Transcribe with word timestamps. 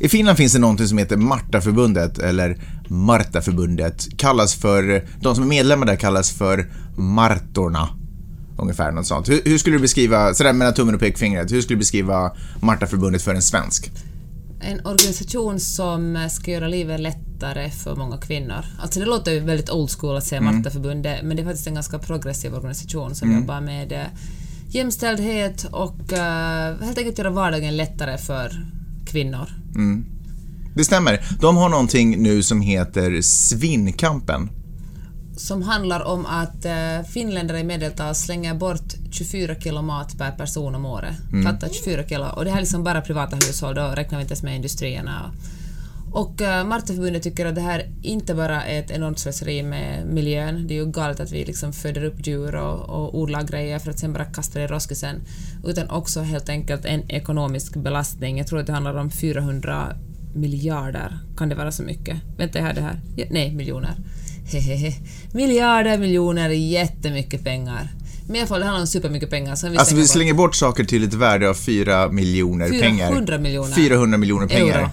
I 0.00 0.08
Finland 0.08 0.38
finns 0.38 0.52
det 0.52 0.58
någonting 0.58 0.86
som 0.86 0.98
heter 0.98 1.16
Martaförbundet, 1.16 2.18
eller 2.18 2.58
Martaförbundet. 2.88 4.08
Kallas 4.16 4.54
för, 4.54 5.08
de 5.20 5.34
som 5.34 5.44
är 5.44 5.48
medlemmar 5.48 5.86
där 5.86 5.96
kallas 5.96 6.30
för 6.30 6.72
Martorna. 6.96 7.88
Ungefär 8.58 8.92
något 8.92 9.06
sånt. 9.06 9.28
Hur, 9.28 9.42
hur 9.44 9.58
skulle 9.58 9.76
du 9.76 9.80
beskriva, 9.80 10.34
sådär 10.34 10.52
mellan 10.52 10.74
tummen 10.74 10.94
och 10.94 11.00
pekfingret, 11.00 11.52
hur 11.52 11.60
skulle 11.60 11.76
du 11.76 11.78
beskriva 11.78 12.32
Martaförbundet 12.60 13.22
för 13.22 13.34
en 13.34 13.42
svensk? 13.42 13.90
En 14.60 14.86
organisation 14.86 15.60
som 15.60 16.28
ska 16.30 16.50
göra 16.50 16.68
livet 16.68 17.00
lättare 17.00 17.70
för 17.70 17.96
många 17.96 18.16
kvinnor. 18.16 18.64
Alltså 18.82 19.00
det 19.00 19.06
låter 19.06 19.32
ju 19.32 19.40
väldigt 19.40 19.70
old 19.70 19.90
school 19.90 20.16
att 20.16 20.24
säga 20.24 20.40
Martaförbundet, 20.40 21.22
men 21.22 21.36
det 21.36 21.42
är 21.42 21.44
faktiskt 21.44 21.66
en 21.66 21.74
ganska 21.74 21.98
progressiv 21.98 22.54
organisation 22.54 23.14
som 23.14 23.34
jobbar 23.34 23.60
med 23.60 23.92
eh, 23.92 23.98
jämställdhet 24.68 25.66
och 25.70 26.12
eh, 26.12 26.76
helt 26.82 26.98
enkelt 26.98 27.18
göra 27.18 27.30
vardagen 27.30 27.76
lättare 27.76 28.18
för 28.18 28.52
kvinnor. 29.08 29.48
Det 30.74 30.84
stämmer. 30.84 31.20
De 31.40 31.56
har 31.56 31.68
någonting 31.68 32.22
nu 32.22 32.42
som 32.42 32.60
heter 32.60 33.20
Svinnkampen. 33.22 34.50
som 35.36 35.62
handlar 35.62 36.04
om 36.04 36.26
att 36.26 36.64
eh, 36.64 37.02
finländare 37.12 37.60
i 37.60 37.64
medeltal 37.64 38.14
slänger 38.14 38.54
bort 38.54 38.94
24 39.10 39.54
kilo 39.54 39.82
mat 39.82 40.18
per 40.18 40.30
person 40.30 40.74
om 40.74 40.84
året. 40.84 41.14
Fatta 41.44 41.68
24 41.68 42.04
kilo. 42.08 42.26
Och 42.36 42.44
det 42.44 42.50
här 42.50 42.56
är 42.56 42.60
liksom 42.62 42.84
bara 42.84 43.00
privata 43.00 43.36
hushåll, 43.36 43.74
då 43.74 43.82
räknar 43.82 44.18
vi 44.18 44.22
inte 44.22 44.32
ens 44.32 44.42
med 44.42 44.56
industrierna. 44.56 45.24
Och 45.24 45.34
eh, 46.40 46.64
Martaförbundet 46.64 47.22
tycker 47.22 47.46
att 47.46 47.54
det 47.54 47.60
här 47.60 47.86
inte 48.02 48.34
bara 48.34 48.64
är 48.64 48.80
ett 48.80 48.90
enormt 48.90 49.18
slöseri 49.18 49.62
med 49.62 50.06
miljön, 50.06 50.66
det 50.66 50.74
är 50.74 50.76
ju 50.76 50.86
galet 50.86 51.20
att 51.20 51.32
vi 51.32 51.44
liksom 51.44 51.72
föder 51.72 52.04
upp 52.04 52.26
djur 52.26 52.54
och, 52.54 52.88
och 52.88 53.18
odlar 53.18 53.42
grejer 53.42 53.78
för 53.78 53.90
att 53.90 53.98
sen 53.98 54.12
bara 54.12 54.24
kasta 54.24 54.58
det 54.58 54.64
i 54.64 54.68
roskisen, 54.68 55.20
utan 55.66 55.90
också 55.90 56.20
helt 56.20 56.48
enkelt 56.48 56.84
en 56.84 57.10
ekonomisk 57.10 57.76
belastning. 57.76 58.38
Jag 58.38 58.46
tror 58.46 58.60
att 58.60 58.66
det 58.66 58.72
handlar 58.72 58.94
om 58.94 59.10
400 59.10 59.96
miljarder, 60.34 61.18
kan 61.36 61.48
det 61.48 61.54
vara 61.54 61.72
så 61.72 61.82
mycket? 61.82 62.16
Vänta, 62.38 62.58
jag 62.58 62.66
har 62.66 62.72
det 62.72 62.80
här. 62.80 63.00
Ja, 63.16 63.24
nej, 63.30 63.54
miljoner. 63.54 63.94
Hehehe. 64.52 64.92
Miljarder, 65.32 65.98
miljoner, 65.98 66.48
jättemycket 66.48 67.44
pengar. 67.44 67.88
Men 68.26 68.36
i 68.36 68.38
alla 68.38 68.46
fall, 68.46 68.60
det 68.60 68.66
handlar 68.66 68.80
om 68.80 68.86
supermycket 68.86 69.30
pengar. 69.30 69.54
Som 69.54 69.70
vi 69.70 69.78
Alltså 69.78 69.96
vi 69.96 70.08
slänger 70.08 70.34
bort. 70.34 70.48
bort 70.48 70.56
saker 70.56 70.84
till 70.84 71.04
ett 71.04 71.14
värde 71.14 71.50
av 71.50 71.54
4 71.54 72.08
miljoner 72.08 72.80
pengar. 72.80 73.08
400 73.08 73.38
miljoner. 73.38 73.74
400 73.74 74.18
miljoner 74.18 74.46
pengar. 74.46 74.78
Euro. 74.78 74.90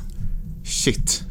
Shit. 0.66 1.22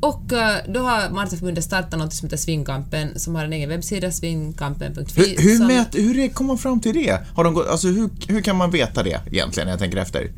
Och 0.00 0.32
eh, 0.32 0.56
då 0.68 0.80
har 0.80 1.10
Martaförbundet 1.10 1.64
startat 1.64 1.98
något 2.00 2.12
som 2.12 2.26
heter 2.26 2.36
Svinkampen, 2.36 3.18
som 3.18 3.34
har 3.34 3.44
en 3.44 3.52
egen 3.52 3.68
webbsida, 3.68 4.10
svinkampen.fi. 4.12 5.20
Hur, 5.20 5.42
hur, 5.42 5.56
som- 5.56 5.66
hur 6.02 6.28
kom 6.28 6.46
man 6.46 6.58
fram 6.58 6.80
till 6.80 6.94
det? 6.94 7.18
Har 7.34 7.44
de 7.44 7.54
gått, 7.54 7.68
alltså 7.68 7.88
hur, 7.88 8.10
hur 8.28 8.40
kan 8.40 8.56
man 8.56 8.70
veta 8.70 9.02
det 9.02 9.20
egentligen 9.32 9.66
när 9.66 9.72
jag 9.72 9.78
tänker 9.80 9.98
efter? 9.98 10.30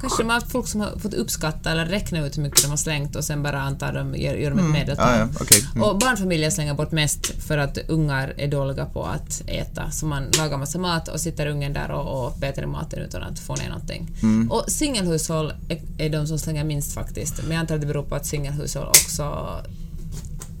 Kanske 0.00 0.22
de 0.22 0.28
har 0.28 0.34
haft 0.34 0.52
folk 0.52 0.68
som 0.68 0.80
har 0.80 0.98
fått 0.98 1.14
uppskatta 1.14 1.70
eller 1.70 1.86
räkna 1.86 2.26
ut 2.26 2.38
hur 2.38 2.42
mycket 2.42 2.62
de 2.62 2.68
har 2.68 2.76
slängt 2.76 3.16
och 3.16 3.24
sen 3.24 3.42
bara 3.42 3.60
antar 3.60 3.92
de, 3.92 4.14
gör, 4.14 4.34
gör 4.34 4.50
de 4.50 4.58
ett 4.58 4.70
medeltal. 4.70 5.18
Ja, 5.18 5.18
ja, 5.18 5.28
okej. 5.40 5.64
Mm. 5.74 5.82
Och 5.82 5.98
barnfamiljer 5.98 6.50
slänger 6.50 6.74
bort 6.74 6.92
mest 6.92 7.26
för 7.46 7.58
att 7.58 7.78
ungar 7.88 8.34
är 8.36 8.48
dåliga 8.48 8.84
på 8.86 9.04
att 9.04 9.42
äta. 9.46 9.90
Så 9.90 10.06
man 10.06 10.24
lagar 10.38 10.58
massa 10.58 10.78
mat 10.78 11.08
och 11.08 11.20
sitter 11.20 11.46
ungen 11.46 11.72
där 11.72 11.90
och, 11.90 12.26
och 12.26 12.40
petar 12.40 12.62
i 12.62 12.66
maten 12.66 12.98
utan 12.98 13.22
att 13.22 13.38
få 13.38 13.54
ner 13.56 13.68
någonting. 13.68 14.10
Mm. 14.22 14.50
Och 14.50 14.64
singelhushåll 14.68 15.52
är, 15.68 15.80
är 15.98 16.10
de 16.10 16.26
som 16.26 16.38
slänger 16.38 16.64
minst 16.64 16.94
faktiskt. 16.94 17.42
Men 17.42 17.50
jag 17.50 17.60
antar 17.60 17.74
att 17.74 17.80
det 17.80 17.86
beror 17.86 18.02
på 18.02 18.14
att 18.14 18.26
singelhushåll 18.26 18.88
också, 18.88 19.56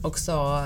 också 0.02 0.64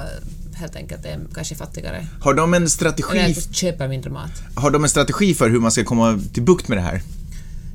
helt 0.55 0.77
enkelt 0.77 1.05
är 1.05 1.21
kanske 1.35 1.55
fattigare. 1.55 2.07
Har 2.21 2.35
de 2.35 2.55
en 2.55 2.63
Eller 2.63 2.69
strategi, 2.69 3.35
att 3.39 3.55
köpa 3.55 3.89
mindre 3.89 4.11
mat. 4.11 4.43
har 4.55 4.71
de 4.71 4.83
en 4.85 4.91
strategi 4.91 5.35
för 5.35 5.51
hur 5.51 5.61
man 5.61 5.71
ska 5.71 5.85
komma 5.85 6.21
till 6.33 6.43
bukt 6.43 6.69
med 6.69 6.79
det 6.79 6.83
här? 6.83 7.03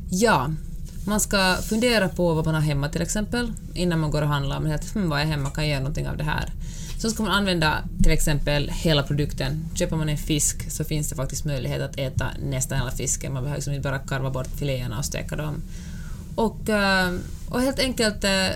Ja, 0.09 0.51
man 1.05 1.19
ska 1.19 1.55
fundera 1.55 2.09
på 2.09 2.33
vad 2.33 2.45
man 2.45 2.55
har 2.55 2.61
hemma 2.61 2.89
till 2.89 3.01
exempel 3.01 3.53
innan 3.73 3.99
man 3.99 4.11
går 4.11 4.21
och 4.21 4.27
handlar. 4.27 4.59
Man 4.59 4.71
att, 4.71 4.95
hm, 4.95 5.09
vad 5.09 5.21
är 5.21 5.25
hemma, 5.25 5.49
kan 5.49 5.63
jag 5.63 5.71
göra 5.71 5.79
någonting 5.79 6.07
av 6.07 6.17
det 6.17 6.23
här? 6.23 6.49
Så 6.99 7.09
ska 7.09 7.23
man 7.23 7.31
använda 7.31 7.83
till 8.03 8.11
exempel 8.11 8.69
hela 8.69 9.03
produkten. 9.03 9.65
Köper 9.75 9.95
man 9.95 10.09
en 10.09 10.17
fisk 10.17 10.71
så 10.71 10.83
finns 10.83 11.09
det 11.09 11.15
faktiskt 11.15 11.45
möjlighet 11.45 11.81
att 11.81 11.99
äta 11.99 12.27
nästan 12.43 12.77
hela 12.77 12.91
fisken. 12.91 13.33
Man 13.33 13.43
behöver 13.43 13.57
liksom 13.57 13.73
inte 13.73 13.89
bara 13.89 13.99
karva 13.99 14.29
bort 14.29 14.47
filéerna 14.47 14.97
och 14.97 15.05
steka 15.05 15.35
dem. 15.35 15.61
Och, 16.35 16.69
eh, 16.69 17.13
och 17.49 17.61
helt 17.61 17.79
enkelt 17.79 18.23
eh, 18.23 18.49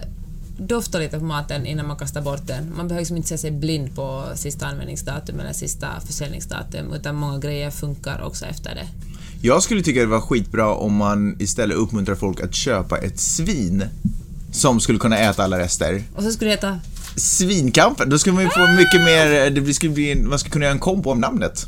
dofta 0.57 0.99
lite 0.99 1.19
på 1.19 1.25
maten 1.25 1.65
innan 1.65 1.87
man 1.87 1.97
kastar 1.97 2.21
bort 2.21 2.47
den. 2.47 2.73
Man 2.75 2.87
behöver 2.87 3.01
liksom 3.01 3.17
inte 3.17 3.29
se 3.29 3.37
sig 3.37 3.51
blind 3.51 3.95
på 3.95 4.25
sista 4.35 4.65
användningsdatum 4.65 5.39
eller 5.39 5.53
sista 5.53 5.87
försäljningsdatum, 6.05 6.93
utan 6.93 7.15
många 7.15 7.37
grejer 7.37 7.71
funkar 7.71 8.21
också 8.21 8.45
efter 8.45 8.75
det. 8.75 8.87
Jag 9.45 9.63
skulle 9.63 9.81
tycka 9.81 9.99
det 9.99 10.05
var 10.05 10.21
skitbra 10.21 10.73
om 10.73 10.95
man 10.95 11.35
istället 11.39 11.77
uppmuntrar 11.77 12.15
folk 12.15 12.41
att 12.41 12.55
köpa 12.55 12.97
ett 12.97 13.19
svin 13.19 13.83
som 14.51 14.79
skulle 14.79 14.99
kunna 14.99 15.17
äta 15.17 15.43
alla 15.43 15.59
rester. 15.59 16.03
Och 16.15 16.23
så 16.23 16.31
skulle 16.31 16.49
det 16.49 16.55
heta 16.55 16.79
Svinkampen, 17.15 18.09
då 18.09 18.19
skulle 18.19 18.33
man 18.33 18.43
ju 18.43 18.49
få 18.49 18.67
mycket 18.67 19.01
mer, 19.01 19.49
det 19.49 19.73
skulle 19.73 19.93
bli, 19.93 20.15
man 20.15 20.39
skulle 20.39 20.51
kunna 20.51 20.65
göra 20.65 20.73
en 20.73 20.79
kombo 20.79 21.11
om 21.11 21.19
namnet. 21.19 21.65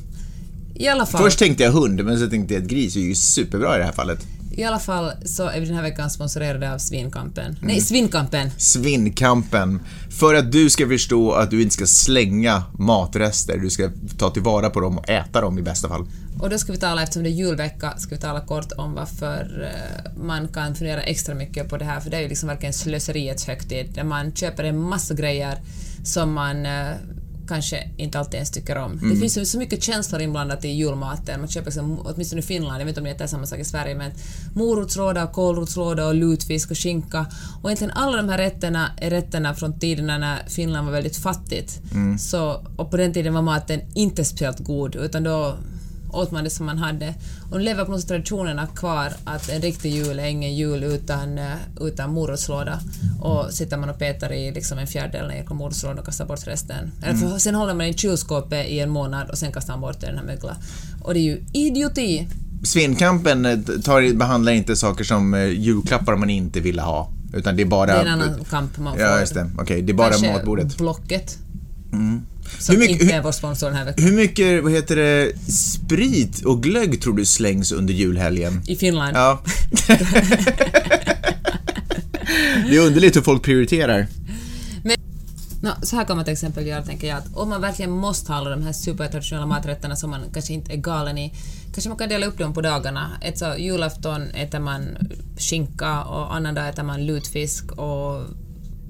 I 0.75 0.87
alla 0.87 1.05
fall, 1.05 1.21
Först 1.21 1.39
tänkte 1.39 1.63
jag 1.63 1.71
hund, 1.71 2.05
men 2.05 2.19
så 2.19 2.29
tänkte 2.29 2.53
jag 2.53 2.63
att 2.63 2.69
gris 2.69 2.95
är 2.95 2.99
ju 2.99 3.15
superbra 3.15 3.75
i 3.75 3.79
det 3.79 3.85
här 3.85 3.91
fallet. 3.91 4.19
I 4.57 4.63
alla 4.63 4.79
fall 4.79 5.11
så 5.25 5.47
är 5.47 5.59
vi 5.59 5.65
den 5.65 5.75
här 5.75 5.81
veckan 5.81 6.09
sponsrerade 6.09 6.73
av 6.73 6.77
Svinkampen. 6.77 7.57
Nej, 7.61 7.81
Svinkampen! 7.81 8.51
Svinnkampen. 8.57 9.79
För 10.09 10.35
att 10.35 10.51
du 10.51 10.69
ska 10.69 10.87
förstå 10.87 11.31
att 11.31 11.51
du 11.51 11.61
inte 11.61 11.73
ska 11.73 11.85
slänga 11.85 12.63
matrester, 12.79 13.57
du 13.57 13.69
ska 13.69 13.89
ta 14.17 14.29
tillvara 14.29 14.69
på 14.69 14.79
dem 14.79 14.97
och 14.97 15.09
äta 15.09 15.41
dem 15.41 15.59
i 15.59 15.61
bästa 15.61 15.89
fall. 15.89 16.05
Och 16.39 16.49
då 16.49 16.57
ska 16.57 16.71
vi 16.71 16.77
tala, 16.77 17.03
eftersom 17.03 17.23
det 17.23 17.29
är 17.29 17.31
julvecka, 17.31 17.93
ska 17.97 18.15
vi 18.15 18.21
tala 18.21 18.41
kort 18.41 18.71
om 18.77 18.93
varför 18.93 19.71
eh, 19.71 20.23
man 20.23 20.47
kan 20.47 20.75
fundera 20.75 21.01
extra 21.01 21.35
mycket 21.35 21.69
på 21.69 21.77
det 21.77 21.85
här, 21.85 21.99
för 21.99 22.09
det 22.09 22.17
är 22.17 22.21
ju 22.21 22.27
liksom 22.27 22.49
verkligen 22.49 22.73
slöseriets 22.73 23.47
högtid, 23.47 23.91
där 23.93 24.03
man 24.03 24.31
köper 24.31 24.63
en 24.63 24.79
massa 24.79 25.13
grejer 25.13 25.57
som 26.03 26.33
man 26.33 26.65
eh, 26.65 26.91
kanske 27.47 27.89
inte 27.97 28.19
alltid 28.19 28.33
ens 28.33 28.51
tycker 28.51 28.77
om. 28.77 28.99
Det 29.09 29.15
finns 29.15 29.37
ju 29.37 29.45
så 29.45 29.57
mycket 29.57 29.83
känslor 29.83 30.21
inblandat 30.21 30.65
i 30.65 30.67
julmaten. 30.67 31.39
Man 31.39 31.49
köper 31.49 31.65
liksom, 31.65 31.99
åtminstone 31.99 32.39
i 32.39 32.43
Finland, 32.43 32.81
jag 32.81 32.85
vet 32.85 32.97
inte 32.97 33.11
om 33.11 33.17
det 33.17 33.23
är 33.23 33.27
samma 33.27 33.45
sak 33.45 33.59
i 33.59 33.63
Sverige, 33.63 33.95
men 33.95 34.11
morotslåda, 34.55 35.27
kålrotslåda 35.27 36.07
och 36.07 36.15
lutfisk 36.15 36.71
och 36.71 36.77
skinka. 36.77 37.25
Och 37.61 37.69
egentligen 37.69 37.91
alla 37.91 38.17
de 38.17 38.29
här 38.29 38.37
rätterna 38.37 38.91
är 38.97 39.09
rätterna 39.09 39.55
från 39.55 39.79
tiderna 39.79 40.17
när 40.17 40.49
Finland 40.49 40.85
var 40.85 40.93
väldigt 40.93 41.17
fattigt. 41.17 41.81
Så, 42.19 42.65
och 42.77 42.91
på 42.91 42.97
den 42.97 43.13
tiden 43.13 43.33
var 43.33 43.41
maten 43.41 43.81
inte 43.93 44.25
speciellt 44.25 44.59
god, 44.59 44.95
utan 44.95 45.23
då 45.23 45.57
åt 46.15 46.31
man 46.31 46.43
det 46.43 46.49
som 46.49 46.65
man 46.65 46.77
hade. 46.77 47.13
Och 47.51 47.59
lever 47.59 47.85
på 47.85 47.91
något 47.91 48.07
traditionerna 48.07 48.67
kvar 48.67 49.13
att 49.23 49.49
en 49.49 49.61
riktig 49.61 49.91
jul 49.91 50.19
är 50.19 50.25
ingen 50.25 50.55
jul 50.55 50.83
utan, 50.83 51.37
eh, 51.37 51.45
utan 51.81 52.13
morotslåda. 52.13 52.79
Och 53.21 53.53
sitter 53.53 53.77
man 53.77 53.89
och 53.89 53.99
petar 53.99 54.33
i 54.33 54.51
liksom 54.51 54.77
en 54.77 54.87
fjärdedel 54.87 55.27
ner 55.27 55.43
på 55.43 55.53
morotslådan 55.53 55.99
och 55.99 56.05
kastar 56.05 56.25
bort 56.25 56.47
resten. 56.47 56.91
Eller 57.03 57.17
för, 57.17 57.37
sen 57.37 57.55
håller 57.55 57.73
man 57.73 57.85
i 57.85 57.93
kylskåpet 57.93 58.67
i 58.67 58.79
en 58.79 58.89
månad 58.89 59.29
och 59.29 59.37
sen 59.37 59.51
kastar 59.51 59.73
man 59.73 59.81
bort 59.81 60.01
den 60.01 60.17
här 60.17 60.25
mögla. 60.25 60.57
Och 61.03 61.13
det 61.13 61.19
är 61.19 61.23
ju 61.23 61.43
idioti! 61.53 62.27
Svinnkampen 62.63 63.45
eh, 63.45 63.59
tar, 63.83 64.13
behandlar 64.13 64.51
inte 64.51 64.75
saker 64.75 65.03
som 65.03 65.33
eh, 65.33 65.45
julklappar 65.45 66.15
man 66.15 66.29
inte 66.29 66.59
ville 66.59 66.81
ha, 66.81 67.11
utan 67.33 67.55
det 67.55 67.61
är 67.61 67.65
bara... 67.65 67.85
Det 67.85 67.91
är 67.93 68.05
en 68.05 68.21
annan 68.21 68.43
kamp 68.49 68.77
man 68.77 68.93
får. 68.93 69.01
Ja, 69.01 69.19
just 69.19 69.33
det. 69.33 69.49
Okej, 69.57 69.81
det 69.81 69.91
är 69.91 69.93
bara 69.93 70.09
Kanske 70.09 70.33
matbordet. 70.33 70.77
Mm. 71.93 72.21
Som 72.59 72.75
Hur 72.75 72.79
mycket- 72.81 73.01
inte 73.01 73.13
är 73.15 73.21
vår 73.21 73.31
sponsor 73.31 73.67
den 73.67 73.75
här 73.75 73.85
veckan. 73.85 74.03
Hur 74.05 74.11
mycket, 74.11 74.63
vad 74.63 74.71
heter 74.71 74.95
det, 74.95 75.31
sprit 75.51 76.45
och 76.45 76.63
glögg 76.63 77.01
tror 77.01 77.13
du 77.13 77.25
slängs 77.25 77.71
under 77.71 77.93
julhelgen? 77.93 78.61
I 78.67 78.75
Finland. 78.75 79.17
Ja. 79.17 79.41
det 82.69 82.75
är 82.77 82.79
underligt 82.87 83.15
hur 83.15 83.21
folk 83.21 83.43
prioriterar. 83.43 84.07
Nå, 85.61 85.71
så 85.83 85.95
här 85.95 86.05
kan 86.05 86.15
man 86.15 86.25
till 86.25 86.33
exempel 86.33 86.67
göra, 86.67 86.81
tänker 86.83 87.07
jag, 87.07 87.17
att 87.17 87.33
om 87.35 87.49
man 87.49 87.61
verkligen 87.61 87.91
måste 87.91 88.31
ha 88.31 88.39
alla 88.39 88.49
de 88.49 88.63
här 88.63 88.73
supertraditionella 88.73 89.45
maträtterna 89.45 89.95
som 89.95 90.09
man 90.09 90.21
kanske 90.33 90.53
inte 90.53 90.73
är 90.73 90.77
galen 90.77 91.17
i, 91.17 91.33
kanske 91.73 91.89
man 91.89 91.97
kan 91.97 92.09
dela 92.09 92.25
upp 92.25 92.37
dem 92.37 92.53
på 92.53 92.61
dagarna. 92.61 93.11
Ett 93.21 93.37
så 93.37 93.55
julafton 93.57 94.21
äter 94.29 94.59
man 94.59 94.97
skinka 95.37 96.03
och 96.03 96.35
annan 96.35 96.55
dag 96.55 96.69
äter 96.69 96.83
man 96.83 97.05
lutfisk 97.05 97.71
och 97.71 98.21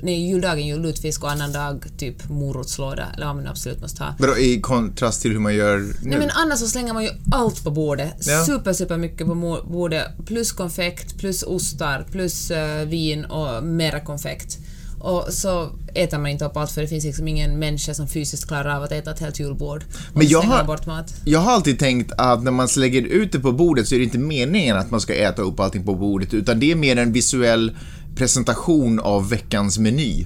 Nej, 0.01 0.29
juldagen 0.29 0.67
ju 0.67 0.77
lutfisk 0.79 1.23
och 1.23 1.31
annan 1.31 1.51
dag 1.53 1.85
typ 1.97 2.29
morotslåda, 2.29 3.05
eller 3.15 3.25
vad 3.25 3.35
man 3.35 3.47
absolut 3.47 3.81
måste 3.81 4.03
ha. 4.03 4.15
Vadå, 4.19 4.37
i 4.37 4.61
kontrast 4.61 5.21
till 5.21 5.31
hur 5.31 5.39
man 5.39 5.55
gör 5.55 5.77
nu? 5.77 5.93
Nej 6.01 6.19
men 6.19 6.29
annars 6.29 6.59
så 6.59 6.67
slänger 6.67 6.93
man 6.93 7.03
ju 7.03 7.09
allt 7.31 7.63
på 7.63 7.71
bordet. 7.71 8.13
Ja. 8.27 8.45
Super, 8.45 8.73
super 8.73 8.97
mycket 8.97 9.27
på 9.27 9.61
bordet. 9.69 10.05
Plus 10.25 10.51
konfekt, 10.51 11.17
plus 11.17 11.43
ostar, 11.43 12.05
plus 12.11 12.51
eh, 12.51 12.87
vin 12.87 13.25
och 13.25 13.63
mera 13.63 13.99
konfekt. 13.99 14.57
Och 14.99 15.25
så 15.29 15.69
äter 15.93 16.17
man 16.17 16.31
inte 16.31 16.45
upp 16.45 16.57
allt 16.57 16.71
för 16.71 16.81
det 16.81 16.87
finns 16.87 17.03
liksom 17.05 17.27
ingen 17.27 17.59
människa 17.59 17.93
som 17.93 18.07
fysiskt 18.07 18.47
klarar 18.47 18.75
av 18.75 18.83
att 18.83 18.91
äta 18.91 19.11
ett 19.11 19.19
helt 19.19 19.39
julbord. 19.39 19.83
Men 20.13 20.27
jag 20.27 20.41
slänger 20.43 20.57
har- 20.57 20.63
bort 20.63 20.85
mat. 20.85 21.13
Jag 21.25 21.39
har 21.39 21.51
alltid 21.51 21.79
tänkt 21.79 22.11
att 22.17 22.43
när 22.43 22.51
man 22.51 22.67
lägger 22.77 23.01
ut 23.01 23.31
det 23.31 23.39
på 23.39 23.51
bordet 23.51 23.87
så 23.87 23.95
är 23.95 23.99
det 23.99 24.05
inte 24.05 24.17
meningen 24.17 24.77
att 24.77 24.91
man 24.91 25.01
ska 25.01 25.13
äta 25.13 25.41
upp 25.41 25.59
allting 25.59 25.83
på 25.83 25.95
bordet, 25.95 26.33
utan 26.33 26.59
det 26.59 26.71
är 26.71 26.75
mer 26.75 26.95
en 26.97 27.11
visuell 27.11 27.77
presentation 28.15 28.99
av 28.99 29.29
veckans 29.29 29.77
meny. 29.77 30.25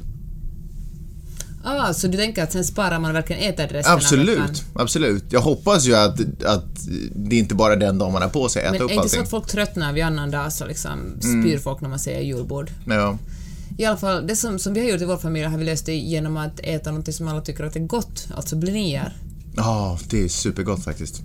Ah, 1.64 1.94
så 1.94 2.08
du 2.08 2.18
tänker 2.18 2.44
att 2.44 2.52
sen 2.52 2.66
sparar 2.66 3.00
man 3.00 3.14
verkligen 3.14 3.54
veckan? 3.54 3.94
Absolut, 3.94 4.64
absolut. 4.74 5.24
Jag 5.30 5.42
hoppas 5.42 5.86
ju 5.88 5.96
att, 5.96 6.44
att 6.46 6.66
det 7.16 7.36
inte 7.36 7.56
bara 7.56 7.74
är 7.74 7.78
den 7.78 7.98
dagen 7.98 8.14
man 8.14 8.22
har 8.22 8.30
på 8.30 8.50
sig 8.50 8.66
att 8.66 8.72
Men 8.72 8.76
äta 8.76 8.84
är 8.84 8.86
upp 8.86 8.92
inte 8.92 9.10
så 9.10 9.16
allting. 9.16 9.22
att 9.24 9.30
folk 9.30 9.48
tröttnar 9.48 9.94
vid 9.94 10.04
annan 10.04 10.32
dag 10.32 10.54
så 10.54 10.66
liksom 10.66 11.00
spyr 11.20 11.58
folk 11.58 11.82
när 11.82 11.90
man 11.90 12.00
säger 12.00 12.22
julbord? 12.22 12.72
Ja. 12.88 13.18
I 13.78 13.86
alla 13.86 13.98
fall, 13.98 14.28
det 14.28 14.36
som, 14.36 14.60
som 14.60 14.74
vi 14.74 14.80
har 14.80 14.88
gjort 14.88 15.02
i 15.02 15.06
vår 15.06 15.18
familj 15.18 15.46
har 15.46 15.58
vi 15.58 15.66
löst 15.66 15.86
det 15.86 15.96
genom 15.96 16.38
att 16.38 16.60
äta 16.60 16.92
något 16.92 17.16
som 17.16 17.28
alla 17.28 17.42
tycker 17.42 17.64
att 17.64 17.76
är 17.76 17.80
gott, 17.80 18.28
alltså 18.36 18.56
blinier. 18.56 19.18
Ja, 19.56 20.00
det 20.10 20.24
är 20.24 20.28
supergott 20.28 20.84
faktiskt. 20.84 21.22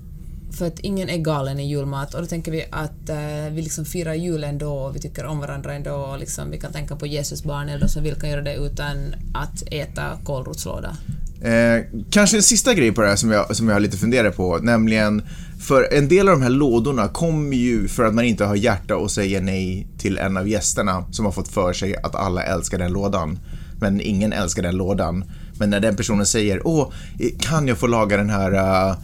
För 0.58 0.66
att 0.66 0.78
ingen 0.78 1.08
är 1.08 1.18
galen 1.18 1.60
i 1.60 1.68
julmat 1.68 2.14
och 2.14 2.20
då 2.20 2.26
tänker 2.26 2.52
vi 2.52 2.64
att 2.70 3.08
eh, 3.08 3.52
vi 3.52 3.62
liksom 3.62 3.84
firar 3.84 4.14
jul 4.14 4.44
ändå 4.44 4.72
och 4.72 4.96
vi 4.96 5.00
tycker 5.00 5.26
om 5.26 5.38
varandra 5.40 5.74
ändå 5.74 5.92
och 5.92 6.18
liksom 6.18 6.50
vi 6.50 6.58
kan 6.58 6.72
tänka 6.72 6.96
på 6.96 7.06
Jesusbarn 7.06 7.68
eller 7.68 7.80
de 7.80 7.88
som 7.88 8.02
vill 8.02 8.14
kan 8.14 8.30
göra 8.30 8.42
det 8.42 8.54
utan 8.54 9.14
att 9.34 9.62
äta 9.70 10.18
kålrotslåda. 10.24 10.96
Eh, 11.40 11.84
kanske 12.10 12.36
en 12.36 12.42
sista 12.42 12.74
grej 12.74 12.92
på 12.92 13.00
det 13.00 13.08
här 13.08 13.16
som 13.16 13.30
jag, 13.30 13.56
som 13.56 13.68
jag 13.68 13.74
har 13.74 13.80
lite 13.80 13.96
funderat 13.96 14.36
på, 14.36 14.58
nämligen 14.58 15.22
för 15.60 15.88
en 15.92 16.08
del 16.08 16.28
av 16.28 16.34
de 16.34 16.42
här 16.42 16.50
lådorna 16.50 17.08
kommer 17.08 17.56
ju 17.56 17.88
för 17.88 18.04
att 18.04 18.14
man 18.14 18.24
inte 18.24 18.44
har 18.44 18.56
hjärta 18.56 18.96
och 18.96 19.10
säger 19.10 19.40
nej 19.40 19.86
till 19.98 20.18
en 20.18 20.36
av 20.36 20.48
gästerna 20.48 21.04
som 21.10 21.24
har 21.24 21.32
fått 21.32 21.48
för 21.48 21.72
sig 21.72 21.96
att 21.96 22.14
alla 22.14 22.42
älskar 22.42 22.78
den 22.78 22.92
lådan. 22.92 23.38
Men 23.80 24.00
ingen 24.00 24.32
älskar 24.32 24.62
den 24.62 24.76
lådan. 24.76 25.24
Men 25.58 25.70
när 25.70 25.80
den 25.80 25.96
personen 25.96 26.26
säger 26.26 26.66
åh, 26.66 26.92
kan 27.38 27.68
jag 27.68 27.78
få 27.78 27.86
laga 27.86 28.16
den 28.16 28.30
här, 28.30 28.52
uh, 28.52 28.96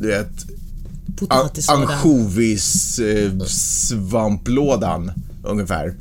du 0.00 0.08
vet, 0.08 0.57
Potatislåda. 1.18 1.94
ansjovis 1.94 2.98
eh, 2.98 3.38
svamplådan 3.46 5.12
ungefär. 5.44 5.94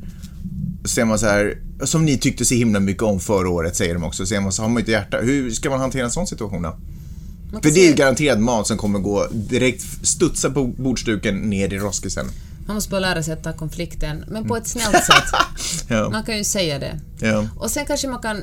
Så 0.86 1.02
är 1.02 1.06
man 1.06 1.20
så 1.20 1.26
här, 1.26 1.58
som 1.84 2.06
ni 2.06 2.18
tyckte 2.18 2.46
så 2.46 2.54
himla 2.54 2.80
mycket 2.80 3.04
om 3.04 3.20
förra 3.20 3.50
året 3.50 3.76
säger 3.76 3.94
de 3.94 4.04
också, 4.04 4.26
så 4.26 4.36
är 4.36 4.42
man 4.42 4.52
så 4.52 4.62
har 4.62 4.70
man 4.70 4.80
inte 4.80 4.92
hjärta. 4.92 5.18
Hur 5.18 5.52
ska 5.52 5.70
man 5.70 5.80
hantera 5.80 6.06
en 6.06 6.12
sån 6.12 6.28
situation 6.28 6.62
då? 6.62 6.78
För 7.64 7.72
det 7.72 7.80
är 7.80 7.90
ju 7.90 7.94
garanterad 7.94 8.40
mat 8.40 8.68
som 8.68 8.78
kommer 8.78 9.00
gå 9.00 9.28
direkt, 9.32 10.08
studsa 10.08 10.50
på 10.50 10.68
bordsduken 10.68 11.36
ner 11.36 11.74
i 11.74 11.78
roskisen. 11.78 12.26
Man 12.68 12.76
måste 12.76 12.90
bara 12.92 13.00
lära 13.00 13.24
sig 13.24 13.34
att 13.34 13.44
ta 13.44 13.54
konflikten, 13.54 14.26
men 14.28 14.48
på 14.48 14.58
ett 14.58 14.68
snällt 14.68 15.04
sätt. 15.04 15.24
Ja, 15.90 16.10
Man 16.10 16.24
kan 16.24 16.38
ju 16.38 16.44
säga 16.44 16.80
det. 16.80 17.00
ja. 17.22 17.48
Och 17.58 17.72
sen 17.72 17.86
kanske 17.86 18.08
man 18.08 18.22
kan, 18.22 18.42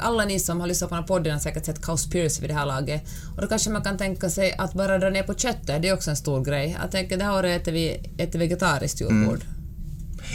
alla 0.00 0.24
ni 0.24 0.40
som 0.40 0.60
har 0.60 0.66
lyssnat 0.66 0.90
på 0.90 0.94
den 0.94 1.02
här 1.02 1.08
podden 1.08 1.32
har 1.32 1.40
säkert 1.40 1.64
sett 1.66 1.82
Cowspiracy 1.82 2.40
vid 2.40 2.50
det 2.50 2.54
här 2.54 2.66
laget, 2.66 3.02
och 3.36 3.42
då 3.42 3.48
kanske 3.48 3.70
man 3.70 3.82
kan 3.82 3.98
tänka 3.98 4.30
sig 4.30 4.52
att 4.58 4.74
bara 4.74 4.98
dra 4.98 5.10
ner 5.10 5.22
på 5.22 5.34
köttet, 5.34 5.82
det 5.82 5.88
är 5.88 5.94
också 5.94 6.10
en 6.10 6.16
stor 6.16 6.44
grej. 6.44 6.76
Att 6.84 6.90
tänka, 6.90 7.16
det 7.16 7.24
här 7.24 7.38
året 7.38 7.62
äter 7.62 7.72
vi 7.72 8.10
ett 8.18 8.34
vegetariskt 8.34 9.00
julbord. 9.00 9.40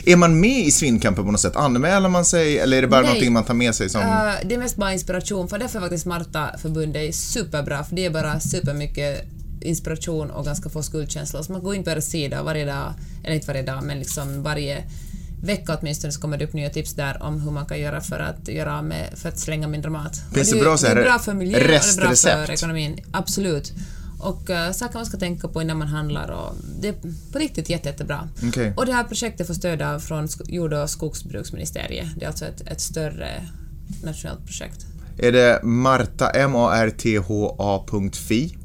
Är 0.06 0.16
man 0.16 0.40
med 0.40 0.60
i 0.60 0.72
svinnkampen 0.72 1.26
på 1.26 1.32
något 1.32 1.42
sätt? 1.42 1.56
Anmäler 1.56 2.10
man 2.10 2.26
sig 2.26 2.60
eller 2.60 2.78
är 2.78 2.82
det 2.82 2.88
bara 2.88 3.02
Nej. 3.02 3.10
någonting 3.10 3.34
man 3.34 3.44
tar 3.44 3.54
med 3.54 3.76
sig 3.76 3.90
som... 3.90 4.02
Uh, 4.02 4.34
det 4.46 4.56
är 4.56 4.60
mest 4.60 4.76
bara 4.76 4.94
inspiration, 4.94 5.48
för 5.48 5.60
därför 5.60 5.80
är 5.80 5.82
faktiskt 5.82 6.06
Marta-förbundet 6.06 7.16
superbra, 7.16 7.84
för 7.84 7.96
det 7.96 8.06
är 8.06 8.10
bara 8.10 8.40
supermycket 8.40 9.26
inspiration 9.62 10.32
och 10.32 10.46
ganska 10.46 10.70
få 10.70 10.84
skuldkänslor. 10.84 11.42
Så 11.42 11.52
man 11.52 11.64
går 11.64 11.76
in 11.76 11.84
på 11.84 11.90
deras 11.90 12.06
sida 12.06 12.44
varje 12.44 12.66
dag, 12.66 12.94
eller 13.24 13.36
inte 13.36 13.48
varje 13.48 13.64
dag, 13.64 13.84
men 13.84 14.00
liksom 14.00 14.44
varje 14.44 14.84
vecka 15.42 15.78
åtminstone 15.80 16.14
så 16.14 16.22
kommer 16.22 16.38
det 16.38 16.46
upp 16.46 16.54
nya 16.54 16.70
tips 16.70 16.94
där 16.94 17.24
om 17.24 17.42
hur 17.42 17.52
man 17.52 17.66
kan 17.66 17.80
göra 17.80 18.02
för 18.02 18.20
att 18.20 18.48
göra 18.48 18.82
med, 18.82 19.10
för 19.16 19.30
att 19.30 19.40
slänga 19.40 19.68
mindre 19.68 19.92
mat. 19.92 20.22
Finns 20.34 20.50
det 20.50 20.56
är 20.56 20.58
ju- 20.58 20.64
bra 20.64 20.76
det 20.76 20.88
är 20.88 21.04
bra 21.04 21.20
för 21.20 21.34
miljön 21.34 21.62
och 21.62 21.68
det 21.68 21.76
är 21.76 21.98
bra 21.98 22.16
för 22.16 22.52
ekonomin. 22.52 23.00
Absolut. 23.12 23.74
Och 24.20 24.50
uh, 24.50 24.72
saker 24.72 24.96
man 24.96 25.06
ska 25.06 25.18
tänka 25.18 25.48
på 25.48 25.62
innan 25.62 25.78
man 25.78 25.88
handlar 25.88 26.32
och 26.32 26.56
det 26.82 26.88
är 26.88 26.96
på 27.32 27.40
riktigt 27.40 27.70
jätte, 27.70 27.90
jättebra. 27.90 28.30
Okej. 28.48 28.74
Och 28.78 28.86
det 28.86 28.94
här 28.94 29.04
projektet 29.04 29.48
får 29.48 29.54
stöd 29.54 29.82
av 29.82 30.00
från 30.00 30.28
jord 30.48 30.74
och 30.74 30.90
skogsbruksministeriet. 30.90 32.08
Det 32.16 32.26
är 32.26 32.28
alltså 32.28 32.46
ett, 32.46 32.62
ett 32.68 32.82
större 32.82 33.48
nationellt 34.04 34.46
projekt. 34.46 34.86
Är 35.18 35.32
det 35.32 35.60
Marta, 35.64 36.30
M-A-R-T-H-A.fi? 37.24 38.56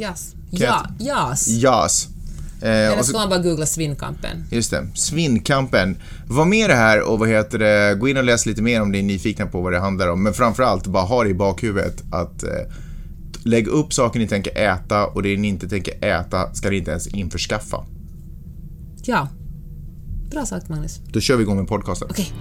Jas. 0.00 0.34
Ja, 0.50 0.86
jas. 0.98 1.48
JAS. 1.48 2.08
Eh, 2.62 2.68
Eller 2.70 3.02
ska 3.02 3.18
man 3.18 3.28
bara 3.28 3.42
googla 3.42 3.66
Svinnkampen. 3.66 4.44
just 4.50 4.70
det, 4.70 4.86
Svinnkampen. 4.94 5.96
Var 6.28 6.44
med 6.44 6.70
det 6.70 6.74
här 6.74 7.02
och 7.02 7.18
vad 7.18 7.28
heter 7.28 7.58
det, 7.58 7.94
gå 7.94 8.08
in 8.08 8.16
och 8.16 8.24
läs 8.24 8.46
lite 8.46 8.62
mer 8.62 8.82
om 8.82 8.90
ni 8.92 8.98
är 8.98 9.02
nyfikna 9.02 9.46
på 9.46 9.60
vad 9.60 9.72
det 9.72 9.80
handlar 9.80 10.08
om. 10.08 10.22
Men 10.22 10.34
framförallt, 10.34 10.86
bara 10.86 11.02
ha 11.04 11.24
det 11.24 11.30
i 11.30 11.34
bakhuvudet 11.34 12.02
att 12.12 12.42
eh, 12.42 12.50
lägg 13.44 13.66
upp 13.68 13.92
saker 13.92 14.20
ni 14.20 14.28
tänker 14.28 14.58
äta 14.58 15.06
och 15.06 15.22
det 15.22 15.36
ni 15.36 15.48
inte 15.48 15.68
tänker 15.68 16.04
äta 16.04 16.54
ska 16.54 16.70
ni 16.70 16.76
inte 16.76 16.90
ens 16.90 17.06
införskaffa. 17.06 17.84
Ja. 19.04 19.28
Bra 20.30 20.46
sagt, 20.46 20.68
Magnus. 20.68 21.00
Då 21.12 21.20
kör 21.20 21.36
vi 21.36 21.42
igång 21.42 21.56
med 21.56 21.68
podcasten. 21.68 22.08
Okej. 22.10 22.32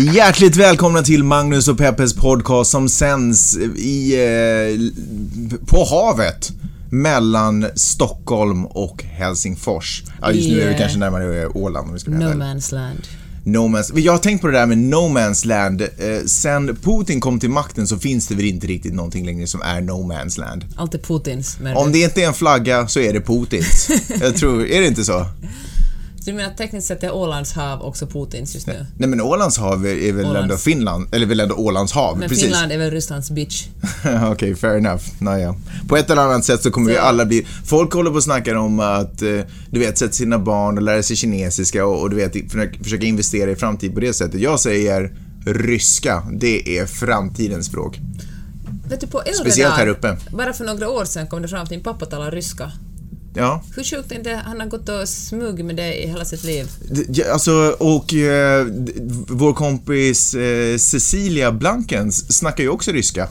Hjärtligt 0.00 0.56
välkomna 0.56 1.02
till 1.02 1.24
Magnus 1.24 1.68
och 1.68 1.78
Peppes 1.78 2.14
podcast 2.14 2.70
som 2.70 2.88
sänds 2.88 3.56
i, 3.76 4.14
eh, 4.14 5.60
på 5.66 5.84
havet 5.84 6.52
mellan 6.90 7.66
Stockholm 7.74 8.66
och 8.66 9.02
Helsingfors. 9.04 10.02
Ja, 10.20 10.32
just 10.32 10.48
nu 10.48 10.60
är 10.60 10.68
vi 10.68 10.78
kanske 10.78 10.98
närmare 10.98 11.46
Åland 11.46 11.88
om 11.88 11.92
vi 11.94 12.00
ska 12.00 12.10
vara 12.10 12.20
No 12.20 12.42
man's 12.42 12.74
land. 12.74 13.00
No 13.44 13.58
man's, 13.58 13.98
jag 13.98 14.12
har 14.12 14.18
tänkt 14.18 14.40
på 14.40 14.46
det 14.46 14.52
där 14.52 14.66
med 14.66 14.78
No 14.78 15.08
Man's 15.18 15.46
Land. 15.46 15.82
Eh, 15.82 15.88
sen 16.26 16.76
Putin 16.82 17.20
kom 17.20 17.40
till 17.40 17.50
makten 17.50 17.86
så 17.86 17.98
finns 17.98 18.26
det 18.26 18.34
väl 18.34 18.44
inte 18.44 18.66
riktigt 18.66 18.94
någonting 18.94 19.26
längre 19.26 19.46
som 19.46 19.62
är 19.62 19.80
No 19.80 20.12
Man's 20.12 20.40
Land. 20.40 20.64
Allt 20.76 20.94
är 20.94 20.98
Putins. 20.98 21.56
Men 21.60 21.76
Om 21.76 21.92
det 21.92 21.98
inte 21.98 22.22
är 22.22 22.26
en 22.26 22.34
flagga 22.34 22.88
så 22.88 23.00
är 23.00 23.12
det 23.12 23.20
Putins. 23.20 23.88
Jag 24.20 24.36
tror, 24.36 24.66
är 24.66 24.80
det 24.80 24.86
inte 24.86 25.04
så? 25.04 25.26
Så 26.26 26.30
du 26.30 26.36
menar 26.36 26.50
att 26.50 26.56
tekniskt 26.56 26.88
sett 26.88 27.02
är 27.02 27.14
Ålands 27.14 27.52
hav 27.52 27.82
också 27.82 28.06
Putins 28.06 28.54
just 28.54 28.66
nu? 28.66 28.86
Nej 28.98 29.08
men 29.08 29.20
Ålands 29.20 29.58
hav 29.58 29.86
är 29.86 30.12
väl 30.12 30.24
Ålands. 30.24 30.42
ändå 30.42 30.56
Finland, 30.56 31.14
eller 31.14 31.26
väl 31.26 31.40
ändå 31.40 31.54
Ålands 31.54 31.92
hav, 31.92 32.18
Men 32.18 32.28
precis. 32.28 32.44
Finland 32.44 32.72
är 32.72 32.78
väl 32.78 32.90
Rysslands 32.90 33.30
bitch? 33.30 33.66
Okej, 34.32 34.54
fair 34.54 34.76
enough. 34.76 35.02
Naja. 35.18 35.54
På 35.88 35.96
ett 35.96 36.10
eller 36.10 36.22
annat 36.22 36.44
sätt 36.44 36.62
så 36.62 36.70
kommer 36.70 36.88
vi 36.90 36.96
Så- 36.96 37.02
alla 37.02 37.24
bli... 37.24 37.46
Folk 37.64 37.92
håller 37.92 38.10
på 38.10 38.16
och 38.16 38.22
snackar 38.22 38.54
om 38.54 38.80
att, 38.80 39.22
eh, 39.22 39.28
du 39.70 39.80
vet, 39.80 39.98
sätta 39.98 40.12
sina 40.12 40.38
barn 40.38 40.76
och 40.76 40.82
lära 40.82 41.02
sig 41.02 41.16
kinesiska 41.16 41.86
och, 41.86 42.00
och 42.00 42.10
du 42.10 42.16
vet, 42.16 42.32
försöka, 42.82 43.06
investera 43.06 43.50
i 43.50 43.56
framtid 43.56 43.94
på 43.94 44.00
det 44.00 44.12
sättet. 44.12 44.40
Jag 44.40 44.60
säger 44.60 45.14
ryska, 45.46 46.22
det 46.32 46.78
är 46.78 46.86
framtidens 46.86 47.66
språk. 47.66 48.00
Vet 48.88 49.00
du, 49.00 49.06
på 49.06 49.20
äldre 49.20 49.34
Speciellt 49.34 49.74
här 49.74 49.86
uppe. 49.86 50.16
Bara 50.32 50.52
för 50.52 50.64
några 50.64 50.88
år 50.90 51.04
sedan 51.04 51.26
kom 51.26 51.42
det 51.42 51.48
fram 51.48 51.62
att 51.62 51.68
din 51.70 51.82
pappa 51.82 52.06
talar 52.06 52.30
ryska. 52.30 52.72
Ja. 53.36 53.62
Hur 53.76 53.84
sjukt 53.84 54.12
är 54.12 54.16
inte 54.16 54.30
han 54.44 54.60
har 54.60 54.66
gått 54.66 54.88
och 54.88 55.08
smugit 55.08 55.66
med 55.66 55.76
det 55.76 56.04
i 56.04 56.08
hela 56.08 56.24
sitt 56.24 56.44
liv? 56.44 56.66
Ja, 57.08 57.32
Alltså, 57.32 57.76
och 57.78 58.14
eh, 58.14 58.66
vår 59.28 59.52
kompis 59.52 60.34
eh, 60.34 60.76
Cecilia 60.78 61.52
Blankens 61.52 62.36
snackar 62.38 62.64
ju 62.64 62.70
också 62.70 62.90
ryska. 62.92 63.28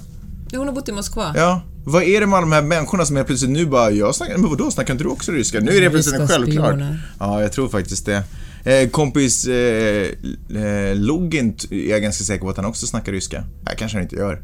Hon 0.55 0.67
har 0.67 0.73
bott 0.73 0.89
i 0.89 0.91
Moskva. 0.91 1.33
Ja. 1.35 1.61
Vad 1.85 2.03
är 2.03 2.19
det 2.19 2.27
med 2.27 2.43
de 2.43 2.51
här 2.51 2.61
människorna 2.61 3.05
som 3.05 3.15
helt 3.15 3.27
plötsligt 3.27 3.51
nu 3.51 3.65
bara, 3.65 3.91
jag 3.91 4.15
snackar, 4.15 4.37
men 4.37 4.49
vadå, 4.49 4.71
snackar 4.71 4.93
inte 4.93 5.03
du 5.03 5.09
också 5.09 5.31
ryska? 5.31 5.59
Nu 5.59 5.71
är 5.77 5.81
det 5.81 5.89
plötsligt 5.89 6.19
Ryska 6.21 6.33
självklart. 6.33 6.79
Ja, 7.19 7.41
jag 7.41 7.51
tror 7.51 7.69
faktiskt 7.69 8.05
det. 8.05 8.23
Eh, 8.63 8.89
kompis 8.89 9.47
eh, 9.47 10.07
eh, 10.55 10.95
Login 10.95 11.55
är 11.71 11.89
jag 11.89 12.01
ganska 12.01 12.23
säker 12.23 12.41
på 12.43 12.49
att 12.49 12.57
han 12.57 12.65
också 12.65 12.87
snackar 12.87 13.11
ryska. 13.11 13.43
Nej, 13.65 13.75
kanske 13.77 13.97
han 13.97 14.03
inte 14.03 14.15
gör. 14.15 14.41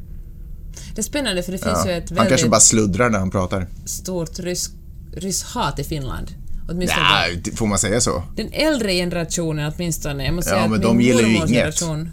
Det 0.95 1.01
är 1.01 1.03
spännande 1.03 1.43
för 1.43 1.51
det 1.51 1.57
finns 1.57 1.79
Ja. 1.85 1.91
ju 1.91 1.97
ett 1.97 2.09
Han 2.09 2.17
kanske 2.17 2.29
väldigt 2.35 2.51
bara 2.51 2.59
sluddrar 2.61 3.09
när 3.09 3.19
han 3.19 3.31
pratar. 3.31 3.67
stort 3.85 4.39
rysk, 4.39 4.71
rysk-hat 5.13 5.79
i 5.79 5.83
Finland. 5.83 6.27
Åtminstone 6.69 7.03
Nej, 7.03 7.43
får 7.55 7.67
man 7.67 7.79
säga 7.79 8.01
så? 8.01 8.23
den 8.35 8.49
äldre 8.53 8.93
generationen 8.93 9.73
åtminstone. 9.75 10.25
Jag 10.25 10.33
måste 10.33 10.49
Ja, 10.51 10.55
säga 10.55 10.67
men 10.67 10.75
att 10.79 10.83
de 10.83 10.97
min 10.97 11.07
gillar 11.07 11.21
ju 11.21 11.35
inget. 11.35 11.49
generation, 11.49 12.09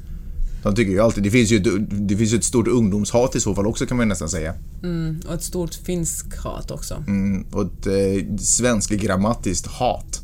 De 0.62 0.74
tycker 0.74 0.92
ju 0.92 1.00
alltid, 1.00 1.22
det 1.22 1.30
finns 1.30 1.50
ju 1.50 1.56
ett, 1.56 2.08
det 2.08 2.16
finns 2.16 2.32
ju 2.32 2.36
ett 2.36 2.44
stort 2.44 2.68
ungdomshat 2.68 3.36
i 3.36 3.40
så 3.40 3.54
fall 3.54 3.66
också 3.66 3.86
kan 3.86 3.96
man 3.96 4.06
ju 4.06 4.08
nästan 4.08 4.28
säga. 4.28 4.54
mm, 4.82 5.20
och 5.28 5.34
ett 5.34 5.42
stort 5.42 5.74
finsk-hat 5.74 6.70
också. 6.70 6.94
Mm, 7.06 7.46
och 7.52 7.62
ett 7.62 7.86
eh, 7.86 8.36
svensk 8.38 8.90
grammatiskt 8.90 9.66
hat. 9.66 10.20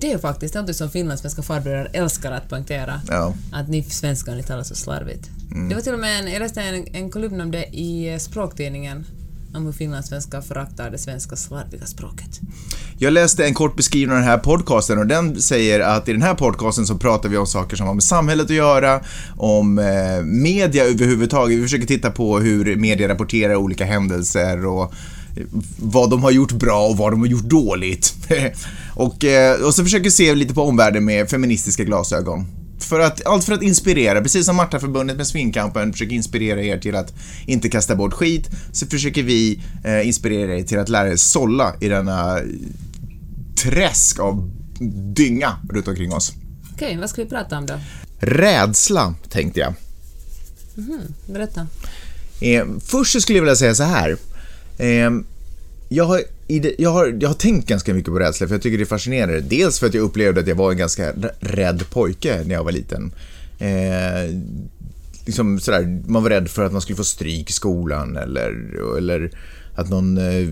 Det 0.00 0.12
är 0.12 0.18
faktiskt 0.18 0.54
något 0.54 0.76
som 0.76 0.90
finlandssvenska 0.90 1.42
farbröder 1.42 1.90
älskar 1.92 2.32
att 2.32 2.48
poängtera. 2.48 3.00
Ja. 3.08 3.34
Att 3.52 3.68
ni 3.68 3.82
svenskar, 3.82 4.34
ni 4.36 4.42
talar 4.42 4.62
så 4.62 4.74
slarvigt. 4.74 5.30
Mm. 5.52 5.68
Det 5.68 5.74
var 5.74 5.82
till 5.82 5.92
och 5.92 5.98
med 5.98 6.20
en, 6.20 6.32
jag 6.32 6.40
läste 6.40 6.60
en, 6.62 6.86
en 6.94 7.10
kolumn 7.10 7.40
om 7.40 7.50
det 7.50 7.64
i 7.72 8.12
eh, 8.12 8.18
språktidningen 8.18 9.04
om 9.54 9.66
hur 9.66 9.72
finlandssvenskar 9.72 10.40
föraktar 10.40 10.90
det 10.90 10.98
svenska 10.98 11.36
slarviga 11.36 11.86
språket. 11.86 12.40
Jag 12.98 13.12
läste 13.12 13.44
en 13.44 13.54
kort 13.54 13.76
beskrivning 13.76 14.10
av 14.10 14.16
den 14.16 14.28
här 14.28 14.38
podcasten 14.38 14.98
och 14.98 15.06
den 15.06 15.42
säger 15.42 15.80
att 15.80 16.08
i 16.08 16.12
den 16.12 16.22
här 16.22 16.34
podcasten 16.34 16.86
så 16.86 16.98
pratar 16.98 17.28
vi 17.28 17.36
om 17.36 17.46
saker 17.46 17.76
som 17.76 17.86
har 17.86 17.94
med 17.94 18.04
samhället 18.04 18.44
att 18.44 18.56
göra, 18.56 19.00
om 19.36 19.78
eh, 19.78 20.24
media 20.24 20.84
överhuvudtaget. 20.84 21.58
Vi 21.58 21.62
försöker 21.62 21.86
titta 21.86 22.10
på 22.10 22.38
hur 22.38 22.76
media 22.76 23.08
rapporterar 23.08 23.54
olika 23.54 23.84
händelser 23.84 24.66
och 24.66 24.82
eh, 25.36 25.46
vad 25.76 26.10
de 26.10 26.22
har 26.22 26.30
gjort 26.30 26.52
bra 26.52 26.86
och 26.86 26.96
vad 26.96 27.12
de 27.12 27.20
har 27.20 27.26
gjort 27.26 27.44
dåligt. 27.44 28.14
och, 28.94 29.24
eh, 29.24 29.60
och 29.60 29.74
så 29.74 29.82
försöker 29.82 30.04
vi 30.04 30.10
se 30.10 30.34
lite 30.34 30.54
på 30.54 30.62
omvärlden 30.62 31.04
med 31.04 31.30
feministiska 31.30 31.84
glasögon 31.84 32.46
för 32.84 33.00
att, 33.00 33.26
allt 33.26 33.44
för 33.44 33.52
att 33.52 33.62
inspirera, 33.62 34.22
precis 34.22 34.46
som 34.46 34.56
Martaförbundet 34.56 35.16
med 35.16 35.26
Svinkampen 35.26 35.92
försöker 35.92 36.14
inspirera 36.14 36.62
er 36.62 36.78
till 36.78 36.96
att 36.96 37.14
inte 37.46 37.68
kasta 37.68 37.96
bort 37.96 38.12
skit, 38.12 38.50
så 38.72 38.86
försöker 38.86 39.22
vi 39.22 39.60
eh, 39.84 40.06
inspirera 40.06 40.56
er 40.58 40.62
till 40.62 40.78
att 40.78 40.88
lära 40.88 41.08
er 41.08 41.16
sålla 41.16 41.74
i 41.80 41.88
denna 41.88 42.40
träsk 43.62 44.20
av 44.20 44.50
dynga 45.14 45.56
runt 45.70 45.88
omkring 45.88 46.12
oss. 46.12 46.32
Okej, 46.74 46.96
vad 46.96 47.10
ska 47.10 47.22
vi 47.22 47.28
prata 47.28 47.58
om 47.58 47.66
då? 47.66 47.74
Rädsla, 48.18 49.14
tänkte 49.28 49.60
jag. 49.60 49.74
Berätta. 51.26 51.66
Eh, 52.40 52.64
först 52.80 53.12
så 53.12 53.20
skulle 53.20 53.38
jag 53.38 53.42
vilja 53.42 53.56
säga 53.56 53.74
så 53.74 53.82
här. 53.82 54.16
Eh, 54.78 55.10
jag, 55.88 56.04
har, 56.04 56.20
det, 56.46 56.74
jag, 56.78 56.90
har, 56.90 57.16
jag 57.20 57.28
har 57.28 57.34
tänkt 57.34 57.68
ganska 57.68 57.94
mycket 57.94 58.12
på 58.12 58.18
rädsla 58.18 58.46
för 58.46 58.54
jag 58.54 58.62
tycker 58.62 58.78
det 58.78 58.84
är 58.84 58.86
fascinerande. 58.86 59.40
Dels 59.40 59.78
för 59.80 59.86
att 59.86 59.94
jag 59.94 60.02
upplevde 60.02 60.40
att 60.40 60.46
jag 60.46 60.54
var 60.54 60.70
en 60.70 60.76
ganska 60.76 61.12
rädd 61.40 61.90
pojke 61.90 62.42
när 62.46 62.54
jag 62.54 62.64
var 62.64 62.72
liten. 62.72 63.12
Eh, 63.58 64.40
liksom 65.26 65.60
sådär, 65.60 66.02
man 66.06 66.22
var 66.22 66.30
rädd 66.30 66.50
för 66.50 66.64
att 66.64 66.72
man 66.72 66.80
skulle 66.80 66.96
få 66.96 67.04
stryk 67.04 67.50
i 67.50 67.52
skolan 67.52 68.16
eller, 68.16 68.74
eller 68.98 69.30
att 69.74 69.90
någon 69.90 70.18
eh, 70.18 70.48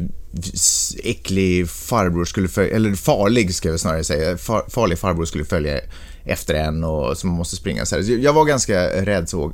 äcklig 1.04 1.68
farbror 1.68 2.24
skulle 2.24 2.48
följa, 2.48 2.76
eller 2.76 2.94
farlig 2.94 3.54
ska 3.54 3.68
jag 3.68 3.80
snarare 3.80 4.04
säga, 4.04 4.38
far, 4.38 4.64
farlig 4.68 4.98
farbror 4.98 5.24
skulle 5.24 5.44
följa 5.44 5.80
efter 6.24 6.54
en 6.54 6.84
och 6.84 7.18
som 7.18 7.30
man 7.30 7.38
måste 7.38 7.56
springa. 7.56 7.86
Så 7.86 7.96
här. 7.96 8.02
Jag 8.02 8.32
var 8.32 8.44
ganska 8.44 9.04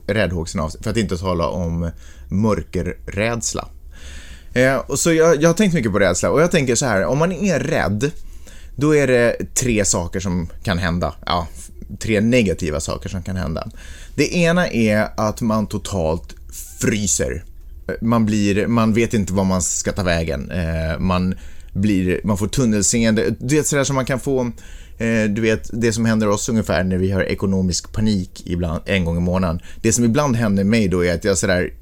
räddhågsen 0.07 0.61
av 0.61 0.73
för 0.83 0.91
att 0.91 0.97
inte 0.97 1.17
tala 1.17 1.49
om 1.49 1.91
mörkerrädsla. 2.29 3.69
Eh, 4.53 4.77
och 4.77 4.99
så 4.99 5.13
jag, 5.13 5.43
jag 5.43 5.49
har 5.49 5.55
tänkt 5.55 5.75
mycket 5.75 5.93
på 5.93 5.99
rädsla 5.99 6.31
och 6.31 6.43
jag 6.43 6.51
tänker 6.51 6.75
så 6.75 6.87
här, 6.87 7.05
om 7.05 7.19
man 7.19 7.33
är 7.33 7.61
rädd, 7.61 8.11
då 8.77 8.97
är 8.97 9.07
det 9.07 9.37
tre 9.55 9.85
saker 9.85 10.21
som 10.21 10.49
kan 10.63 10.79
hända. 10.79 11.15
Ja, 11.27 11.49
tre 11.99 12.21
negativa 12.21 12.81
saker 12.81 13.09
som 13.09 13.23
kan 13.23 13.37
hända. 13.37 13.69
Det 14.15 14.35
ena 14.35 14.69
är 14.69 15.09
att 15.17 15.41
man 15.41 15.67
totalt 15.67 16.35
fryser. 16.81 17.45
Eh, 17.89 17.95
man 18.01 18.27
blir, 18.27 18.67
man 18.67 18.93
vet 18.93 19.15
inte 19.15 19.33
var 19.33 19.45
man 19.45 19.63
ska 19.63 19.93
ta 19.93 20.03
vägen. 20.03 20.51
Eh, 20.51 20.99
man 20.99 21.35
blir, 21.73 22.21
man 22.25 22.39
får 22.39 22.49
tunnelseende. 22.49 23.35
Du 23.39 23.57
vet 23.57 23.67
sådär 23.67 23.85
som 23.85 23.97
man 23.97 24.05
kan 24.05 24.21
få 24.21 24.53
du 25.35 25.41
vet, 25.41 25.71
det 25.73 25.93
som 25.93 26.05
händer 26.05 26.29
oss 26.29 26.49
ungefär 26.49 26.85
när 26.85 26.99
vi 26.99 27.11
har 27.11 27.23
ekonomisk 27.23 27.93
panik 27.93 28.43
ibland, 28.47 28.83
en 28.87 29.05
gång 29.05 29.17
i 29.17 29.21
månaden. 29.21 29.61
Det 29.83 29.93
som 29.93 30.05
ibland 30.05 30.37
händer 30.37 30.65
mig 30.65 30.89
då 30.89 31.05
är 31.05 31.15
att 31.15 31.25
jag 31.25 31.39
sådär, 31.39 31.73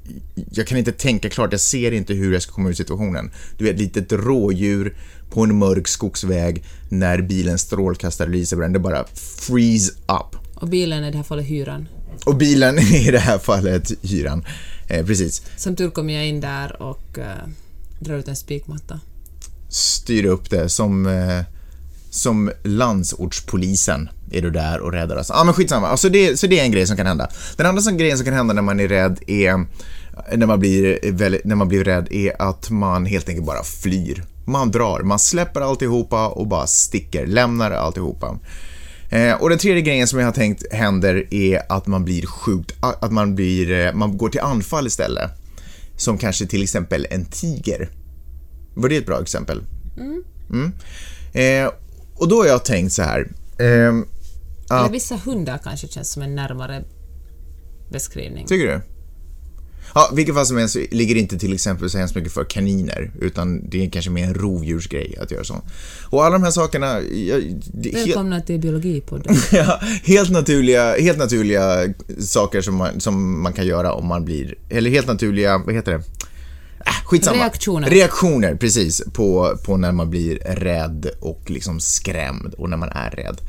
jag 0.51 0.67
kan 0.67 0.77
inte 0.77 0.91
tänka 0.91 1.29
klart, 1.29 1.51
jag 1.51 1.61
ser 1.61 1.91
inte 1.91 2.13
hur 2.13 2.33
jag 2.33 2.41
ska 2.41 2.51
komma 2.51 2.69
ur 2.69 2.73
situationen. 2.73 3.31
Du 3.57 3.65
vet, 3.65 3.79
litet 3.79 4.11
rådjur 4.11 4.97
på 5.29 5.43
en 5.43 5.57
mörk 5.57 5.87
skogsväg 5.87 6.63
när 6.89 7.21
bilens 7.21 7.61
strålkastare 7.61 8.29
lyser 8.29 8.55
på 8.55 8.61
den, 8.61 8.73
det 8.73 8.79
bara 8.79 9.05
freeze 9.15 9.93
up. 9.93 10.35
Och 10.55 10.67
bilen 10.67 11.03
är 11.03 11.07
i 11.07 11.11
det 11.11 11.17
här 11.17 11.23
fallet 11.23 11.45
hyran. 11.45 11.87
Och 12.25 12.35
bilen 12.35 12.77
är 12.77 13.07
i 13.07 13.11
det 13.11 13.19
här 13.19 13.37
fallet 13.37 13.91
hyran. 14.01 14.45
Eh, 14.87 15.05
precis. 15.05 15.41
Som 15.57 15.75
tur 15.75 15.89
kommer 15.89 16.13
jag 16.13 16.27
in 16.27 16.41
där 16.41 16.81
och 16.81 17.17
uh, 17.17 17.23
drar 17.99 18.15
ut 18.15 18.27
en 18.27 18.35
spikmatta. 18.35 18.99
styr 19.69 20.25
upp 20.25 20.49
det 20.49 20.69
som, 20.69 21.05
eh, 21.05 21.43
som 22.09 22.51
landsortspolisen 22.63 24.09
är 24.31 24.41
du 24.41 24.49
där 24.49 24.79
och 24.79 24.91
räddar 24.91 25.15
oss. 25.15 25.27
Ja 25.29 25.43
men 25.43 25.53
skitsamma, 25.53 25.87
alltså 25.87 26.09
det, 26.09 26.39
så 26.39 26.47
det 26.47 26.59
är 26.59 26.63
en 26.63 26.71
grej 26.71 26.87
som 26.87 26.97
kan 26.97 27.05
hända. 27.05 27.29
Den 27.55 27.65
andra 27.65 27.81
som, 27.81 27.97
grejen 27.97 28.17
som 28.17 28.25
kan 28.25 28.33
hända 28.33 28.53
när 28.53 28.61
man 28.61 28.79
är 28.79 28.87
rädd 28.87 29.19
är, 29.27 29.65
när 30.37 30.45
man, 30.45 30.59
blir, 30.59 30.99
när 31.47 31.55
man 31.55 31.67
blir 31.67 31.83
rädd 31.83 32.07
är 32.11 32.41
att 32.41 32.69
man 32.69 33.05
helt 33.05 33.29
enkelt 33.29 33.47
bara 33.47 33.63
flyr. 33.63 34.23
Man 34.45 34.71
drar, 34.71 34.99
man 34.99 35.19
släpper 35.19 35.61
alltihopa 35.61 36.27
och 36.27 36.47
bara 36.47 36.67
sticker, 36.67 37.27
lämnar 37.27 37.71
alltihopa. 37.71 38.39
Eh, 39.09 39.33
och 39.33 39.49
den 39.49 39.57
tredje 39.57 39.81
grejen 39.81 40.07
som 40.07 40.19
jag 40.19 40.27
har 40.27 40.33
tänkt 40.33 40.73
händer 40.73 41.33
är 41.33 41.61
att 41.69 41.87
man 41.87 42.05
blir 42.05 42.25
sjukt, 42.25 42.75
att 42.79 43.11
man 43.11 43.35
blir, 43.35 43.71
eh, 43.71 43.93
man 43.93 44.17
går 44.17 44.29
till 44.29 44.41
anfall 44.41 44.87
istället. 44.87 45.31
Som 45.97 46.17
kanske 46.17 46.45
till 46.45 46.63
exempel 46.63 47.07
en 47.09 47.25
tiger. 47.25 47.89
Var 48.73 48.89
det 48.89 48.97
ett 48.97 49.05
bra 49.05 49.21
exempel? 49.21 49.61
Mm. 50.49 50.71
Eh, 51.33 51.71
och 52.17 52.27
då 52.27 52.35
har 52.35 52.45
jag 52.45 52.65
tänkt 52.65 52.93
så 52.93 53.01
här. 53.01 53.27
Eller 53.57 54.03
att, 54.69 54.91
vissa 54.91 55.15
hundar 55.15 55.59
kanske 55.63 55.87
känns 55.87 56.11
som 56.11 56.21
en 56.21 56.35
närmare 56.35 56.83
beskrivning. 57.89 58.47
tycker 58.47 58.67
du? 58.67 58.81
Ja, 59.95 60.11
vilket 60.13 60.35
fall 60.35 60.45
som 60.45 60.57
helst 60.57 60.77
ligger 60.91 61.15
inte 61.15 61.37
till 61.37 61.53
exempel 61.53 61.89
så 61.89 61.97
hemskt 61.97 62.15
mycket 62.15 62.31
för 62.31 62.43
kaniner, 62.43 63.11
utan 63.21 63.69
det 63.69 63.85
är 63.85 63.89
kanske 63.89 64.11
mer 64.11 64.23
en 64.23 64.33
rovdjursgrej 64.33 65.17
att 65.21 65.31
göra 65.31 65.43
så. 65.43 65.61
Och 66.09 66.25
alla 66.25 66.33
de 66.33 66.43
här 66.43 66.51
sakerna, 66.51 67.01
jag, 67.01 67.61
det, 67.73 67.89
helt, 67.89 68.07
Välkomna 68.07 68.41
till 68.41 68.59
Biologipodden. 68.59 69.35
ja, 69.51 69.79
helt, 70.03 70.31
naturliga, 70.31 70.99
helt 70.99 71.17
naturliga 71.17 71.93
saker 72.19 72.61
som 72.61 72.75
man, 72.75 72.99
som 72.99 73.41
man 73.41 73.53
kan 73.53 73.67
göra 73.67 73.93
om 73.93 74.07
man 74.07 74.25
blir, 74.25 74.55
eller 74.69 74.89
helt 74.89 75.07
naturliga, 75.07 75.57
vad 75.57 75.75
heter 75.75 75.91
det? 75.91 76.03
Äh, 76.87 77.05
skitsamma. 77.05 77.37
Reaktioner. 77.37 77.89
Reaktioner, 77.89 78.55
precis, 78.55 79.01
på, 79.13 79.57
på 79.65 79.77
när 79.77 79.91
man 79.91 80.09
blir 80.09 80.35
rädd 80.35 81.09
och 81.19 81.41
liksom 81.47 81.79
skrämd 81.79 82.53
och 82.53 82.69
när 82.69 82.77
man 82.77 82.89
är 82.89 83.09
rädd. 83.11 83.41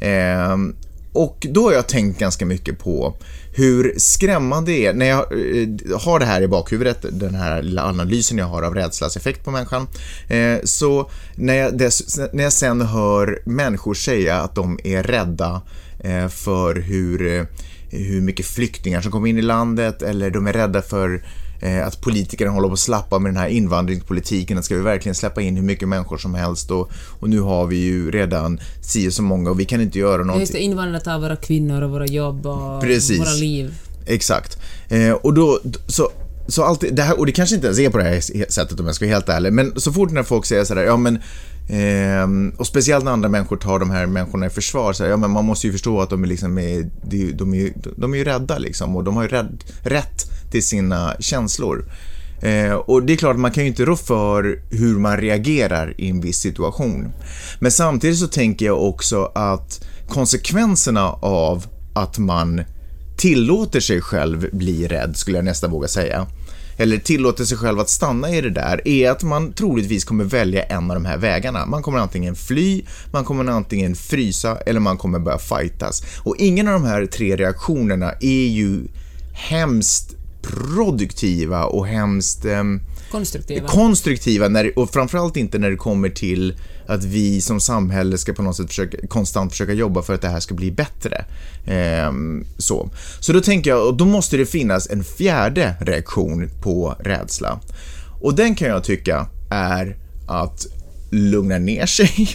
Ehm, 0.00 0.76
och 1.12 1.46
då 1.50 1.62
har 1.62 1.72
jag 1.72 1.86
tänkt 1.86 2.18
ganska 2.18 2.46
mycket 2.46 2.78
på 2.78 3.16
hur 3.56 3.94
skrämmande 3.96 4.72
det 4.72 4.86
är 4.86 4.94
när 4.94 5.06
jag 5.06 5.18
eh, 5.18 6.00
har 6.00 6.18
det 6.18 6.24
här 6.24 6.42
i 6.42 6.48
bakhuvudet, 6.48 7.06
den 7.10 7.34
här 7.34 7.62
lilla 7.62 7.84
analysen 7.84 8.38
jag 8.38 8.46
har 8.46 8.62
av 8.62 8.74
rädslas 8.74 9.16
effekt 9.16 9.44
på 9.44 9.50
människan. 9.50 9.86
Eh, 10.28 10.58
så 10.64 11.10
när 11.34 11.54
jag, 11.54 11.72
när 12.32 12.42
jag 12.42 12.52
sen 12.52 12.80
hör 12.80 13.42
människor 13.44 13.94
säga 13.94 14.40
att 14.40 14.54
de 14.54 14.78
är 14.84 15.02
rädda 15.02 15.62
eh, 16.00 16.28
för 16.28 16.74
hur, 16.74 17.26
eh, 17.26 17.44
hur 17.90 18.20
mycket 18.20 18.46
flyktingar 18.46 19.00
som 19.00 19.12
kommer 19.12 19.28
in 19.28 19.38
i 19.38 19.42
landet 19.42 20.02
eller 20.02 20.30
de 20.30 20.46
är 20.46 20.52
rädda 20.52 20.82
för 20.82 21.14
eh, 21.14 21.20
att 21.64 22.00
politikerna 22.00 22.50
håller 22.50 22.68
på 22.68 22.72
att 22.72 22.78
slappa 22.78 23.18
med 23.18 23.32
den 23.32 23.40
här 23.40 23.48
invandringspolitiken. 23.48 24.58
Att 24.58 24.64
ska 24.64 24.74
vi 24.74 24.82
verkligen 24.82 25.14
släppa 25.14 25.42
in 25.42 25.56
hur 25.56 25.62
mycket 25.62 25.88
människor 25.88 26.18
som 26.18 26.34
helst 26.34 26.70
och, 26.70 26.90
och 27.20 27.28
nu 27.28 27.40
har 27.40 27.66
vi 27.66 27.76
ju 27.76 28.10
redan 28.10 28.60
si 28.80 29.10
så 29.10 29.22
många 29.22 29.50
och 29.50 29.60
vi 29.60 29.64
kan 29.64 29.80
inte 29.80 29.98
göra 29.98 30.16
någonting. 30.16 30.40
Just 30.40 30.52
det, 30.52 30.60
invandrare 30.60 31.00
tar 31.00 31.18
våra 31.18 31.36
kvinnor 31.36 31.82
och 31.82 31.90
våra 31.90 32.06
jobb 32.06 32.46
och 32.46 32.80
Precis. 32.80 33.20
våra 33.20 33.32
liv. 33.32 33.74
Exakt. 34.06 34.58
Eh, 34.88 35.12
och 35.12 35.34
då, 35.34 35.60
så, 35.86 36.10
så 36.48 36.64
alltid, 36.64 36.94
det 36.94 37.02
här, 37.02 37.18
och 37.18 37.26
det 37.26 37.32
kanske 37.32 37.54
inte 37.54 37.66
ens 37.66 37.78
är 37.78 37.90
på 37.90 37.98
det 37.98 38.04
här 38.04 38.50
sättet 38.50 38.80
om 38.80 38.86
jag 38.86 38.94
ska 38.94 39.04
vara 39.04 39.14
helt 39.14 39.28
ärlig, 39.28 39.52
men 39.52 39.80
så 39.80 39.92
fort 39.92 40.10
när 40.10 40.22
folk 40.22 40.46
säger 40.46 40.64
sådär, 40.64 40.82
ja 40.82 40.96
men 40.96 41.18
ehm, 41.68 42.52
och 42.58 42.66
speciellt 42.66 43.04
när 43.04 43.12
andra 43.12 43.28
människor 43.28 43.56
tar 43.56 43.78
de 43.78 43.90
här 43.90 44.06
människorna 44.06 44.46
i 44.46 44.50
försvar, 44.50 44.92
så 44.92 45.02
här, 45.02 45.10
ja 45.10 45.16
men 45.16 45.30
man 45.30 45.44
måste 45.44 45.66
ju 45.66 45.72
förstå 45.72 46.00
att 46.00 46.10
de 46.10 46.24
är 46.24 46.28
liksom, 46.28 46.58
är, 46.58 46.90
de, 47.02 47.28
är 47.28 47.32
de, 47.32 47.54
är, 47.54 47.72
de 47.96 48.14
är 48.14 48.18
ju 48.18 48.24
rädda 48.24 48.58
liksom 48.58 48.96
och 48.96 49.04
de 49.04 49.16
har 49.16 49.22
ju 49.22 49.28
rädd, 49.28 49.64
rätt 49.82 50.30
till 50.54 50.66
sina 50.66 51.16
känslor. 51.20 51.84
Eh, 52.42 52.72
och 52.72 53.02
det 53.02 53.12
är 53.12 53.16
klart, 53.16 53.36
man 53.36 53.50
kan 53.50 53.64
ju 53.64 53.68
inte 53.68 53.84
rå 53.84 53.96
för 53.96 54.62
hur 54.70 54.98
man 54.98 55.16
reagerar 55.16 55.94
i 55.98 56.10
en 56.10 56.20
viss 56.20 56.38
situation. 56.38 57.12
Men 57.58 57.72
samtidigt 57.72 58.18
så 58.18 58.26
tänker 58.26 58.66
jag 58.66 58.82
också 58.82 59.32
att 59.34 59.84
konsekvenserna 60.08 61.08
av 61.12 61.66
att 61.94 62.18
man 62.18 62.62
tillåter 63.16 63.80
sig 63.80 64.00
själv 64.00 64.48
bli 64.52 64.88
rädd, 64.88 65.16
skulle 65.16 65.38
jag 65.38 65.44
nästan 65.44 65.70
våga 65.70 65.88
säga, 65.88 66.26
eller 66.76 66.98
tillåter 66.98 67.44
sig 67.44 67.58
själv 67.58 67.80
att 67.80 67.90
stanna 67.90 68.30
i 68.30 68.40
det 68.40 68.50
där, 68.50 68.88
är 68.88 69.10
att 69.10 69.22
man 69.22 69.52
troligtvis 69.52 70.04
kommer 70.04 70.24
välja 70.24 70.62
en 70.62 70.90
av 70.90 70.96
de 70.96 71.04
här 71.04 71.18
vägarna. 71.18 71.66
Man 71.66 71.82
kommer 71.82 71.98
antingen 71.98 72.34
fly, 72.34 72.82
man 73.12 73.24
kommer 73.24 73.52
antingen 73.52 73.94
frysa 73.94 74.56
eller 74.66 74.80
man 74.80 74.98
kommer 74.98 75.18
börja 75.18 75.38
fightas. 75.38 76.02
Och 76.18 76.36
ingen 76.38 76.68
av 76.68 76.72
de 76.72 76.84
här 76.84 77.06
tre 77.06 77.36
reaktionerna 77.36 78.12
är 78.20 78.46
ju 78.46 78.80
hemskt 79.32 80.16
produktiva 80.46 81.64
och 81.64 81.86
hemskt 81.86 82.44
ehm, 82.44 82.80
Konstruktiva. 83.10 83.68
konstruktiva 83.68 84.48
när, 84.48 84.78
och 84.78 84.90
framförallt 84.90 85.36
inte 85.36 85.58
när 85.58 85.70
det 85.70 85.76
kommer 85.76 86.08
till 86.08 86.54
att 86.86 87.04
vi 87.04 87.40
som 87.40 87.60
samhälle 87.60 88.18
ska 88.18 88.32
på 88.32 88.42
något 88.42 88.56
sätt 88.56 88.66
försöka, 88.66 89.06
konstant 89.06 89.52
försöka 89.52 89.72
jobba 89.72 90.02
för 90.02 90.14
att 90.14 90.22
det 90.22 90.28
här 90.28 90.40
ska 90.40 90.54
bli 90.54 90.70
bättre. 90.70 91.24
Ehm, 91.66 92.46
så. 92.58 92.90
så 93.20 93.32
då 93.32 93.40
tänker 93.40 93.70
jag, 93.70 93.86
och 93.86 93.96
då 93.96 94.04
måste 94.04 94.36
det 94.36 94.46
finnas 94.46 94.90
en 94.90 95.04
fjärde 95.04 95.74
reaktion 95.80 96.50
på 96.62 96.96
rädsla. 97.00 97.60
Och 98.20 98.34
den 98.34 98.54
kan 98.54 98.68
jag 98.68 98.84
tycka 98.84 99.26
är 99.50 99.96
att 100.28 100.66
lugna 101.10 101.58
ner 101.58 101.86
sig, 101.96 102.28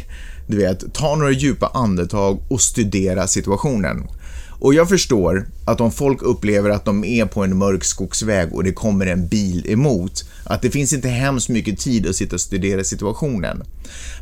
du 0.47 0.57
vet, 0.57 0.93
ta 0.93 1.15
några 1.15 1.31
djupa 1.31 1.71
andetag 1.73 2.39
och 2.47 2.61
studera 2.61 3.27
situationen. 3.27 4.07
Och 4.59 4.73
jag 4.73 4.89
förstår 4.89 5.47
att 5.65 5.81
om 5.81 5.91
folk 5.91 6.21
upplever 6.21 6.69
att 6.69 6.85
de 6.85 7.03
är 7.03 7.25
på 7.25 7.43
en 7.43 7.57
mörk 7.57 7.83
skogsväg 7.83 8.53
och 8.53 8.63
det 8.63 8.71
kommer 8.71 9.05
en 9.05 9.27
bil 9.27 9.65
emot, 9.69 10.25
att 10.43 10.61
det 10.61 10.69
finns 10.69 10.93
inte 10.93 11.09
hemskt 11.09 11.49
mycket 11.49 11.79
tid 11.79 12.07
att 12.07 12.15
sitta 12.15 12.35
och 12.35 12.41
studera 12.41 12.83
situationen. 12.83 13.63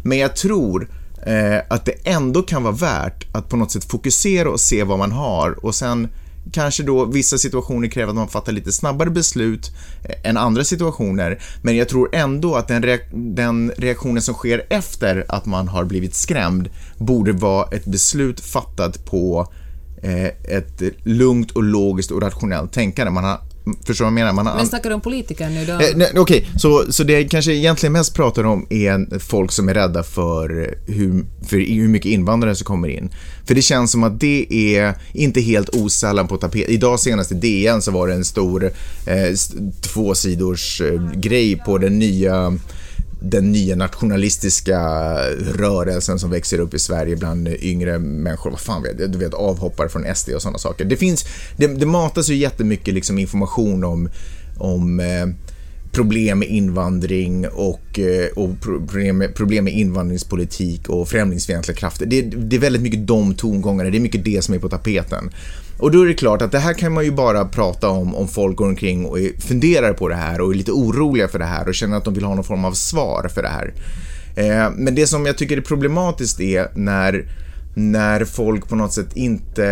Men 0.03 0.17
jag 0.17 0.35
tror 0.35 0.89
eh, 1.25 1.57
att 1.69 1.85
det 1.85 1.93
ändå 2.03 2.41
kan 2.41 2.63
vara 2.63 2.73
värt 2.73 3.35
att 3.35 3.49
på 3.49 3.57
något 3.57 3.71
sätt 3.71 3.83
fokusera 3.91 4.49
och 4.49 4.59
se 4.59 4.83
vad 4.83 4.99
man 4.99 5.11
har 5.11 5.65
och 5.65 5.75
sen 5.75 6.07
kanske 6.51 6.83
då 6.83 7.05
vissa 7.05 7.37
situationer 7.37 7.87
kräver 7.87 8.09
att 8.09 8.15
man 8.15 8.27
fattar 8.27 8.51
lite 8.51 8.71
snabbare 8.71 9.09
beslut 9.09 9.71
eh, 10.03 10.29
än 10.29 10.37
andra 10.37 10.63
situationer, 10.63 11.41
men 11.61 11.75
jag 11.77 11.89
tror 11.89 12.15
ändå 12.15 12.55
att 12.55 12.67
den, 12.67 12.83
reak- 12.83 13.33
den 13.35 13.71
reaktionen 13.77 14.21
som 14.21 14.33
sker 14.33 14.65
efter 14.69 15.25
att 15.29 15.45
man 15.45 15.67
har 15.67 15.83
blivit 15.83 16.15
skrämd 16.15 16.69
borde 16.97 17.31
vara 17.31 17.67
ett 17.71 17.85
beslut 17.85 18.39
fattat 18.39 19.05
på 19.05 19.47
ett 20.43 20.81
lugnt 21.03 21.51
och 21.51 21.63
logiskt 21.63 22.11
och 22.11 22.21
rationellt 22.21 22.73
tänkande. 22.73 23.11
Man 23.11 23.23
har 23.23 23.39
Förstår 23.85 24.05
vad 24.05 24.09
jag 24.09 24.13
menar? 24.13 24.33
Man 24.33 24.47
har 24.47 24.55
Men 24.55 24.67
snackar 24.67 24.89
du 24.89 24.95
om 24.95 25.01
politiker 25.01 25.49
nu 25.49 25.65
då? 25.65 25.73
Eh, 25.73 25.79
nej, 25.95 26.11
Okej, 26.15 26.21
okay. 26.21 26.45
så, 26.57 26.85
så 26.89 27.03
det 27.03 27.13
jag 27.13 27.29
kanske 27.29 27.53
egentligen 27.53 27.93
mest 27.93 28.13
pratar 28.13 28.43
om 28.43 28.67
är 28.69 29.19
folk 29.19 29.51
som 29.51 29.69
är 29.69 29.73
rädda 29.73 30.03
för 30.03 30.75
hur, 30.85 31.25
för 31.47 31.75
hur 31.75 31.87
mycket 31.87 32.11
invandrare 32.11 32.55
som 32.55 32.65
kommer 32.65 32.87
in. 32.87 33.09
För 33.45 33.55
det 33.55 33.61
känns 33.61 33.91
som 33.91 34.03
att 34.03 34.19
det 34.19 34.47
är 34.49 34.93
inte 35.13 35.41
helt 35.41 35.69
osällan 35.69 36.27
på 36.27 36.37
tapet. 36.37 36.69
Idag 36.69 36.99
senast 36.99 37.31
i 37.31 37.35
DN 37.35 37.81
så 37.81 37.91
var 37.91 38.07
det 38.07 38.13
en 38.13 38.25
stor 38.25 38.65
eh, 39.05 39.35
tvåsidors 39.81 40.81
eh, 40.81 41.11
grej 41.13 41.55
på 41.65 41.77
den 41.77 41.99
nya 41.99 42.57
den 43.19 43.51
nya 43.51 43.75
nationalistiska 43.75 44.79
rörelsen 45.55 46.19
som 46.19 46.29
växer 46.29 46.59
upp 46.59 46.73
i 46.73 46.79
Sverige 46.79 47.15
bland 47.15 47.47
yngre 47.47 47.99
människor. 47.99 48.51
Vad 48.51 48.59
fan 48.59 48.83
vet 48.83 48.99
jag? 48.99 49.11
Du 49.11 49.17
vet 49.17 49.33
avhoppare 49.33 49.89
från 49.89 50.15
SD 50.15 50.29
och 50.29 50.41
sådana 50.41 50.57
saker. 50.57 50.85
Det 50.85 50.97
finns, 50.97 51.25
det, 51.57 51.67
det 51.67 51.85
matas 51.85 52.29
ju 52.29 52.35
jättemycket 52.35 52.93
liksom 52.93 53.17
information 53.17 53.83
om, 53.83 54.09
om 54.57 54.99
eh, 54.99 55.27
problem 55.91 56.39
med 56.39 56.47
invandring 56.47 57.47
och, 57.47 57.99
eh, 57.99 58.27
och 58.35 58.61
problem, 58.61 59.17
med, 59.17 59.35
problem 59.35 59.63
med 59.63 59.73
invandringspolitik 59.73 60.89
och 60.89 61.09
främlingsfientliga 61.09 61.77
krafter. 61.77 62.05
Det, 62.05 62.21
det 62.21 62.55
är 62.55 62.59
väldigt 62.59 62.81
mycket 62.81 63.07
de 63.07 63.35
tongångarna, 63.35 63.89
det 63.89 63.97
är 63.97 63.99
mycket 63.99 64.25
det 64.25 64.43
som 64.43 64.55
är 64.55 64.59
på 64.59 64.69
tapeten. 64.69 65.29
Och 65.79 65.91
då 65.91 66.01
är 66.01 66.05
det 66.05 66.13
klart 66.13 66.41
att 66.41 66.51
det 66.51 66.59
här 66.59 66.73
kan 66.73 66.93
man 66.93 67.05
ju 67.05 67.11
bara 67.11 67.45
prata 67.45 67.89
om 67.89 68.15
om 68.15 68.27
folk 68.27 68.57
går 68.57 68.67
omkring 68.67 69.05
och 69.05 69.17
funderar 69.39 69.93
på 69.93 70.07
det 70.07 70.15
här 70.15 70.41
och 70.41 70.51
är 70.51 70.55
lite 70.55 70.71
oroliga 70.71 71.27
för 71.27 71.39
det 71.39 71.45
här 71.45 71.67
och 71.67 71.75
känner 71.75 71.97
att 71.97 72.05
de 72.05 72.13
vill 72.13 72.23
ha 72.23 72.35
någon 72.35 72.43
form 72.43 72.65
av 72.65 72.71
svar 72.71 73.29
för 73.33 73.41
det 73.41 73.49
här. 73.49 73.73
Eh, 74.35 74.71
men 74.75 74.95
det 74.95 75.07
som 75.07 75.25
jag 75.25 75.37
tycker 75.37 75.57
är 75.57 75.61
problematiskt 75.61 76.39
är 76.39 76.67
när, 76.75 77.25
när 77.75 78.25
folk 78.25 78.69
på 78.69 78.75
något 78.75 78.93
sätt 78.93 79.09
inte, 79.13 79.65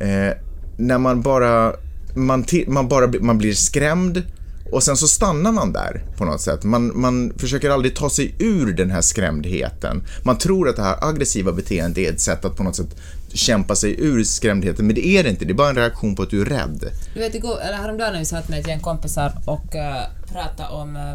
eh, 0.00 0.36
när 0.76 0.98
man 0.98 1.22
bara, 1.22 1.72
man, 2.14 2.44
man 2.66 2.88
bara 2.88 3.12
man 3.20 3.38
blir 3.38 3.52
skrämd 3.52 4.22
och 4.72 4.82
sen 4.82 4.96
så 4.96 5.08
stannar 5.08 5.52
man 5.52 5.72
där 5.72 6.04
på 6.16 6.24
något 6.24 6.40
sätt. 6.40 6.64
Man, 6.64 7.00
man 7.00 7.32
försöker 7.36 7.70
aldrig 7.70 7.96
ta 7.96 8.10
sig 8.10 8.34
ur 8.38 8.72
den 8.72 8.90
här 8.90 9.00
skrämdheten. 9.00 10.04
Man 10.22 10.38
tror 10.38 10.68
att 10.68 10.76
det 10.76 10.82
här 10.82 11.08
aggressiva 11.08 11.52
beteendet 11.52 11.98
är 11.98 12.12
ett 12.12 12.20
sätt 12.20 12.44
att 12.44 12.56
på 12.56 12.62
något 12.62 12.76
sätt 12.76 12.96
kämpa 13.32 13.74
sig 13.74 14.00
ur 14.00 14.24
skrämdheten, 14.24 14.86
men 14.86 14.94
det 14.94 15.06
är 15.06 15.24
det 15.24 15.30
inte. 15.30 15.44
Det 15.44 15.52
är 15.52 15.54
bara 15.54 15.68
en 15.68 15.76
reaktion 15.76 16.16
på 16.16 16.22
att 16.22 16.30
du 16.30 16.40
är 16.40 16.44
rädd. 16.44 16.84
Du 17.14 17.20
vet, 17.20 17.34
igår, 17.34 17.60
eller 17.60 17.76
häromdagen 17.76 18.12
när 18.12 18.18
vi 18.18 18.24
satt 18.24 18.48
med 18.48 18.60
ett 18.60 18.68
gäng 18.68 18.80
kompisar 18.80 19.32
och 19.44 19.74
uh, 19.74 20.32
pratade 20.32 20.68
om 20.68 20.96
uh, 20.96 21.14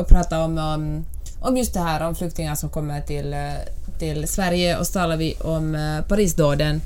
och 0.00 0.08
pratade 0.08 0.44
om, 0.44 0.58
um, 0.58 1.04
om 1.40 1.56
just 1.56 1.74
det 1.74 1.80
här 1.80 2.06
om 2.06 2.14
flyktingar 2.14 2.54
som 2.54 2.70
kommer 2.70 3.00
till, 3.00 3.34
uh, 3.34 3.98
till 3.98 4.28
Sverige 4.28 4.78
och 4.78 4.86
så 4.86 4.92
talade 4.92 5.16
vi 5.16 5.34
om 5.40 5.74
uh, 5.74 6.02
Parisdåden 6.02 6.80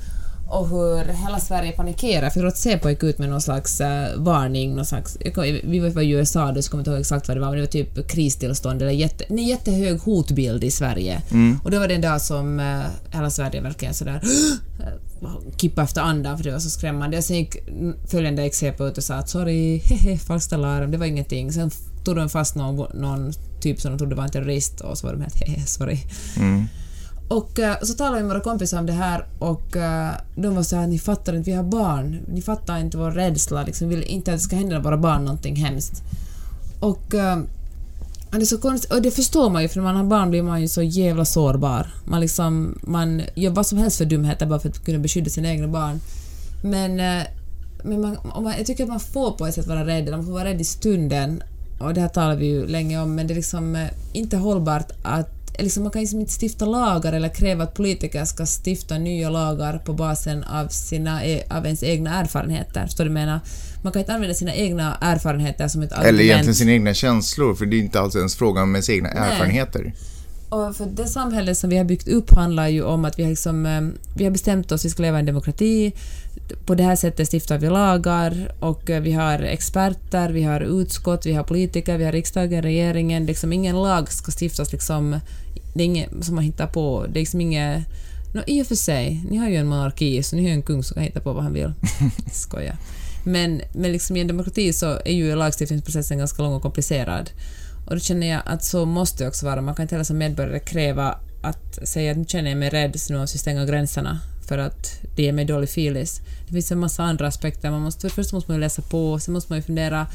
och 0.48 0.68
hur 0.68 1.04
hela 1.04 1.40
Sverige 1.40 1.72
panikerar. 1.72 2.30
För 2.30 2.40
jag 2.40 2.48
att 2.48 2.56
Säpo 2.56 2.88
gick 2.88 3.02
ut 3.02 3.18
med 3.18 3.28
någon 3.28 3.40
slags 3.40 3.80
uh, 3.80 3.86
varning, 4.16 4.74
någon 4.74 4.86
slags, 4.86 5.18
vi 5.64 5.78
var 5.78 6.02
i 6.02 6.10
USA 6.10 6.52
då, 6.52 6.62
så 6.62 6.70
kommer 6.70 6.80
inte 6.80 6.90
ihåg 6.90 7.00
exakt 7.00 7.28
vad 7.28 7.36
det 7.36 7.40
var, 7.40 7.48
men 7.48 7.56
det 7.56 7.62
var 7.62 7.66
typ 7.66 8.08
kristillstånd 8.08 8.82
eller 8.82 8.92
jätte, 8.92 9.24
en 9.24 9.38
jättehög 9.38 10.00
hotbild 10.00 10.64
i 10.64 10.70
Sverige. 10.70 11.22
Mm. 11.30 11.60
Och 11.64 11.70
det 11.70 11.78
var 11.78 11.88
den 11.88 12.00
dag 12.00 12.20
som 12.20 12.60
uh, 12.60 12.82
hela 13.10 13.30
Sverige 13.30 13.60
verkligen 13.60 13.94
sådär 13.94 14.20
kippa 15.56 15.82
efter 15.82 16.00
andan 16.00 16.36
för 16.36 16.44
det 16.44 16.50
var 16.50 16.58
så 16.58 16.70
skrämmande. 16.70 17.16
Och 17.16 17.24
sen 17.24 17.36
gick 17.36 17.56
följande 18.10 18.44
gick 18.44 18.54
Säpo 18.54 18.86
ut 18.86 18.98
och 18.98 19.04
sa 19.04 19.14
att 19.14 19.28
sorry, 19.28 19.78
hehe, 19.78 20.18
falskt 20.18 20.52
alarm, 20.52 20.90
det 20.90 20.98
var 20.98 21.06
ingenting. 21.06 21.52
Sen 21.52 21.70
tog 22.04 22.16
de 22.16 22.28
fast 22.28 22.54
någon, 22.54 23.00
någon 23.00 23.32
typ 23.60 23.80
som 23.80 23.90
de 23.90 23.98
trodde 23.98 24.14
var 24.14 24.24
en 24.24 24.30
terrorist 24.30 24.80
och 24.80 24.98
så 24.98 25.06
var 25.06 25.14
de 25.14 25.22
helt 25.22 25.46
hehe, 25.46 25.66
sorry. 25.66 25.98
Mm. 26.36 26.64
Och 27.28 27.58
uh, 27.58 27.74
så 27.82 27.94
talade 27.94 28.16
vi 28.16 28.22
med 28.22 28.28
våra 28.28 28.40
kompisar 28.40 28.78
om 28.78 28.86
det 28.86 28.92
här 28.92 29.26
och 29.38 29.76
uh, 29.76 30.10
de 30.36 30.54
var 30.54 30.62
så 30.62 30.76
här 30.76 30.86
ni 30.86 30.98
fattar 30.98 31.34
inte, 31.34 31.50
vi 31.50 31.56
har 31.56 31.64
barn. 31.64 32.20
Ni 32.28 32.42
fattar 32.42 32.78
inte 32.78 32.98
vår 32.98 33.10
rädsla, 33.10 33.62
liksom, 33.62 33.88
vill 33.88 34.02
inte 34.02 34.32
att 34.32 34.38
det 34.38 34.42
ska 34.42 34.56
hända 34.56 34.78
våra 34.78 34.96
barn 34.96 35.24
någonting 35.24 35.56
hemskt. 35.56 36.02
Och, 36.80 37.14
uh, 37.14 37.38
det 38.30 38.36
är 38.36 38.44
så 38.44 38.58
konstigt, 38.58 38.92
och 38.92 39.02
det 39.02 39.10
förstår 39.10 39.50
man 39.50 39.62
ju 39.62 39.68
för 39.68 39.76
när 39.76 39.84
man 39.84 39.96
har 39.96 40.04
barn 40.04 40.30
blir 40.30 40.42
man 40.42 40.60
ju 40.60 40.68
så 40.68 40.82
jävla 40.82 41.24
sårbar. 41.24 41.94
Man 42.04 42.20
liksom, 42.20 42.78
man 42.82 43.22
gör 43.34 43.50
vad 43.50 43.66
som 43.66 43.78
helst 43.78 43.98
för 43.98 44.04
dumheter 44.04 44.46
bara 44.46 44.58
för 44.58 44.68
att 44.68 44.84
kunna 44.84 44.98
beskydda 44.98 45.30
sina 45.30 45.48
egna 45.48 45.68
barn. 45.68 46.00
Men, 46.62 46.96
men 47.82 48.00
man, 48.00 48.16
man, 48.42 48.54
jag 48.58 48.66
tycker 48.66 48.84
att 48.84 48.90
man 48.90 49.00
får 49.00 49.30
på 49.30 49.46
ett 49.46 49.54
sätt 49.54 49.66
vara 49.66 49.86
rädd, 49.86 50.10
man 50.10 50.24
får 50.24 50.32
vara 50.32 50.44
rädd 50.44 50.60
i 50.60 50.64
stunden. 50.64 51.42
Och 51.80 51.94
det 51.94 52.00
här 52.00 52.08
talar 52.08 52.36
vi 52.36 52.46
ju 52.46 52.66
länge 52.66 53.02
om, 53.02 53.14
men 53.14 53.26
det 53.26 53.34
är 53.34 53.36
liksom 53.36 53.86
inte 54.12 54.36
hållbart 54.36 54.90
att 55.02 55.37
liksom, 55.58 55.82
man 55.82 55.92
kan 55.92 56.02
liksom 56.02 56.20
inte 56.20 56.32
stifta 56.40 56.64
lagar 56.64 57.12
eller 57.12 57.28
kräva 57.28 57.64
att 57.64 57.74
politiker 57.74 58.24
ska 58.24 58.46
stifta 58.46 58.98
nya 58.98 59.30
lagar 59.30 59.78
på 59.78 59.92
basen 59.92 60.44
av, 60.44 60.68
sina, 60.68 61.24
e, 61.24 61.42
av 61.50 61.64
ens 61.64 61.82
egna 61.82 62.20
erfarenheter. 62.20 62.84
Förstår 62.84 63.04
du 63.04 63.10
menar? 63.10 63.40
Man 63.82 63.92
kan 63.92 64.00
inte 64.00 64.14
använda 64.14 64.34
sina 64.34 64.54
egna 64.54 64.98
erfarenheter 65.00 65.68
som 65.68 65.82
ett 65.82 65.92
argument. 65.92 66.08
Eller 66.08 66.24
egentligen 66.24 66.54
sina 66.54 66.72
egna 66.72 66.94
känslor, 66.94 67.54
för 67.54 67.66
det 67.66 67.76
är 67.76 67.78
inte 67.78 68.00
alls 68.00 68.16
ens 68.16 68.36
frågan 68.36 68.62
om 68.62 68.74
ens 68.74 68.90
egna 68.90 69.08
Nej. 69.08 69.32
erfarenheter. 69.32 69.92
Och 70.48 70.76
för 70.76 70.86
det 70.86 71.06
samhälle 71.06 71.54
som 71.54 71.70
vi 71.70 71.76
har 71.76 71.84
byggt 71.84 72.08
upp 72.08 72.30
handlar 72.30 72.68
ju 72.68 72.82
om 72.82 73.04
att 73.04 73.18
vi 73.18 73.22
har, 73.22 73.30
liksom, 73.30 73.66
eh, 73.66 73.80
vi 74.16 74.24
har 74.24 74.30
bestämt 74.30 74.72
oss 74.72 74.80
att 74.80 74.84
vi 74.84 74.90
ska 74.90 75.02
leva 75.02 75.18
i 75.18 75.20
en 75.20 75.26
demokrati. 75.26 75.92
På 76.66 76.74
det 76.74 76.82
här 76.82 76.96
sättet 76.96 77.28
stiftar 77.28 77.58
vi 77.58 77.68
lagar 77.68 78.52
och 78.60 78.90
eh, 78.90 79.02
vi 79.02 79.12
har 79.12 79.38
experter, 79.38 80.30
vi 80.30 80.42
har 80.42 80.60
utskott, 80.60 81.26
vi 81.26 81.32
har 81.32 81.44
politiker, 81.44 81.98
vi 81.98 82.04
har 82.04 82.12
riksdagen, 82.12 82.62
regeringen. 82.62 83.26
Liksom 83.26 83.52
ingen 83.52 83.76
lag 83.76 84.12
ska 84.12 84.32
stiftas 84.40 84.72
liksom 84.72 85.20
det 85.74 85.82
är 85.82 85.86
inget 85.86 86.24
som 86.24 86.34
man 86.34 86.44
hittar 86.44 86.66
på. 86.66 87.06
Det 87.08 87.18
är 87.18 87.20
liksom 87.20 87.40
inget... 87.40 87.84
No, 88.34 88.40
I 88.46 88.62
och 88.62 88.66
för 88.66 88.74
sig, 88.74 89.24
ni 89.30 89.36
har 89.36 89.48
ju 89.48 89.56
en 89.56 89.66
monarki, 89.66 90.22
så 90.22 90.36
ni 90.36 90.42
har 90.42 90.48
ju 90.48 90.54
en 90.54 90.62
kung 90.62 90.82
som 90.82 90.94
kan 90.94 91.02
hitta 91.02 91.20
på 91.20 91.32
vad 91.32 91.42
han 91.42 91.52
vill. 91.52 91.72
Skoja. 92.32 92.76
Men, 93.24 93.62
men 93.74 93.92
liksom 93.92 94.16
i 94.16 94.20
en 94.20 94.26
demokrati 94.26 94.72
så 94.72 94.86
är 95.04 95.12
ju 95.12 95.34
lagstiftningsprocessen 95.34 96.18
ganska 96.18 96.42
lång 96.42 96.54
och 96.54 96.62
komplicerad. 96.62 97.30
Och 97.88 97.94
då 97.94 98.00
känner 98.00 98.26
jag 98.26 98.42
att 98.44 98.64
så 98.64 98.84
måste 98.84 99.24
det 99.24 99.28
också 99.28 99.46
vara. 99.46 99.60
Man 99.60 99.74
kan 99.74 99.82
inte 99.82 99.94
heller 99.94 100.04
som 100.04 100.18
medborgare 100.18 100.58
kräva 100.58 101.18
att 101.42 101.88
säga 101.88 102.10
att 102.10 102.18
nu 102.18 102.24
känner 102.24 102.50
jag 102.50 102.58
mig 102.58 102.68
rädd 102.68 103.00
så 103.00 103.12
nu 103.12 103.18
måste 103.18 103.34
vi 103.34 103.38
stänga 103.38 103.64
gränserna 103.64 104.20
för 104.48 104.58
att 104.58 105.00
det 105.16 105.22
ger 105.22 105.32
mig 105.32 105.44
dålig 105.44 105.68
filis. 105.68 106.20
Det 106.46 106.52
finns 106.52 106.72
en 106.72 106.78
massa 106.78 107.02
andra 107.02 107.26
aspekter. 107.26 107.70
Man 107.70 107.80
måste, 107.80 108.08
först 108.08 108.32
måste 108.32 108.50
man 108.50 108.56
ju 108.56 108.60
läsa 108.60 108.82
på, 108.82 109.18
sen 109.18 109.34
måste 109.34 109.52
man 109.52 109.58
ju 109.58 109.62
fundera 109.62 110.06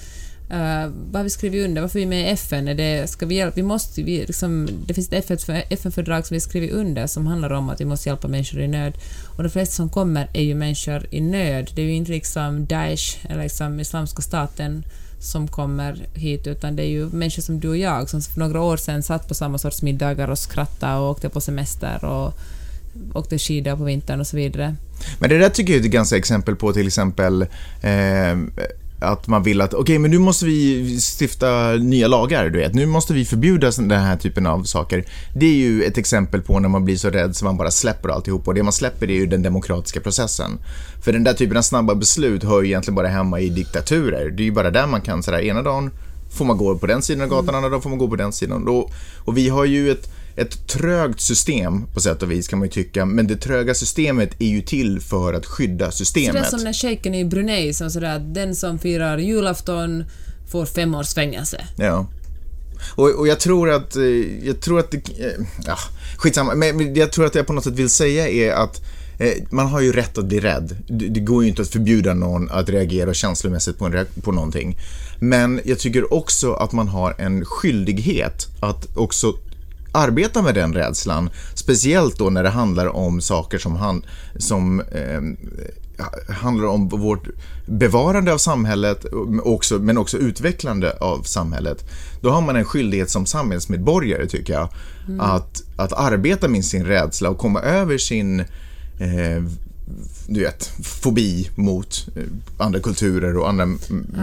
Uh, 0.44 0.92
vad 1.12 1.16
har 1.16 1.24
vi 1.24 1.30
skrivit 1.30 1.66
under? 1.66 1.82
Varför 1.82 2.00
är 2.00 2.04
vi 2.04 2.06
med 2.06 2.22
i 2.22 2.30
FN? 2.30 2.68
Är 2.68 2.76
det, 2.76 3.10
ska 3.10 3.26
vi, 3.26 3.36
hjälpa? 3.36 3.56
vi 3.56 3.64
måste, 3.64 4.04
vi, 4.04 4.26
liksom, 4.26 4.70
det 4.86 4.94
finns 4.94 5.12
ett 5.12 5.32
FN-fördrag 5.70 6.28
som 6.28 6.36
vi 6.36 6.40
har 6.40 6.42
skrivit 6.42 6.72
under 6.72 7.08
som 7.08 7.28
handlar 7.28 7.54
om 7.54 7.70
att 7.70 7.82
vi 7.82 7.86
måste 7.86 8.10
hjälpa 8.10 8.28
människor 8.28 8.62
i 8.62 8.68
nöd. 8.68 8.94
Och 9.38 9.44
de 9.44 9.50
flesta 9.50 9.76
som 9.76 9.90
kommer 9.90 10.30
är 10.34 10.42
ju 10.42 10.56
människor 10.56 11.06
i 11.10 11.22
nöd. 11.22 11.72
Det 11.76 11.82
är 11.82 11.86
ju 11.86 11.94
inte 11.94 12.12
liksom 12.12 12.66
Daesh 12.66 13.26
eller 13.30 13.44
liksom 13.44 13.80
Islamiska 13.80 14.22
staten 14.22 14.84
som 15.24 15.48
kommer 15.48 16.08
hit, 16.14 16.48
utan 16.48 16.76
det 16.76 16.84
är 16.84 16.88
ju 16.88 17.06
människor 17.06 17.42
som 17.42 17.60
du 17.60 17.70
och 17.70 17.78
jag 17.78 18.10
som 18.10 18.22
för 18.22 18.40
några 18.40 18.62
år 18.62 18.78
sedan 18.78 19.04
satt 19.04 19.28
på 19.28 19.34
samma 19.34 19.58
sorts 19.58 19.82
middagar 19.82 20.28
och 20.28 20.40
skrattade 20.40 21.00
och 21.00 21.10
åkte 21.10 21.30
på 21.30 21.42
semester 21.42 22.06
och 22.06 22.34
åkte 23.14 23.38
skidor 23.38 23.76
på 23.76 23.84
vintern 23.84 24.20
och 24.20 24.28
så 24.28 24.38
vidare. 24.38 24.76
Men 25.20 25.30
det 25.30 25.38
där 25.38 25.50
tycker 25.50 25.74
jag 25.74 25.82
är 25.82 25.86
ett 25.86 25.92
ganska 25.92 26.18
exempel 26.18 26.56
på 26.56 26.74
till 26.74 26.88
exempel 26.88 27.42
eh, 27.82 28.38
att 29.04 29.28
man 29.28 29.44
vill 29.44 29.62
att, 29.62 29.74
okej, 29.74 29.82
okay, 29.82 30.00
men 30.00 30.12
nu 30.12 30.20
måste 30.20 30.46
vi 30.46 31.00
stifta 31.20 31.74
nya 31.74 32.08
lagar, 32.08 32.50
du 32.50 32.60
vet. 32.60 32.74
Nu 32.74 32.86
måste 32.86 33.14
vi 33.14 33.26
förbjuda 33.26 33.72
den 33.72 33.92
här 33.92 34.18
typen 34.18 34.46
av 34.46 34.64
saker. 34.64 35.06
Det 35.36 35.46
är 35.46 35.56
ju 35.56 35.84
ett 35.84 35.98
exempel 35.98 36.42
på 36.42 36.60
när 36.60 36.70
man 36.70 36.86
blir 36.86 36.98
så 36.98 37.10
rädd 37.10 37.36
så 37.36 37.46
man 37.46 37.58
bara 37.58 37.72
släpper 37.72 38.10
alltihop 38.10 38.48
och 38.48 38.54
det 38.54 38.64
man 38.64 38.74
släpper 38.74 39.10
är 39.10 39.16
ju 39.16 39.26
den 39.26 39.42
demokratiska 39.42 40.00
processen. 40.00 40.52
För 41.04 41.14
den 41.14 41.24
där 41.24 41.34
typen 41.34 41.58
av 41.58 41.62
snabba 41.62 41.96
beslut 41.96 42.44
hör 42.44 42.62
ju 42.62 42.68
egentligen 42.68 42.96
bara 42.96 43.08
hemma 43.08 43.40
i 43.40 43.50
diktaturer. 43.50 44.30
Det 44.30 44.44
är 44.44 44.46
ju 44.46 44.52
bara 44.52 44.72
där 44.72 44.88
man 44.88 45.02
kan 45.02 45.24
sådär, 45.24 45.42
ena 45.42 45.62
dagen 45.62 45.92
får 46.34 46.46
man 46.46 46.58
gå 46.58 46.78
på 46.78 46.88
den 46.88 47.02
sidan 47.02 47.24
av 47.24 47.30
gatan, 47.30 47.44
mm. 47.50 47.56
andra 47.56 47.70
dagen 47.70 47.82
får 47.82 47.90
man 47.90 48.00
gå 48.00 48.08
på 48.08 48.16
den 48.16 48.34
sidan. 48.34 48.68
Och, 48.68 48.92
och 49.18 49.38
vi 49.38 49.50
har 49.50 49.66
ju 49.66 49.92
ett 49.92 50.10
ett 50.36 50.68
trögt 50.68 51.22
system 51.22 51.88
på 51.94 52.00
sätt 52.00 52.24
och 52.24 52.32
vis 52.32 52.48
kan 52.48 52.60
man 52.60 52.68
ju 52.68 52.72
tycka, 52.72 53.06
men 53.06 53.28
det 53.28 53.36
tröga 53.36 53.74
systemet 53.74 54.30
är 54.40 54.48
ju 54.48 54.62
till 54.62 55.00
för 55.02 55.34
att 55.34 55.46
skydda 55.46 55.92
systemet. 55.92 56.32
Så 56.32 56.38
det 56.38 56.48
är 56.48 56.50
som 56.50 56.64
när 56.64 56.74
shejken 56.74 57.16
i 57.16 57.26
Brunei 57.26 57.74
som 57.74 57.90
sådär 57.92 58.16
att 58.16 58.34
den 58.34 58.56
som 58.56 58.80
firar 58.80 59.18
julafton 59.18 60.04
får 60.52 60.66
fem 60.66 60.96
års 60.96 61.14
fängelse. 61.14 61.68
Ja. 61.78 62.08
Och, 62.96 63.10
och 63.10 63.28
jag 63.28 63.40
tror 63.40 63.70
att, 63.70 63.96
eh, 63.96 64.48
jag 64.48 64.60
tror 64.60 64.80
att 64.80 64.92
det, 64.92 64.98
eh, 64.98 65.46
ja, 65.66 65.78
skitsamma, 66.18 66.56
men 66.56 66.96
jag 66.96 67.12
tror 67.12 67.26
att 67.26 67.36
jag 67.36 67.48
på 67.48 67.54
något 67.54 67.64
sätt 67.64 67.74
vill 67.74 67.90
säga 67.90 68.28
är 68.28 68.52
att 68.52 68.82
eh, 69.20 69.34
man 69.50 69.68
har 69.68 69.82
ju 69.82 69.92
rätt 69.92 70.18
att 70.18 70.26
bli 70.26 70.40
rädd. 70.40 70.78
Det 70.88 71.20
går 71.20 71.44
ju 71.44 71.50
inte 71.50 71.62
att 71.62 71.68
förbjuda 71.68 72.14
någon 72.14 72.50
att 72.50 72.70
reagera 72.70 73.14
känslomässigt 73.14 73.78
på, 73.78 73.86
en, 73.86 74.06
på 74.22 74.32
någonting. 74.32 74.78
Men 75.20 75.62
jag 75.64 75.80
tycker 75.80 76.14
också 76.14 76.54
att 76.54 76.72
man 76.72 76.88
har 76.88 77.16
en 77.18 77.46
skyldighet 77.46 78.48
att 78.60 78.98
också 78.98 79.34
arbeta 79.94 80.42
med 80.42 80.56
den 80.56 80.74
rädslan. 80.74 81.30
Speciellt 81.54 82.18
då 82.18 82.30
när 82.30 82.44
det 82.44 82.50
handlar 82.50 82.88
om 82.88 83.22
saker 83.22 83.58
som, 83.58 83.76
han, 83.76 84.06
som 84.36 84.80
eh, 84.80 85.22
handlar 86.36 86.68
om 86.68 86.88
vårt 86.88 87.28
bevarande 87.66 88.34
av 88.34 88.38
samhället 88.38 89.06
också, 89.44 89.80
men 89.80 89.98
också 89.98 90.18
utvecklande 90.18 90.98
av 91.00 91.22
samhället. 91.22 91.84
Då 92.22 92.30
har 92.30 92.42
man 92.42 92.56
en 92.56 92.66
skyldighet 92.66 93.10
som 93.10 93.26
samhällsmedborgare 93.26 94.28
tycker 94.28 94.54
jag 94.54 94.70
mm. 95.08 95.20
att, 95.20 95.64
att 95.76 95.94
arbeta 95.94 96.48
med 96.48 96.66
sin 96.66 96.86
rädsla 96.86 97.30
och 97.30 97.38
komma 97.38 97.62
över 97.62 97.98
sin 97.98 98.40
eh, 99.00 99.44
du 100.28 100.40
vet, 100.40 100.72
fobi 100.84 101.50
mot 101.56 102.08
eh, 102.16 102.24
andra 102.58 102.80
kulturer 102.80 103.38
och 103.38 103.50
andra 103.50 103.66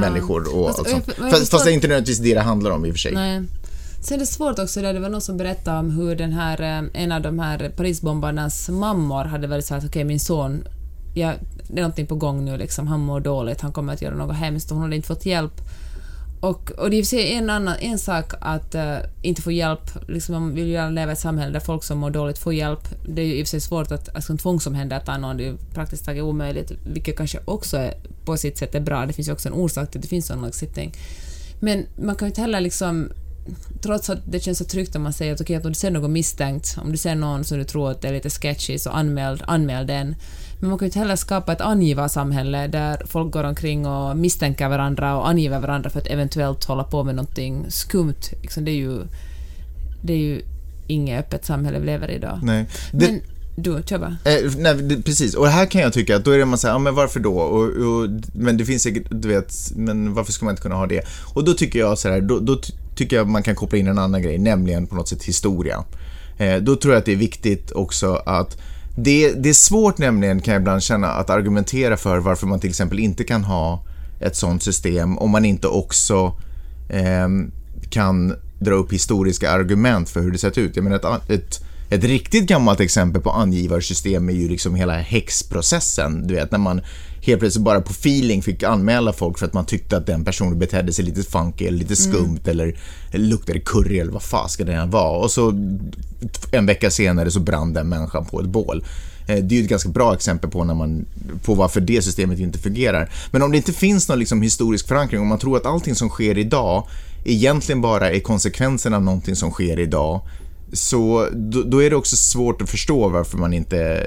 människor 0.01 0.57
och 0.57 0.69
allt 0.69 0.89
sånt. 0.89 1.05
Fast, 1.31 1.51
fast 1.51 1.65
det 1.65 1.71
är 1.71 1.75
inte 1.75 1.89
nödvändigtvis 1.89 2.19
det 2.19 2.35
det 2.35 2.41
handlar 2.41 2.71
om 2.71 2.85
i 2.85 2.91
och 2.91 2.95
för 2.95 2.99
sig. 2.99 3.15
Nej. 3.15 3.43
Sen 4.01 4.15
är 4.15 4.19
det 4.19 4.27
svårt 4.27 4.59
också, 4.59 4.83
där 4.83 4.95
det 4.95 5.01
var 5.01 5.09
någon 5.09 5.21
som 5.21 5.37
berättade 5.37 5.79
om 5.79 5.91
hur 5.91 6.17
den 6.17 6.33
här, 6.33 6.61
eh, 6.61 7.03
en 7.03 7.13
av 7.13 7.23
de 7.23 7.39
här 7.39 7.73
Parisbombarnas 7.77 8.69
mammor 8.69 9.25
hade 9.25 9.47
varit 9.47 9.65
så 9.65 9.75
att 9.75 9.85
okej 9.85 10.05
min 10.05 10.21
son, 10.21 10.65
ja, 11.15 11.33
det 11.69 11.79
är 11.79 11.83
någonting 11.83 12.07
på 12.07 12.15
gång 12.15 12.45
nu 12.45 12.57
liksom, 12.57 12.87
han 12.87 13.01
mår 13.01 13.21
dåligt, 13.21 13.61
han 13.61 13.73
kommer 13.73 13.93
att 13.93 14.03
göra 14.03 14.15
något 14.15 14.37
hemskt 14.37 14.71
och 14.71 14.77
hon 14.77 14.83
hade 14.83 14.97
inte 14.97 15.09
fått 15.09 15.27
hjälp. 15.27 15.53
Och, 16.41 16.71
och 16.71 16.91
det 16.91 16.97
är 16.97 16.99
i 16.99 17.03
och 17.03 17.07
för 17.07 17.09
sig 17.09 17.35
en, 17.35 17.51
annan, 17.51 17.77
en 17.81 17.99
sak 17.99 18.33
att 18.41 18.75
uh, 18.75 18.97
inte 19.23 19.43
få 19.43 19.53
hjälp, 19.53 20.09
liksom 20.09 20.35
man 20.35 20.55
vill 20.55 20.67
ju 20.67 20.73
gärna 20.73 20.91
leva 20.91 21.13
i 21.13 21.13
ett 21.13 21.19
samhälle 21.19 21.53
där 21.53 21.61
folk 21.61 21.85
som 21.85 21.99
mår 21.99 22.11
dåligt 22.11 22.39
får 22.39 22.55
hjälp. 22.55 22.89
Det 23.09 23.23
är 23.23 23.27
ju 23.27 23.35
i 23.35 23.43
och 23.43 23.47
för 23.47 23.51
sig 23.51 23.61
svårt 23.61 23.93
att, 23.93 24.15
alltså 24.15 24.37
tvångsomhänderta 24.37 25.19
någon, 25.19 25.37
det 25.37 25.45
är 25.45 25.47
ju 25.51 25.57
praktiskt 25.75 26.05
taget 26.05 26.23
omöjligt, 26.23 26.73
vilket 26.85 27.17
kanske 27.17 27.39
också 27.45 27.77
är, 27.77 27.95
på 28.25 28.37
sitt 28.37 28.59
sätt 28.59 28.75
är 28.75 28.81
bra, 28.81 29.07
det 29.07 29.13
finns 29.13 29.29
ju 29.29 29.33
också 29.33 29.49
en 29.49 29.55
orsak 29.55 29.91
till 29.91 29.99
att 29.99 30.03
det 30.03 30.09
finns 30.09 30.27
sån 30.27 30.43
lagstiftning. 30.43 30.93
Men 31.61 31.87
man 32.03 32.17
kan 32.17 32.27
ju 32.27 32.31
inte 32.31 32.41
heller 32.41 32.61
liksom 32.61 33.11
trots 33.83 34.11
att 34.11 34.19
det 34.25 34.41
känns 34.41 34.59
så 34.59 34.65
tryggt 34.65 34.97
om 34.97 35.03
man 35.03 35.13
säger 35.13 35.33
att 35.33 35.41
okej, 35.41 35.57
att 35.57 35.65
om 35.65 35.71
du 35.71 35.79
ser 35.79 35.91
något 35.91 36.11
misstänkt, 36.11 36.77
om 36.83 36.93
du 36.93 36.99
ser 36.99 37.15
någon 37.15 37.45
som 37.45 37.59
du 37.59 37.65
tror 37.65 37.91
att 37.91 38.05
är 38.05 38.13
lite 38.13 38.31
sketchy, 38.31 38.79
så 38.79 38.91
anmäl, 38.91 39.43
anmäl 39.47 39.87
den. 39.87 40.15
Men 40.61 40.71
man 40.71 40.79
kan 40.79 40.87
ju 40.87 40.89
inte 40.89 40.99
heller 40.99 41.17
skapa 41.17 41.53
ett 41.53 41.61
angivarsamhälle 41.61 42.67
där 42.67 43.03
folk 43.07 43.33
går 43.33 43.45
omkring 43.45 43.87
och 43.87 44.17
misstänker 44.17 44.69
varandra 44.69 45.17
och 45.17 45.29
anger 45.29 45.61
varandra 45.61 45.91
för 45.91 45.99
att 46.01 46.07
eventuellt 46.07 46.65
hålla 46.65 46.85
på 46.85 47.05
med 47.05 47.15
någonting 47.15 47.67
skumt. 47.69 48.23
Liksom, 48.43 48.65
det 48.65 48.71
är 48.71 48.77
ju... 48.77 49.03
Det 50.03 50.13
är 50.13 50.19
ju 50.19 50.43
inget 50.87 51.21
öppet 51.21 51.45
samhälle 51.45 51.79
vi 51.79 51.87
lever 51.87 52.11
i 52.11 52.15
idag. 52.15 52.41
Nej. 52.43 52.67
Det, 52.93 53.07
Men 53.07 53.21
du, 53.57 53.83
kör 53.87 53.99
bara. 53.99 54.17
Eh, 54.25 54.53
nej, 54.59 54.75
det, 54.75 55.03
precis. 55.03 55.35
Och 55.35 55.49
här 55.49 55.67
kan 55.67 55.81
jag 55.81 55.93
tycka 55.93 56.17
att 56.17 56.25
då 56.25 56.31
är 56.31 56.39
det 56.39 56.45
man 56.45 56.59
säger, 56.59 56.75
ja 56.75 56.79
men 56.79 56.95
varför 56.95 57.21
då? 57.21 57.39
Och, 57.39 57.65
och, 57.65 58.09
men 58.33 58.57
det 58.57 58.65
finns 58.65 58.83
säkert, 58.83 59.07
du 59.11 59.29
vet, 59.29 59.55
men 59.77 60.15
varför 60.15 60.33
ska 60.33 60.45
man 60.45 60.53
inte 60.53 60.63
kunna 60.63 60.75
ha 60.75 60.87
det? 60.87 61.03
Och 61.35 61.45
då 61.45 61.55
tycker 61.55 61.79
jag 61.79 61.99
så 61.99 62.09
här, 62.09 62.21
då, 62.21 62.39
då 62.39 62.61
tycker 63.01 63.17
jag 63.17 63.29
man 63.29 63.43
kan 63.43 63.55
koppla 63.55 63.79
in 63.79 63.87
en 63.87 63.99
annan 63.99 64.23
grej, 64.23 64.39
nämligen 64.39 64.87
på 64.87 64.95
något 64.95 65.09
sätt 65.09 65.23
historia. 65.23 65.85
Eh, 66.39 66.57
då 66.57 66.77
tror 66.77 66.95
jag 66.95 66.99
att 66.99 67.05
det 67.05 67.13
är 67.13 67.17
viktigt 67.17 67.73
också 67.73 68.15
att 68.27 68.59
det, 68.97 69.33
det 69.33 69.49
är 69.49 69.55
svårt 69.55 69.99
nämligen, 69.99 70.41
kan 70.41 70.55
jag 70.55 70.61
ibland 70.61 70.83
känna, 70.83 71.09
att 71.09 71.31
argumentera 71.31 71.97
för 71.97 72.19
varför 72.19 72.47
man 72.47 72.61
till 72.61 72.71
exempel 72.71 72.99
inte 72.99 73.25
kan 73.25 73.45
ha 73.45 73.85
ett 74.21 74.37
sånt 74.37 74.63
system 74.63 75.19
om 75.19 75.31
man 75.31 75.45
inte 75.45 75.69
också 75.69 76.37
eh, 76.89 77.29
kan 77.91 78.35
dra 78.59 78.75
upp 78.75 78.93
historiska 78.93 79.51
argument 79.51 80.11
för 80.11 80.21
hur 80.21 80.31
det 80.31 80.39
sett 80.39 80.59
ut. 80.59 80.77
Jag 80.77 80.85
menar 80.85 80.97
ett, 80.97 81.31
ett, 81.31 81.61
ett 81.91 82.05
riktigt 82.05 82.47
gammalt 82.47 82.81
exempel 82.81 83.23
på 83.23 83.31
angivarsystem 83.31 84.29
är 84.29 84.33
ju 84.33 84.49
liksom 84.49 84.75
hela 84.75 84.97
häxprocessen. 84.97 86.27
Du 86.27 86.35
vet, 86.35 86.51
när 86.51 86.59
man 86.59 86.81
helt 87.23 87.41
plötsligt 87.41 87.65
bara 87.65 87.81
på 87.81 87.91
feeling 87.91 88.43
fick 88.43 88.63
anmäla 88.63 89.13
folk 89.13 89.39
för 89.39 89.47
att 89.47 89.53
man 89.53 89.67
tyckte 89.67 89.97
att 89.97 90.07
den 90.07 90.25
personen 90.25 90.59
betedde 90.59 90.93
sig 90.93 91.05
lite 91.05 91.23
funky 91.23 91.67
eller 91.67 91.79
lite 91.79 91.97
skumt 91.97 92.41
eller 92.45 92.79
luktade 93.13 93.61
curry 93.61 93.99
eller 93.99 94.13
vad 94.13 94.23
fasen 94.23 94.67
det 94.67 94.73
än 94.73 94.91
var. 94.91 95.19
Och 95.19 95.31
så 95.31 95.49
en 96.53 96.67
vecka 96.67 96.91
senare 96.91 97.31
så 97.31 97.41
brann 97.41 97.73
den 97.73 97.89
människan 97.89 98.25
på 98.25 98.41
ett 98.41 98.47
bål. 98.47 98.85
Eh, 99.29 99.37
Det 99.37 99.55
är 99.55 99.59
ju 99.59 99.63
ett 99.63 99.71
ganska 99.71 99.89
bra 99.89 100.15
exempel 100.15 100.51
på, 100.51 100.65
när 100.65 100.75
man, 100.75 101.07
på 101.45 101.55
varför 101.55 101.81
det 101.81 102.03
systemet 102.03 102.39
inte 102.39 102.59
fungerar. 102.59 103.11
Men 103.31 103.43
om 103.43 103.51
det 103.51 103.57
inte 103.57 103.73
finns 103.73 104.09
någon 104.09 104.19
liksom 104.19 104.43
historisk 104.43 104.89
förankring, 104.89 105.21
om 105.21 105.29
man 105.29 105.39
tror 105.39 105.57
att 105.57 105.67
allting 105.67 105.95
som 105.95 106.09
sker 106.09 106.39
idag 106.39 106.87
egentligen 107.25 107.81
bara 107.81 108.11
är 108.11 108.21
konsekvensen 108.21 108.95
av 108.95 109.03
någonting 109.03 109.37
som 109.37 109.51
sker 109.51 109.79
idag, 109.81 110.21
så 110.73 111.29
då, 111.33 111.63
då 111.63 111.83
är 111.83 111.91
det 111.91 111.97
också 111.97 112.17
svårt 112.17 112.63
att 112.63 112.71
förstå 112.71 113.09
varför 113.09 113.39
man 113.39 113.53
inte 113.53 114.07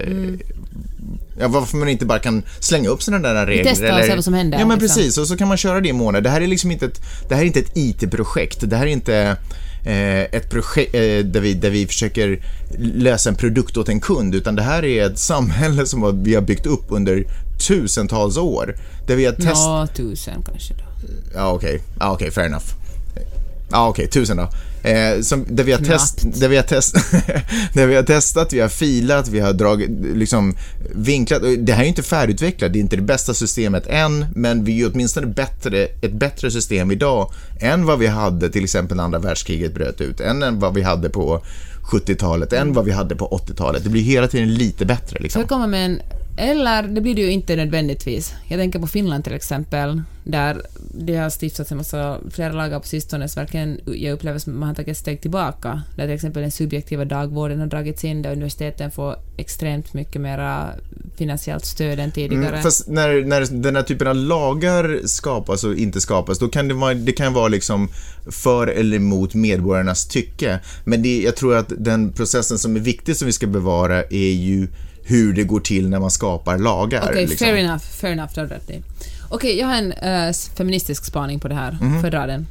Ja, 1.39 1.47
varför 1.47 1.77
man 1.77 1.89
inte 1.89 2.05
bara 2.05 2.19
kan 2.19 2.43
slänga 2.59 2.89
upp 2.89 3.03
sådana 3.03 3.33
där 3.33 3.45
regler. 3.45 3.71
testar 3.71 3.99
och 3.99 4.05
ser 4.05 4.15
vad 4.15 4.23
som 4.23 4.33
händer, 4.33 4.59
Ja, 4.59 4.65
men 4.65 4.79
liksom. 4.79 4.97
precis. 4.97 5.17
Och 5.17 5.27
så 5.27 5.37
kan 5.37 5.47
man 5.47 5.57
köra 5.57 5.81
det 5.81 5.89
i 5.89 5.93
månader. 5.93 6.21
Det 6.21 6.29
här 6.29 6.41
är 6.41 6.47
liksom 6.47 6.71
inte 6.71 6.85
ett, 6.85 7.01
det 7.29 7.35
här 7.35 7.41
är 7.41 7.45
inte 7.45 7.59
ett 7.59 7.71
IT-projekt. 7.77 8.57
Det 8.69 8.75
här 8.75 8.85
är 8.85 8.89
inte 8.91 9.37
eh, 9.85 10.21
ett 10.21 10.49
projekt 10.49 10.95
eh, 10.95 10.99
där, 11.01 11.39
vi, 11.39 11.53
där 11.53 11.69
vi 11.69 11.87
försöker 11.87 12.39
lösa 12.79 13.29
en 13.29 13.35
produkt 13.35 13.77
åt 13.77 13.89
en 13.89 13.99
kund, 13.99 14.35
utan 14.35 14.55
det 14.55 14.63
här 14.63 14.85
är 14.85 15.05
ett 15.05 15.19
samhälle 15.19 15.85
som 15.85 16.23
vi 16.23 16.35
har 16.35 16.41
byggt 16.41 16.65
upp 16.65 16.85
under 16.89 17.25
tusentals 17.67 18.37
år. 18.37 18.75
Där 19.07 19.15
vi 19.15 19.25
har 19.25 19.33
testat... 19.33 19.55
Ja, 19.55 19.87
tusen 19.95 20.43
kanske 20.45 20.73
då. 20.73 20.83
Ja, 21.35 21.51
okej. 21.51 21.81
Ja, 21.99 22.11
okej, 22.11 22.31
fair 22.31 22.45
enough. 22.45 22.65
Ja, 23.71 23.87
okej, 23.87 24.07
tusen 24.07 24.37
då. 24.37 24.49
Eh, 24.83 25.21
som, 25.21 25.45
där, 25.49 25.63
vi 25.63 25.71
har 25.71 25.79
test, 25.79 26.39
där, 26.39 26.49
vi 26.49 26.55
har 26.55 26.63
test, 26.63 26.95
där 27.73 27.87
vi 27.87 27.95
har 27.95 28.03
testat, 28.03 28.53
vi 28.53 28.59
har 28.59 28.69
filat, 28.69 29.27
vi 29.27 29.39
har 29.39 29.53
dragit, 29.53 29.89
liksom 30.13 30.55
vinklat. 30.95 31.41
Det 31.57 31.73
här 31.73 31.79
är 31.79 31.83
ju 31.83 31.89
inte 31.89 32.03
färdigutvecklat, 32.03 32.73
det 32.73 32.79
är 32.79 32.81
inte 32.81 32.95
det 32.95 33.01
bästa 33.01 33.33
systemet 33.33 33.87
än, 33.87 34.25
men 34.35 34.63
vi 34.63 34.81
är 34.81 34.91
åtminstone 34.93 35.27
bättre, 35.27 35.85
ett 36.01 36.13
bättre 36.13 36.51
system 36.51 36.91
idag 36.91 37.31
än 37.61 37.85
vad 37.85 37.99
vi 37.99 38.07
hade 38.07 38.49
till 38.49 38.63
exempel 38.63 38.97
när 38.97 39.03
andra 39.03 39.19
världskriget 39.19 39.73
bröt 39.73 40.01
ut, 40.01 40.19
än 40.19 40.59
vad 40.59 40.73
vi 40.73 40.81
hade 40.81 41.09
på 41.09 41.43
70-talet, 41.83 42.53
än 42.53 42.73
vad 42.73 42.85
vi 42.85 42.91
hade 42.91 43.15
på 43.15 43.41
80-talet. 43.47 43.83
Det 43.83 43.89
blir 43.89 44.01
hela 44.01 44.27
tiden 44.27 44.53
lite 44.53 44.85
bättre 44.85 45.17
Får 45.17 45.23
liksom. 45.23 45.41
jag 45.41 45.49
komma 45.49 45.67
med 45.67 45.85
en... 45.85 46.01
Eller, 46.37 46.83
det 46.83 47.01
blir 47.01 47.15
det 47.15 47.21
ju 47.21 47.31
inte 47.31 47.55
nödvändigtvis. 47.55 48.33
Jag 48.47 48.59
tänker 48.59 48.79
på 48.79 48.87
Finland 48.87 49.23
till 49.23 49.33
exempel, 49.33 50.01
där 50.23 50.61
det 50.93 51.15
har 51.15 51.29
stiftats 51.29 51.71
en 51.71 51.77
massa, 51.77 52.19
flera 52.31 52.51
lagar 52.51 52.79
på 52.79 52.87
sistone, 52.87 53.29
så 53.29 53.39
verkligen 53.39 53.79
jag 53.85 54.13
upplever 54.13 54.39
som 54.39 54.59
man 54.59 54.67
har 54.67 54.75
tagit 54.75 54.91
ett 54.91 54.97
steg 54.97 55.21
tillbaka. 55.21 55.81
Där 55.95 56.05
till 56.05 56.15
exempel 56.15 56.41
den 56.41 56.51
subjektiva 56.51 57.05
dagvården 57.05 57.59
har 57.59 57.67
dragits 57.67 58.03
in, 58.03 58.21
där 58.21 58.31
universiteten 58.31 58.91
får 58.91 59.15
extremt 59.37 59.93
mycket 59.93 60.21
mera 60.21 60.69
finansiellt 61.17 61.65
stöd 61.65 61.99
än 61.99 62.11
tidigare. 62.11 62.47
Mm, 62.47 62.63
fast 62.63 62.87
när, 62.87 63.25
när 63.25 63.61
den 63.61 63.75
här 63.75 63.83
typen 63.83 64.07
av 64.07 64.15
lagar 64.15 65.01
skapas 65.05 65.63
och 65.63 65.75
inte 65.75 66.01
skapas, 66.01 66.39
då 66.39 66.47
kan 66.47 66.67
det 66.67 66.73
vara, 66.73 66.93
det 66.93 67.11
kan 67.11 67.33
vara 67.33 67.47
liksom 67.47 67.89
för 68.25 68.67
eller 68.67 68.97
emot 68.97 69.33
medborgarnas 69.33 70.07
tycke. 70.07 70.59
Men 70.85 71.01
det, 71.01 71.21
jag 71.21 71.35
tror 71.35 71.55
att 71.55 71.73
den 71.77 72.11
processen 72.11 72.57
som 72.57 72.75
är 72.75 72.79
viktig 72.79 73.15
som 73.15 73.25
vi 73.25 73.31
ska 73.31 73.47
bevara 73.47 74.03
är 74.03 74.31
ju 74.31 74.67
hur 75.03 75.33
det 75.33 75.43
går 75.43 75.59
till 75.59 75.89
när 75.89 75.99
man 75.99 76.11
skapar 76.11 76.57
lagar. 76.57 77.07
Okej, 77.09 77.27
liksom. 77.27 77.47
fair 77.47 77.55
enough. 77.55 77.83
Fair 77.83 78.11
enough, 78.11 78.31
du 78.35 78.41
har 78.41 78.47
rätt 78.47 78.69
i. 78.69 78.83
Okej, 79.29 79.59
jag 79.59 79.67
har 79.67 79.75
en 79.75 79.91
eh, 79.91 80.33
feministisk 80.57 81.05
spaning 81.05 81.39
på 81.39 81.47
det 81.47 81.55
här. 81.55 81.77
Mhm. 81.81 81.93
Får 81.93 82.03
jag 82.03 82.11
dra 82.11 82.27
den? 82.27 82.47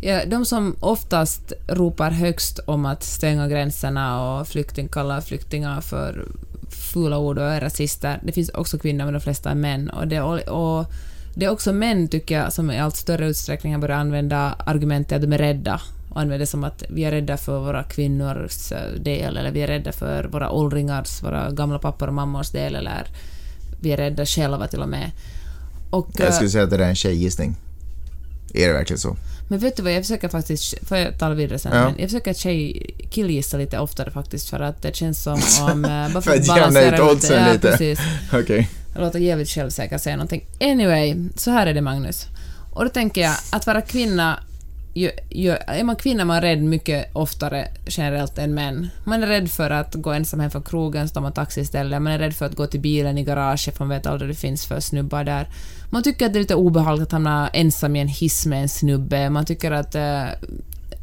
Ja, 0.00 0.24
de 0.26 0.44
som 0.44 0.76
oftast 0.80 1.52
ropar 1.68 2.10
högst 2.10 2.58
om 2.58 2.86
att 2.86 3.04
stänga 3.04 3.48
gränserna 3.48 4.22
och 4.22 4.48
flykting, 4.48 4.88
kalla 4.88 5.20
flyktingar 5.20 5.80
för 5.80 6.26
fula 6.70 7.18
ord 7.18 7.38
och 7.38 7.44
är 7.44 7.60
rasister, 7.60 8.20
det 8.22 8.32
finns 8.32 8.48
också 8.48 8.78
kvinnor 8.78 9.04
men 9.04 9.14
de 9.14 9.20
flesta 9.20 9.50
är 9.50 9.54
män. 9.54 9.90
Och 9.90 10.08
det, 10.08 10.20
och 10.20 10.86
det 11.34 11.46
är 11.46 11.50
också 11.50 11.72
män, 11.72 12.08
tycker 12.08 12.40
jag, 12.40 12.52
som 12.52 12.70
i 12.70 12.78
allt 12.78 12.96
större 12.96 13.28
utsträckning 13.28 13.72
har 13.72 13.80
börjat 13.80 13.98
använda 13.98 14.56
argumentet 14.58 15.16
att 15.16 15.22
de 15.22 15.32
är 15.32 15.38
rädda 15.38 15.80
och 16.16 16.22
använder 16.22 16.46
som 16.46 16.64
att 16.64 16.82
vi 16.88 17.04
är 17.04 17.10
rädda 17.10 17.36
för 17.36 17.58
våra 17.58 17.82
kvinnors 17.82 18.72
eh, 18.72 18.92
del 19.00 19.36
eller 19.36 19.50
vi 19.50 19.62
är 19.62 19.66
rädda 19.66 19.92
för 19.92 20.24
våra 20.24 20.50
åldringars, 20.50 21.22
våra 21.22 21.50
gamla 21.50 21.78
pappor 21.78 22.08
och 22.08 22.14
mammors 22.14 22.50
del 22.50 22.74
eller 22.74 23.06
vi 23.80 23.92
är 23.92 23.96
rädda 23.96 24.26
själva 24.26 24.68
till 24.68 24.80
och 24.82 24.88
med. 24.88 25.10
Och, 25.90 26.08
Jag 26.18 26.26
eh, 26.28 26.32
skulle 26.32 26.50
säga 26.50 26.64
att 26.64 26.70
det 26.70 26.76
där 26.76 26.84
är 26.84 26.88
en 26.88 26.94
tjejgissning. 26.96 27.56
Är 28.54 28.66
det 28.66 28.72
verkligen 28.72 28.98
så? 28.98 29.16
men 29.48 29.58
vet 29.58 29.76
du 29.76 29.82
vad, 29.82 29.92
jag 29.92 30.02
försöker 30.02 30.28
faktiskt, 30.28 30.88
får 30.88 30.96
jag 30.98 31.18
tala 31.18 31.34
vidare 31.34 31.58
sen, 31.58 31.72
Ja. 31.76 31.84
men 31.84 31.94
jag 31.98 32.08
försöker 32.10 32.34
tjej, 32.34 32.90
killgissa 33.10 33.56
lite 33.56 33.78
oftare 33.78 34.10
faktiskt 34.10 34.48
för 34.48 34.60
att 34.60 34.82
det 34.82 34.96
känns 34.96 35.22
som 35.22 35.40
om... 35.72 35.84
eh, 35.84 36.12
bara 36.12 36.22
För 36.22 36.30
att 36.30 36.46
jämna 36.56 36.80
ut 36.82 37.00
oddsen 37.00 37.42
ja, 37.46 37.52
lite. 37.52 37.70
Precis. 37.70 37.98
Okej. 38.32 38.68
Jag 38.94 39.00
låter 39.02 39.18
jävligt 39.18 39.48
självsäker 39.48 39.98
säga 39.98 40.16
någonting. 40.16 40.46
Anyway, 40.60 41.14
så 41.36 41.50
här 41.50 41.66
är 41.66 41.74
det 41.74 41.80
Magnus. 41.80 42.26
Och 42.72 42.84
då 42.84 42.90
tänker 42.90 43.20
jag, 43.20 43.34
att 43.52 43.66
vara 43.66 43.80
kvinna, 43.80 44.38
ju, 44.96 45.10
ju, 45.30 45.50
är 45.50 45.84
man 45.84 45.96
kvinna 45.96 46.22
är 46.22 46.26
man 46.26 46.40
rädd 46.40 46.62
mycket 46.62 47.10
oftare 47.12 47.68
generellt 47.86 48.38
än 48.38 48.54
män. 48.54 48.88
Man 49.04 49.22
är 49.22 49.26
rädd 49.26 49.50
för 49.50 49.70
att 49.70 49.94
gå 49.94 50.12
ensam 50.12 50.40
hem 50.40 50.50
från 50.50 50.62
krogen, 50.62 51.08
så 51.08 51.14
tar 51.14 51.20
man 51.20 51.32
taxi 51.32 51.60
istället. 51.60 52.02
Man 52.02 52.12
är 52.12 52.18
rädd 52.18 52.34
för 52.34 52.46
att 52.46 52.54
gå 52.54 52.66
till 52.66 52.80
bilen 52.80 53.18
i 53.18 53.24
garaget, 53.24 53.76
för 53.76 53.84
man 53.84 53.88
vet 53.88 54.06
aldrig 54.06 54.28
vad 54.28 54.36
det 54.36 54.40
finns 54.40 54.66
för 54.66 54.80
snubbar 54.80 55.24
där. 55.24 55.48
Man 55.90 56.02
tycker 56.02 56.26
att 56.26 56.32
det 56.32 56.38
är 56.38 56.40
lite 56.40 56.54
obehagligt 56.54 57.06
att 57.06 57.12
hamna 57.12 57.48
ensam 57.48 57.96
i 57.96 58.00
en 58.00 58.08
hiss 58.08 58.46
med 58.46 58.62
en 58.62 58.68
snubbe. 58.68 59.30
Man 59.30 59.44
tycker 59.44 59.70
att 59.70 59.94
eh, 59.94 60.24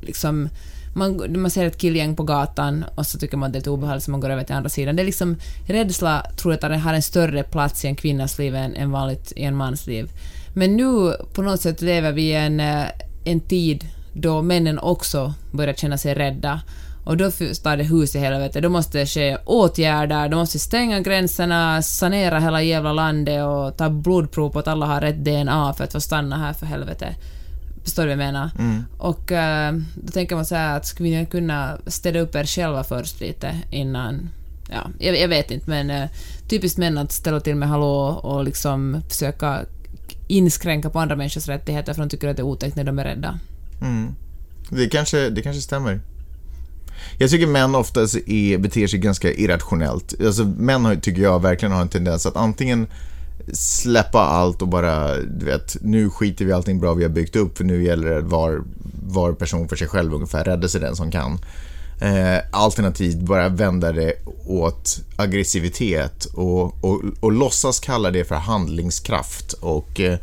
liksom 0.02 0.50
man, 0.96 1.42
man 1.42 1.52
ser 1.52 1.66
ett 1.66 1.78
killgäng 1.78 2.16
på 2.16 2.24
gatan 2.24 2.86
och 2.96 3.08
så 3.08 3.20
tycker 3.20 3.38
man 3.38 3.48
att 3.48 3.54
det 3.54 3.58
är 3.58 3.60
lite 3.60 3.70
obehagligt 3.70 4.04
så 4.04 4.12
man 4.12 4.20
går 4.20 4.30
över 4.30 4.44
till 4.44 4.56
andra 4.56 4.70
sidan. 4.70 4.96
Det 4.96 5.02
är 5.02 5.06
liksom, 5.06 5.38
rädsla 5.68 6.26
tror 6.38 6.58
jag 6.62 6.70
har 6.70 6.94
en 6.94 7.02
större 7.02 7.44
plats 7.44 7.86
i 7.86 7.88
en 7.88 7.96
kvinnas 7.96 8.40
liv 8.40 8.56
än, 8.56 8.76
än 8.76 8.92
vanligt 8.92 9.34
i 9.36 9.44
en 9.44 9.56
mans 9.56 9.88
liv. 9.88 10.12
Men 10.54 10.76
nu 10.78 11.14
på 11.34 11.42
något 11.42 11.62
sätt 11.62 11.82
lever 11.82 12.12
vi 12.12 12.22
i 12.22 12.34
en, 12.34 12.60
eh, 12.60 12.86
en 13.24 13.40
tid 13.40 13.88
då 14.14 14.42
männen 14.42 14.80
också 14.80 15.34
börjar 15.52 15.74
känna 15.74 15.98
sig 15.98 16.14
rädda. 16.14 16.62
Och 17.06 17.18
då 17.18 17.32
står 17.32 17.78
det 17.78 17.84
hus 17.84 18.16
i 18.16 18.20
helvete, 18.20 18.62
då 18.62 18.70
måste 18.70 18.98
det 19.00 19.06
ske 19.06 19.38
åtgärder, 19.46 20.30
då 20.30 20.38
måste 20.38 20.60
stänga 20.60 21.00
gränserna, 21.00 21.82
sanera 21.82 22.40
hela 22.40 22.62
jävla 22.62 22.94
landet 22.94 23.44
och 23.44 23.78
ta 23.78 23.90
blodprov 23.90 24.50
på 24.50 24.60
att 24.60 24.68
alla 24.68 24.86
har 24.86 25.02
rätt 25.02 25.26
DNA 25.26 25.74
för 25.74 25.84
att 25.84 25.92
få 25.92 26.02
stanna 26.02 26.38
här 26.38 26.54
för 26.54 26.66
helvete. 26.66 27.16
Förstår 27.84 28.04
du 28.04 28.10
vad 28.10 28.12
jag 28.12 28.34
menar? 28.34 28.50
Och 28.98 29.32
eh, 29.32 29.74
då 29.96 30.12
tänker 30.12 30.36
man 30.36 30.46
så 30.46 30.56
här 30.56 30.78
att 30.78 30.86
skulle 30.86 31.20
vi 31.20 31.26
kunna 31.26 31.78
städa 31.88 32.20
upp 32.20 32.36
er 32.36 32.46
själva 32.46 32.84
först 32.84 33.20
lite 33.20 33.60
innan, 33.72 34.30
ja, 34.70 34.90
jag, 35.00 35.18
jag 35.18 35.28
vet 35.28 35.52
inte, 35.52 35.70
men 35.70 35.90
uh, 35.90 36.10
typiskt 36.50 36.78
män 36.78 36.98
att 36.98 37.12
ställa 37.12 37.40
till 37.40 37.56
med 37.56 37.70
hallå 37.70 38.20
och 38.24 38.44
liksom 38.44 39.02
försöka 39.10 39.66
inskränka 40.28 40.90
på 40.90 41.00
andra 41.00 41.16
människors 41.16 41.48
rättigheter 41.48 41.94
för 41.94 42.02
de 42.02 42.10
tycker 42.10 42.28
att 42.28 42.38
det 42.38 42.42
är 42.42 42.46
otäckt 42.46 42.76
när 42.76 42.84
de 42.84 43.00
är 43.00 43.04
rädda. 43.04 43.40
Mm. 43.82 44.16
Det, 44.70 44.90
kanske, 44.90 45.30
det 45.30 45.42
kanske 45.42 45.62
stämmer. 45.62 46.02
Jag 47.18 47.30
tycker 47.30 47.48
män 47.48 47.76
oftast 47.76 48.16
är, 48.16 48.58
beter 48.58 48.88
sig 48.88 49.00
ganska 49.00 49.34
irrationellt. 49.34 50.14
Alltså, 50.26 50.44
män 50.46 50.86
har, 50.86 50.96
tycker 50.96 51.22
jag 51.22 51.42
verkligen 51.42 51.72
har 51.72 51.82
en 51.82 51.90
tendens 51.90 52.26
att 52.26 52.36
antingen 52.36 52.88
släppa 53.54 54.20
allt 54.20 54.62
och 54.62 54.68
bara, 54.68 55.18
du 55.18 55.46
vet, 55.46 55.78
nu 55.82 56.10
skiter 56.10 56.46
vi 56.46 56.52
i 56.52 56.54
allting 56.54 56.80
bra 56.80 56.94
vi 56.94 57.04
har 57.04 57.10
byggt 57.10 57.36
upp 57.36 57.58
för 57.58 57.64
nu 57.64 57.84
gäller 57.84 58.10
det 58.10 58.22
var, 58.22 58.64
var 59.04 59.34
person 59.34 59.68
för 59.68 59.76
sig 59.76 59.88
själv 59.88 60.14
ungefär, 60.14 60.44
rädda 60.44 60.68
sig 60.68 60.82
den 60.82 60.96
som 60.96 61.12
kan. 61.12 61.40
Eh, 62.00 62.40
alternativt 62.52 63.18
bara 63.18 63.50
vända 63.50 63.92
det 63.92 64.14
åt 64.46 65.00
aggressivitet 65.16 66.26
och, 66.26 66.84
och, 66.84 67.02
och 67.20 67.32
låtsas 67.32 67.80
kalla 67.80 68.12
det 68.12 68.26
för 68.26 68.36
handlingskraft 68.36 69.54
och 69.54 70.00
eh, 70.00 70.18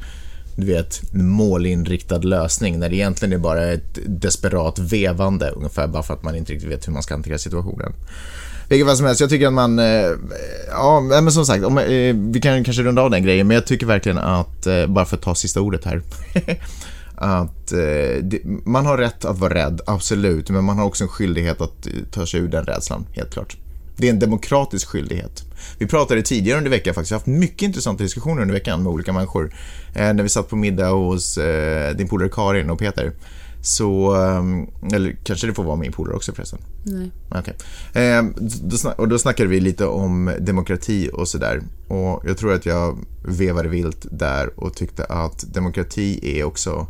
du 0.56 0.66
vet, 0.66 1.12
målinriktad 1.12 2.18
lösning 2.18 2.78
när 2.78 2.88
det 2.88 2.96
egentligen 2.96 3.32
är 3.32 3.38
bara 3.38 3.66
ett 3.66 3.98
desperat 4.06 4.78
vevande 4.78 5.50
ungefär 5.50 5.86
bara 5.86 6.02
för 6.02 6.14
att 6.14 6.22
man 6.22 6.36
inte 6.36 6.52
riktigt 6.52 6.70
vet 6.70 6.88
hur 6.88 6.92
man 6.92 7.02
ska 7.02 7.14
hantera 7.14 7.38
situationen. 7.38 7.92
Vilket 8.68 8.86
fall 8.86 8.96
som 8.96 9.06
helst, 9.06 9.20
jag 9.20 9.30
tycker 9.30 9.46
att 9.46 9.52
man, 9.52 9.78
eh, 9.78 10.10
ja 10.70 11.00
men 11.00 11.32
som 11.32 11.46
sagt, 11.46 11.64
om, 11.64 11.78
eh, 11.78 12.14
vi 12.14 12.40
kan 12.42 12.64
kanske 12.64 12.82
runda 12.82 13.02
av 13.02 13.10
den 13.10 13.22
grejen, 13.22 13.46
men 13.46 13.54
jag 13.54 13.66
tycker 13.66 13.86
verkligen 13.86 14.18
att, 14.18 14.66
eh, 14.66 14.86
bara 14.86 15.04
för 15.04 15.16
att 15.16 15.22
ta 15.22 15.34
sista 15.34 15.60
ordet 15.60 15.84
här, 15.84 16.02
att 17.20 17.66
det, 18.22 18.40
man 18.64 18.86
har 18.86 18.98
rätt 18.98 19.24
att 19.24 19.38
vara 19.38 19.54
rädd, 19.54 19.80
absolut, 19.86 20.50
men 20.50 20.64
man 20.64 20.78
har 20.78 20.84
också 20.84 21.04
en 21.04 21.08
skyldighet 21.08 21.60
att 21.60 21.88
ta 22.10 22.26
sig 22.26 22.40
ur 22.40 22.48
den 22.48 22.64
rädslan, 22.64 23.06
helt 23.12 23.32
klart. 23.32 23.56
Det 24.00 24.06
är 24.06 24.10
en 24.10 24.18
demokratisk 24.18 24.88
skyldighet. 24.88 25.44
Vi 25.78 25.86
pratade 25.86 26.22
tidigare 26.22 26.58
under 26.58 26.70
veckan 26.70 26.94
faktiskt, 26.94 27.10
jag 27.10 27.16
har 27.16 27.20
haft 27.20 27.26
mycket 27.26 27.62
intressanta 27.62 28.02
diskussioner 28.02 28.42
under 28.42 28.54
veckan 28.54 28.82
med 28.82 28.92
olika 28.92 29.12
människor. 29.12 29.54
Eh, 29.94 30.14
när 30.14 30.22
vi 30.22 30.28
satt 30.28 30.48
på 30.48 30.56
middag 30.56 30.88
hos 30.88 31.38
eh, 31.38 31.96
din 31.96 32.08
polare 32.08 32.28
Karin 32.28 32.70
och 32.70 32.78
Peter. 32.78 33.12
Så, 33.62 34.16
eh, 34.16 34.94
eller 34.94 35.16
kanske 35.24 35.46
det 35.46 35.54
får 35.54 35.64
vara 35.64 35.76
min 35.76 35.92
polare 35.92 36.16
också 36.16 36.32
förresten? 36.32 36.58
Nej. 36.84 37.10
Okay. 37.30 37.54
Eh, 38.02 38.22
då, 38.60 38.90
och 38.96 39.08
då 39.08 39.18
snackade 39.18 39.48
vi 39.48 39.60
lite 39.60 39.86
om 39.86 40.34
demokrati 40.40 41.10
och 41.12 41.28
sådär. 41.28 41.62
Och 41.88 42.22
jag 42.26 42.38
tror 42.38 42.52
att 42.52 42.66
jag 42.66 42.98
vevade 43.24 43.68
vilt 43.68 44.06
där 44.10 44.60
och 44.60 44.74
tyckte 44.74 45.04
att 45.04 45.44
demokrati 45.54 46.38
är 46.38 46.44
också 46.44 46.86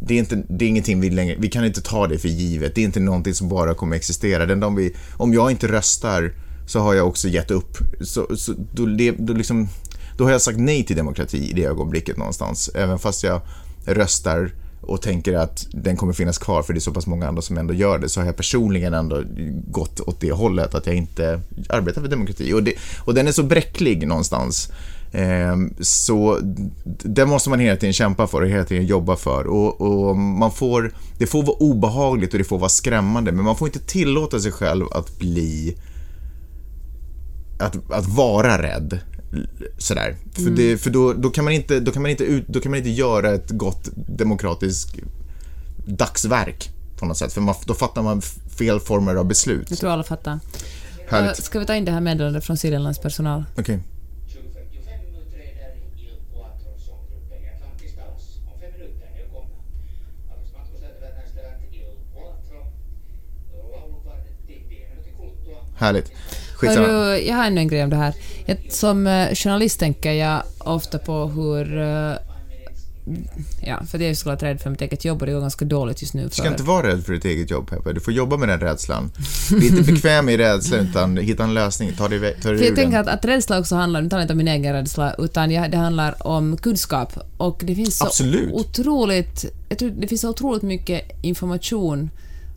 det 0.00 0.14
är, 0.14 0.18
inte, 0.18 0.42
det 0.48 0.64
är 0.64 0.68
ingenting 0.68 1.00
vi 1.00 1.10
längre, 1.10 1.36
vi 1.38 1.48
kan 1.48 1.64
inte 1.64 1.80
ta 1.80 2.06
det 2.06 2.18
för 2.18 2.28
givet. 2.28 2.74
Det 2.74 2.80
är 2.80 2.84
inte 2.84 3.00
någonting 3.00 3.34
som 3.34 3.48
bara 3.48 3.74
kommer 3.74 3.96
existera. 3.96 4.46
Den 4.46 4.60
dagen 4.60 4.74
vi, 4.74 4.94
om 5.16 5.34
jag 5.34 5.50
inte 5.50 5.68
röstar 5.68 6.32
så 6.66 6.80
har 6.80 6.94
jag 6.94 7.08
också 7.08 7.28
gett 7.28 7.50
upp. 7.50 7.78
Så, 8.00 8.36
så 8.36 8.54
då, 8.72 8.86
då, 9.18 9.32
liksom, 9.32 9.68
då 10.16 10.24
har 10.24 10.30
jag 10.30 10.42
sagt 10.42 10.58
nej 10.58 10.84
till 10.84 10.96
demokrati 10.96 11.50
i 11.50 11.52
det 11.52 11.64
ögonblicket 11.64 12.16
någonstans. 12.16 12.70
Även 12.74 12.98
fast 12.98 13.22
jag 13.22 13.40
röstar 13.86 14.52
och 14.80 15.02
tänker 15.02 15.34
att 15.34 15.66
den 15.70 15.96
kommer 15.96 16.12
finnas 16.12 16.38
kvar 16.38 16.62
för 16.62 16.72
det 16.72 16.78
är 16.78 16.80
så 16.80 16.92
pass 16.92 17.06
många 17.06 17.28
andra 17.28 17.42
som 17.42 17.58
ändå 17.58 17.74
gör 17.74 17.98
det 17.98 18.08
så 18.08 18.20
har 18.20 18.26
jag 18.26 18.36
personligen 18.36 18.94
ändå 18.94 19.22
gått 19.70 20.00
åt 20.00 20.20
det 20.20 20.32
hållet 20.32 20.74
att 20.74 20.86
jag 20.86 20.96
inte 20.96 21.40
arbetar 21.68 22.00
för 22.00 22.08
demokrati. 22.08 22.52
Och, 22.52 22.62
det, 22.62 22.74
och 22.98 23.14
den 23.14 23.28
är 23.28 23.32
så 23.32 23.42
bräcklig 23.42 24.08
någonstans. 24.08 24.72
Ehm, 25.14 25.74
så 25.80 26.38
det 26.84 27.26
måste 27.26 27.50
man 27.50 27.58
hela 27.58 27.76
tiden 27.76 27.92
kämpa 27.92 28.26
för 28.26 28.42
och 28.42 28.48
hela 28.48 28.64
tiden 28.64 28.86
jobba 28.86 29.16
för. 29.16 29.46
Och, 29.46 29.80
och, 29.80 30.16
man 30.16 30.52
får, 30.52 30.94
det 31.18 31.26
får 31.26 31.42
vara 31.42 31.56
obehagligt 31.56 32.32
och 32.32 32.38
det 32.38 32.44
får 32.44 32.58
vara 32.58 32.68
skrämmande 32.68 33.32
men 33.32 33.44
man 33.44 33.56
får 33.56 33.68
inte 33.68 33.78
tillåta 33.78 34.40
sig 34.40 34.52
själv 34.52 34.86
att 34.92 35.18
bli 35.18 35.76
att, 37.58 37.92
att 37.92 38.08
vara 38.08 38.62
rädd. 38.62 38.98
Sådär. 39.78 40.08
Mm. 40.08 40.32
För, 40.32 40.50
det, 40.50 40.78
för 40.78 40.90
då, 40.90 41.12
då, 41.12 41.30
kan 41.30 41.44
man 41.44 41.52
inte, 41.52 41.80
då, 41.80 41.92
kan 41.92 42.02
man 42.02 42.10
inte 42.10 42.24
ut, 42.24 42.48
då 42.48 42.60
kan 42.60 42.70
man 42.70 42.78
inte 42.78 42.90
göra 42.90 43.34
ett 43.34 43.50
gott 43.50 43.88
demokratiskt 43.94 44.96
dagsverk 45.86 46.70
på 46.96 47.06
något 47.06 47.16
sätt. 47.16 47.32
För 47.32 47.40
man, 47.40 47.54
då 47.66 47.74
fattar 47.74 48.02
man 48.02 48.22
fel 48.58 48.80
former 48.80 49.14
av 49.14 49.26
beslut. 49.26 49.70
Jag 49.70 49.78
tror 49.78 49.90
alla 49.90 50.04
fattar. 50.04 50.40
Härligt. 51.08 51.44
Ska 51.44 51.58
vi 51.58 51.66
ta 51.66 51.74
in 51.74 51.84
det 51.84 51.92
här 51.92 52.00
meddelandet 52.00 52.44
från 52.44 52.56
Siljalands 52.56 52.98
personal? 52.98 53.44
Okej. 53.52 53.62
Okay. 53.62 53.93
Härligt. 65.76 66.12
Hör 66.62 67.16
jag 67.16 67.36
har 67.36 67.44
ännu 67.44 67.60
en 67.60 67.68
grej 67.68 67.84
om 67.84 67.90
det 67.90 67.96
här. 67.96 68.14
Som 68.68 69.06
eh, 69.06 69.34
journalist 69.34 69.80
tänker 69.80 70.12
jag 70.12 70.42
ofta 70.58 70.98
på 70.98 71.26
hur 71.26 71.78
eh, 71.78 72.14
Ja, 73.66 73.82
för 73.90 73.98
jag 73.98 74.10
är 74.10 74.14
såklart 74.14 74.42
rädd 74.42 74.60
för 74.60 74.70
mitt 74.70 74.80
eget 74.80 75.04
jobb 75.04 75.20
och 75.20 75.26
det 75.26 75.32
går 75.32 75.40
ganska 75.40 75.64
dåligt 75.64 76.02
just 76.02 76.14
nu. 76.14 76.24
Du 76.24 76.30
ska 76.30 76.48
inte 76.48 76.62
vara 76.62 76.86
rädd 76.86 77.04
för 77.04 77.12
ditt 77.12 77.24
eget 77.24 77.50
jobb, 77.50 77.70
Peppe. 77.70 77.92
Du 77.92 78.00
får 78.00 78.12
jobba 78.12 78.36
med 78.36 78.48
den 78.48 78.60
rädslan. 78.60 79.10
Bli 79.50 79.68
inte 79.68 79.92
bekväm 79.92 80.28
i 80.28 80.36
rädslan, 80.36 80.80
utan 80.80 81.16
hitta 81.16 81.44
en 81.44 81.54
lösning. 81.54 81.92
Ta 81.96 82.08
dig, 82.08 82.18
ta 82.42 82.48
dig 82.48 82.58
för 82.58 82.64
Jag 82.64 82.76
tänker 82.76 82.98
att, 82.98 83.08
att 83.08 83.24
rädsla 83.24 83.58
också 83.58 83.74
handlar, 83.74 84.02
nu 84.02 84.08
talar 84.08 84.22
inte 84.22 84.32
om 84.32 84.38
min 84.38 84.48
egen 84.48 84.72
rädsla, 84.72 85.14
utan 85.18 85.48
det 85.48 85.76
handlar 85.76 86.26
om 86.26 86.56
kunskap. 86.56 87.12
Och 87.36 87.62
det 87.64 87.74
finns 87.74 87.98
så 87.98 88.06
Absolut. 88.06 88.52
otroligt... 88.52 89.44
Jag 89.68 89.78
tror 89.78 89.90
det 89.90 90.08
finns 90.08 90.20
så 90.20 90.30
otroligt 90.30 90.62
mycket 90.62 91.10
information 91.22 92.10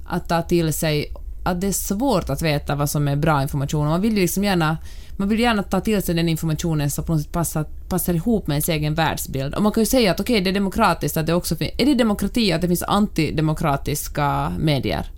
att 0.08 0.30
ta 0.30 0.42
till 0.42 0.74
sig 0.74 1.14
att 1.48 1.62
det 1.62 1.68
är 1.68 1.72
svårt 1.72 2.30
att 2.30 2.42
veta 2.42 2.76
vad 2.76 2.90
som 2.90 3.08
är 3.08 3.16
bra 3.16 3.42
information. 3.42 3.88
Man 3.88 4.02
vill 4.02 4.16
ju 4.16 4.22
liksom 4.22 4.44
gärna, 4.44 4.78
man 5.18 5.30
vill 5.30 5.40
gärna 5.40 5.64
ta 5.64 5.82
till 5.82 6.04
sig 6.04 6.16
den 6.16 6.30
informationen 6.30 6.92
som 6.92 7.04
på 7.04 7.14
något 7.14 7.22
sätt 7.22 7.32
passar, 7.32 7.66
passar 7.90 8.14
ihop 8.14 8.48
med 8.48 8.56
ens 8.56 8.70
egen 8.70 8.94
världsbild. 8.94 9.56
Och 9.56 9.64
man 9.64 9.72
kan 9.72 9.82
ju 9.82 9.86
säga 9.86 10.12
att 10.12 10.20
okej, 10.20 10.34
okay, 10.34 10.44
det 10.44 10.50
är 10.50 10.54
demokratiskt 10.54 11.18
att 11.18 11.26
det 11.26 11.34
också 11.34 11.56
finns... 11.56 11.72
Är 11.78 11.86
det 11.86 11.94
demokrati 11.94 12.54
att 12.54 12.62
det 12.62 12.68
finns 12.68 12.84
antidemokratiska 12.84 14.54
medier? 14.60 15.12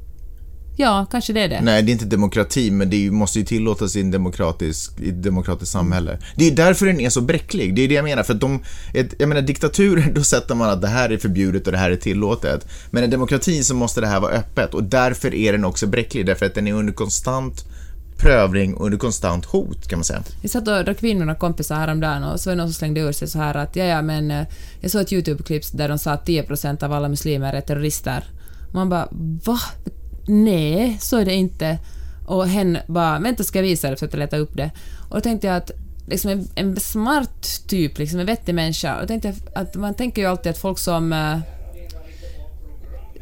Ja, 0.81 1.05
kanske 1.11 1.33
det 1.33 1.41
är 1.41 1.49
det. 1.49 1.61
Nej, 1.61 1.83
det 1.83 1.91
är 1.91 1.93
inte 1.93 2.05
demokrati, 2.05 2.71
men 2.71 2.89
det 2.89 3.11
måste 3.11 3.39
ju 3.39 3.45
tillåtas 3.45 3.95
i, 3.95 3.99
en 3.99 4.11
demokratisk, 4.11 4.99
i 4.99 5.09
ett 5.09 5.23
demokratiskt 5.23 5.71
samhälle. 5.71 6.19
Det 6.35 6.47
är 6.47 6.51
därför 6.51 6.85
den 6.85 6.99
är 6.99 7.09
så 7.09 7.21
bräcklig. 7.21 7.75
Det 7.75 7.81
är 7.81 7.87
det 7.87 7.93
jag 7.93 8.03
menar. 8.03 8.23
För 8.23 8.33
att 8.33 8.39
de, 8.39 8.59
ett, 8.93 9.13
jag 9.17 9.29
menar, 9.29 9.41
diktaturer, 9.41 10.11
då 10.15 10.23
sätter 10.23 10.55
man 10.55 10.69
att 10.69 10.81
det 10.81 10.87
här 10.87 11.09
är 11.09 11.17
förbjudet 11.17 11.65
och 11.65 11.71
det 11.71 11.77
här 11.77 11.91
är 11.91 11.95
tillåtet. 11.95 12.67
Men 12.91 13.03
i 13.03 13.07
demokrati 13.07 13.63
så 13.63 13.75
måste 13.75 14.01
det 14.01 14.07
här 14.07 14.19
vara 14.19 14.31
öppet 14.31 14.73
och 14.73 14.83
därför 14.83 15.35
är 15.35 15.51
den 15.51 15.65
också 15.65 15.87
bräcklig. 15.87 16.25
Därför 16.25 16.45
att 16.45 16.55
den 16.55 16.67
är 16.67 16.73
under 16.73 16.93
konstant 16.93 17.65
prövning 18.17 18.75
under 18.77 18.97
konstant 18.97 19.45
hot 19.45 19.87
kan 19.87 19.99
man 19.99 20.03
säga. 20.03 20.23
Vi 20.41 20.49
satt 20.49 20.67
och 20.67 20.85
drack 20.85 21.03
vin 21.03 21.17
med 21.17 21.27
några 21.27 21.39
kompisar 21.39 21.75
häromdagen 21.75 22.23
och 22.23 22.39
så 22.39 22.49
var 22.49 22.55
det 22.55 22.61
någon 22.61 22.67
som 22.67 22.73
slängde 22.73 23.01
ur 23.01 23.11
sig 23.11 23.27
så 23.27 23.39
här 23.39 23.57
att 23.57 23.75
ja, 23.75 23.83
ja, 23.83 24.01
men 24.01 24.31
eh, 24.31 24.47
jag 24.79 24.91
såg 24.91 25.01
ett 25.01 25.13
YouTube-klipp 25.13 25.63
där 25.71 25.89
de 25.89 25.99
sa 25.99 26.11
att 26.11 26.27
10% 26.27 26.83
av 26.83 26.93
alla 26.93 27.09
muslimer 27.09 27.53
är 27.53 27.61
terrorister. 27.61 28.23
Man 28.73 28.89
bara 28.89 29.07
va? 29.45 29.59
Nej, 30.29 30.97
så 30.99 31.17
är 31.17 31.25
det 31.25 31.33
inte. 31.33 31.79
Och 32.25 32.47
hen 32.47 32.77
bara, 32.87 33.19
vänta 33.19 33.43
ska 33.43 33.57
jag 33.59 33.63
visa 33.63 33.87
dig, 33.87 33.95
försökte 33.95 34.17
leta 34.17 34.37
upp 34.37 34.57
det. 34.57 34.71
Och 35.09 35.15
då 35.15 35.21
tänkte 35.21 35.47
jag 35.47 35.55
att 35.55 35.71
liksom 36.07 36.31
en, 36.31 36.47
en 36.55 36.79
smart 36.79 37.67
typ, 37.67 37.97
liksom 37.97 38.19
en 38.19 38.25
vettig 38.25 38.55
människa, 38.55 39.01
och 39.01 39.07
tänkte 39.07 39.33
att 39.55 39.75
man 39.75 39.93
tänker 39.93 40.21
ju 40.21 40.27
alltid 40.27 40.49
att 40.49 40.57
folk 40.57 40.79
som 40.79 41.13
äh, 41.13 41.39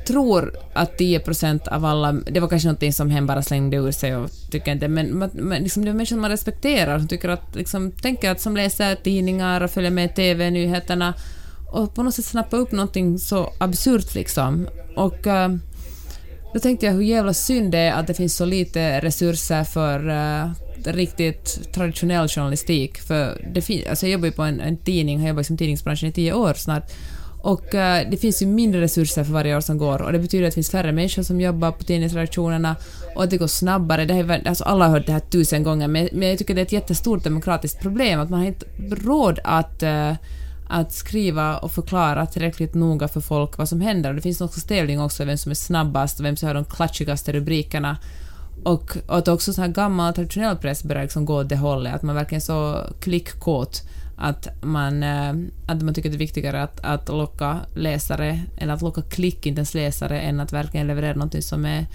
tror 0.08 0.58
att 0.74 0.98
10 0.98 1.20
procent 1.20 1.67
av 1.67 1.86
alla, 1.86 2.12
det 2.12 2.39
var 2.39 2.48
kanske 2.48 2.67
någonting 2.67 2.93
som 2.93 3.10
hen 3.10 3.26
bara 3.26 3.41
slängde 3.41 3.78
ur 3.78 3.91
sig 3.91 4.15
och 4.15 4.30
tycker 4.52 4.72
inte, 4.72 4.88
men, 4.88 5.30
men 5.34 5.63
liksom 5.63 5.86
det 5.86 5.91
är 5.91 5.93
människor 5.93 6.17
man 6.17 6.32
respekterar, 6.32 7.00
som 7.00 7.08
tycker 7.08 7.30
att, 7.30 7.56
liksom, 7.56 7.91
tänker 7.91 8.32
att 8.32 8.41
som 8.41 8.58
läser 8.58 8.96
tidningar 8.96 9.62
och 9.62 9.72
följer 9.72 9.91
med 9.91 10.15
TV-nyheterna 10.15 11.13
och 11.72 11.96
på 11.96 12.04
något 12.04 12.15
sätt 12.15 12.26
snappa 12.26 12.58
upp 12.58 12.72
någonting 12.72 13.20
så 13.20 13.54
absurt 13.58 14.15
liksom. 14.15 14.67
Och 14.96 15.28
äh, 15.28 15.50
då 16.58 16.62
tänkte 16.62 16.86
jag 16.86 16.93
hur 16.93 17.02
jävla 17.02 17.34
synd 17.34 17.72
det 17.72 17.78
är 17.78 17.91
att 17.91 18.08
det 18.08 18.13
finns 18.13 18.36
så 18.36 18.46
lite 18.46 19.00
resurser 19.00 19.63
för 19.63 20.10
uh, 20.10 20.52
riktigt 20.86 21.74
traditionell 21.74 22.28
journalistik. 22.28 22.98
För 22.98 23.48
det 23.54 23.62
fin- 23.62 23.84
alltså 23.89 24.06
jag 24.06 24.12
jobbar 24.12 24.26
ju 24.26 24.32
på 24.32 24.43
en, 24.43 24.60
en 24.60 24.78
tidning, 24.78 25.20
har 25.20 25.28
jobbat 25.28 25.52
i 25.52 25.58
tidningsbranschen 25.58 26.10
i 26.10 26.12
tio 26.12 26.34
år 26.34 26.54
snart. 26.54 26.91
Och 27.41 27.63
uh, 27.74 28.10
det 28.12 28.22
finns 28.22 28.41
ju 28.41 28.46
mindre 28.46 28.82
resurser 28.82 29.24
för 29.24 29.34
varje 29.34 29.58
år 29.58 29.62
som 29.62 29.78
går 29.78 30.02
och 30.02 30.12
det 30.12 30.20
betyder 30.20 30.46
att 30.46 30.52
det 30.52 30.56
finns 30.56 30.72
färre 30.72 30.91
människor 30.91 31.24
som 31.24 31.41
jobbar 31.41 31.72
på 31.72 31.84
tidningsredaktionerna 31.84 32.76
och 33.15 33.24
att 33.24 33.30
det 33.30 33.38
går 33.38 33.48
snabbare. 33.48 34.06
Det 34.06 34.13
är, 34.13 34.48
alltså 34.48 34.63
alla 34.63 34.86
har 34.86 34.91
hört 34.91 35.06
det 35.06 35.13
här 35.13 35.20
tusen 35.20 35.63
gånger 35.63 35.88
men, 35.88 36.10
men 36.12 36.30
jag 36.30 36.38
tycker 36.38 36.56
det 36.56 36.62
är 36.62 36.65
ett 36.65 36.72
jättestort 36.72 37.24
demokratiskt 37.24 37.82
problem 37.82 38.20
att 38.20 38.30
man 38.30 38.39
har 38.39 38.48
inte 38.48 38.65
råd 39.06 39.39
att 39.43 39.84
uh, 39.84 40.13
att 40.69 40.93
skriva 40.93 41.58
och 41.58 41.71
förklara 41.71 42.25
tillräckligt 42.25 42.73
noga 42.73 43.08
för 43.08 43.21
folk 43.21 43.58
vad 43.58 43.69
som 43.69 43.82
händer. 43.82 44.10
Och 44.10 44.15
det 44.15 44.21
finns 44.21 44.41
också 44.41 44.60
ställning 44.60 45.01
också, 45.01 45.25
vem 45.25 45.38
som 45.38 45.51
är 45.51 45.56
snabbast 45.56 46.19
och 46.19 46.25
vem 46.25 46.36
som 46.36 46.47
har 46.47 46.53
de 46.53 46.65
klatschigaste 46.65 47.32
rubrikerna. 47.32 47.97
Och, 48.63 48.97
och 49.08 49.17
att 49.17 49.27
också 49.27 49.53
så 49.53 49.62
här 49.62 49.67
gammal 49.67 50.13
traditionell 50.13 50.58
press 50.58 50.84
börjar 50.84 51.03
liksom 51.03 51.25
gå 51.25 51.36
åt 51.39 51.49
det 51.49 51.56
hållet, 51.56 51.95
att 51.95 52.01
man 52.01 52.15
verkligen 52.15 52.41
så 52.41 52.82
klickkåt 52.99 53.84
att 54.17 54.47
man, 54.62 55.03
eh, 55.03 55.34
att 55.67 55.82
man 55.82 55.93
tycker 55.93 56.10
det 56.10 56.15
är 56.15 56.19
viktigare 56.19 56.63
att, 56.63 56.80
att 56.80 57.10
locka 57.10 57.58
läsare, 57.75 58.39
eller 58.58 58.73
att 58.73 58.82
locka 58.82 59.01
klick, 59.01 59.45
inte 59.45 59.60
ens 59.60 59.73
läsare, 59.73 60.21
än 60.21 60.39
att 60.39 60.53
verkligen 60.53 60.88
leverera 60.88 61.15
något 61.15 61.43
som 61.43 61.65
är 61.65 61.86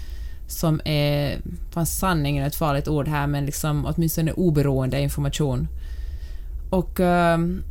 som 0.47 0.81
är, 0.85 1.41
fan 1.71 1.85
sanning 1.85 2.37
är 2.37 2.47
ett 2.47 2.55
farligt 2.55 2.87
ord 2.87 3.07
här, 3.07 3.27
men 3.27 3.45
liksom 3.45 3.85
åtminstone 3.85 4.31
oberoende 4.31 5.01
information. 5.01 5.67
Och 6.69 6.99
ehm, 6.99 7.63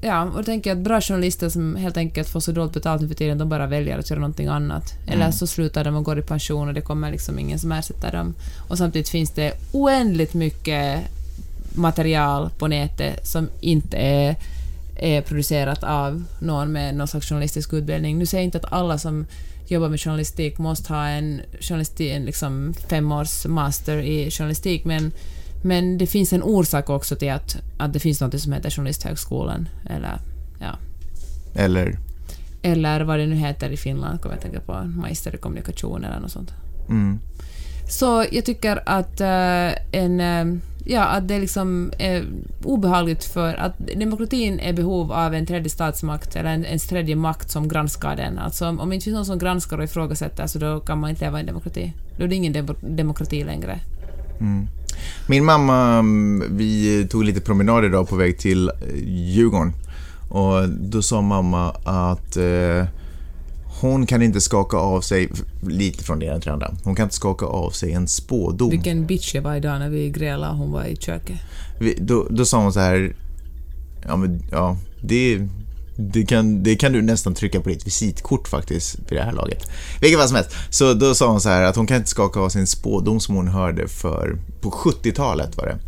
ja, 0.00 0.22
och 0.22 0.36
då 0.36 0.42
tänker 0.42 0.70
jag 0.70 0.78
att 0.78 0.84
bra 0.84 1.00
journalister 1.00 1.48
som 1.48 1.76
helt 1.76 1.96
enkelt 1.96 2.28
får 2.28 2.40
så 2.40 2.52
dåligt 2.52 2.72
betalt 2.72 3.02
nu 3.02 3.08
för 3.08 3.14
tiden, 3.14 3.38
de 3.38 3.48
bara 3.48 3.66
väljer 3.66 3.98
att 3.98 4.10
göra 4.10 4.20
någonting 4.20 4.46
annat. 4.46 4.94
Eller 5.06 5.30
så 5.30 5.46
slutar 5.46 5.84
de 5.84 5.96
och 5.96 6.04
går 6.04 6.18
i 6.18 6.22
pension 6.22 6.68
och 6.68 6.74
det 6.74 6.80
kommer 6.80 7.10
liksom 7.10 7.38
ingen 7.38 7.58
som 7.58 7.72
ersätter 7.72 8.12
dem. 8.12 8.34
Och 8.68 8.78
samtidigt 8.78 9.08
finns 9.08 9.30
det 9.30 9.52
oändligt 9.72 10.34
mycket 10.34 11.00
material 11.74 12.50
på 12.58 12.68
nätet 12.68 13.26
som 13.26 13.48
inte 13.60 13.96
är, 13.96 14.36
är 14.96 15.22
producerat 15.22 15.84
av 15.84 16.24
någon 16.38 16.72
med 16.72 16.94
någon 16.94 17.08
slags 17.08 17.28
journalistisk 17.28 17.72
utbildning. 17.72 18.18
Nu 18.18 18.26
säger 18.26 18.42
jag 18.42 18.46
inte 18.46 18.58
att 18.58 18.72
alla 18.72 18.98
som 18.98 19.26
jobbar 19.66 19.88
med 19.88 20.00
journalistik 20.00 20.58
måste 20.58 20.92
ha 20.92 21.06
en, 21.06 21.40
journalistik, 21.60 22.12
en 22.12 22.24
liksom 22.24 22.74
femårs 22.88 23.46
master 23.46 23.98
i 23.98 24.30
journalistik, 24.30 24.84
men, 24.84 25.12
men 25.62 25.98
det 25.98 26.06
finns 26.06 26.32
en 26.32 26.42
orsak 26.42 26.90
också 26.90 27.16
till 27.16 27.32
att, 27.32 27.56
att 27.78 27.92
det 27.92 28.00
finns 28.00 28.20
något 28.20 28.40
som 28.40 28.52
heter 28.52 28.70
Journalisthögskolan, 28.70 29.68
eller 29.90 30.20
ja, 30.60 30.78
Eller? 31.54 31.98
eller 32.62 33.00
vad 33.00 33.18
det 33.18 33.26
nu 33.26 33.36
heter 33.36 33.70
i 33.70 33.76
Finland, 33.76 34.20
kommer 34.20 34.34
jag 34.34 34.42
tänka 34.42 34.60
på, 34.60 34.72
magister 34.84 35.34
i 35.34 35.38
kommunikation 35.38 36.04
eller 36.04 36.20
något 36.20 36.32
sånt. 36.32 36.52
Mm. 36.88 37.18
Så 37.88 38.24
jag 38.32 38.44
tycker 38.44 38.82
att 38.86 39.20
eh, 39.20 40.00
en... 40.00 40.20
eh, 40.20 40.60
ja, 40.84 41.04
att 41.04 41.28
det 41.28 41.38
liksom 41.38 41.92
är 41.98 42.24
obehagligt 42.64 43.24
för 43.24 43.54
att 43.54 43.78
demokratin 43.96 44.60
är 44.60 44.72
behov 44.72 45.12
av 45.12 45.34
en 45.34 45.46
tredje 45.46 45.70
statsmakt 45.70 46.36
eller 46.36 46.50
en, 46.50 46.64
en 46.64 46.78
tredje 46.78 47.16
makt 47.16 47.50
som 47.50 47.68
granskar 47.68 48.16
den. 48.16 48.38
Alltså 48.38 48.68
om, 48.68 48.80
om 48.80 48.88
det 48.88 48.94
inte 48.94 49.04
finns 49.04 49.14
någon 49.14 49.26
som 49.26 49.38
granskar 49.38 49.78
och 49.78 49.84
ifrågasätter 49.84 50.46
så 50.46 50.58
då 50.58 50.80
kan 50.80 50.98
man 50.98 51.10
inte 51.10 51.24
leva 51.24 51.38
i 51.38 51.40
en 51.40 51.46
demokrati. 51.46 51.92
Då 52.18 52.24
är 52.24 52.28
det 52.28 52.34
ingen 52.34 52.52
demo, 52.52 52.74
demokrati 52.80 53.44
längre. 53.44 53.78
Min 55.26 55.44
mamma, 55.44 55.98
mm, 55.98 56.56
vi 56.56 57.06
tog 57.10 57.24
lite 57.24 57.40
promenad 57.40 57.84
idag 57.84 58.08
på 58.08 58.16
väg 58.16 58.38
till 58.38 58.68
eh, 58.68 58.74
Djurgården. 59.06 59.72
Och 60.28 60.68
då 60.68 61.02
sa 61.02 61.20
mamma 61.20 61.70
att 61.84 62.36
eh, 62.36 62.84
hon 63.80 64.06
kan 64.06 64.22
inte 64.22 64.40
skaka 64.40 64.76
av 64.76 65.00
sig, 65.00 65.28
lite 65.66 66.04
från 66.04 66.18
det 66.18 66.26
ena 66.26 66.40
till 66.40 66.50
andra, 66.50 66.74
hon 66.84 66.94
kan 66.94 67.02
inte 67.04 67.14
skaka 67.14 67.46
av 67.46 67.70
sig 67.70 67.92
en 67.92 68.08
spådom. 68.08 68.70
Vilken 68.70 69.06
bitch 69.06 69.34
jag 69.34 69.42
var 69.42 69.56
idag 69.56 69.78
när 69.78 69.90
vi 69.90 70.10
grälade 70.10 70.52
och 70.52 70.58
hon 70.58 70.72
var 70.72 70.84
i 70.84 70.96
köket. 70.96 71.36
Vi, 71.80 71.94
då, 72.00 72.26
då 72.30 72.44
sa 72.44 72.62
hon 72.62 72.72
så 72.72 72.80
här, 72.80 73.16
ja 74.06 74.16
men 74.16 74.42
ja, 74.50 74.76
det, 75.02 75.48
det, 76.00 76.26
kan, 76.26 76.62
det 76.62 76.76
kan 76.76 76.92
du 76.92 77.02
nästan 77.02 77.34
trycka 77.34 77.60
på 77.60 77.68
ditt 77.68 77.86
visitkort 77.86 78.48
faktiskt 78.48 78.98
vid 79.08 79.18
det 79.18 79.22
här 79.22 79.32
laget. 79.32 79.70
Vilket 80.00 80.18
fall 80.18 80.28
som 80.28 80.36
helst. 80.36 80.50
Så 80.70 80.94
då 80.94 81.14
sa 81.14 81.26
hon 81.26 81.40
så 81.40 81.48
här 81.48 81.62
att 81.62 81.76
hon 81.76 81.86
kan 81.86 81.96
inte 81.96 82.10
skaka 82.10 82.40
av 82.40 82.48
sin 82.48 82.66
spådom 82.66 83.20
som 83.20 83.34
hon 83.34 83.48
hörde 83.48 83.88
för, 83.88 84.38
på 84.60 84.70
70-talet 84.70 85.56
var 85.56 85.66
det. 85.66 85.78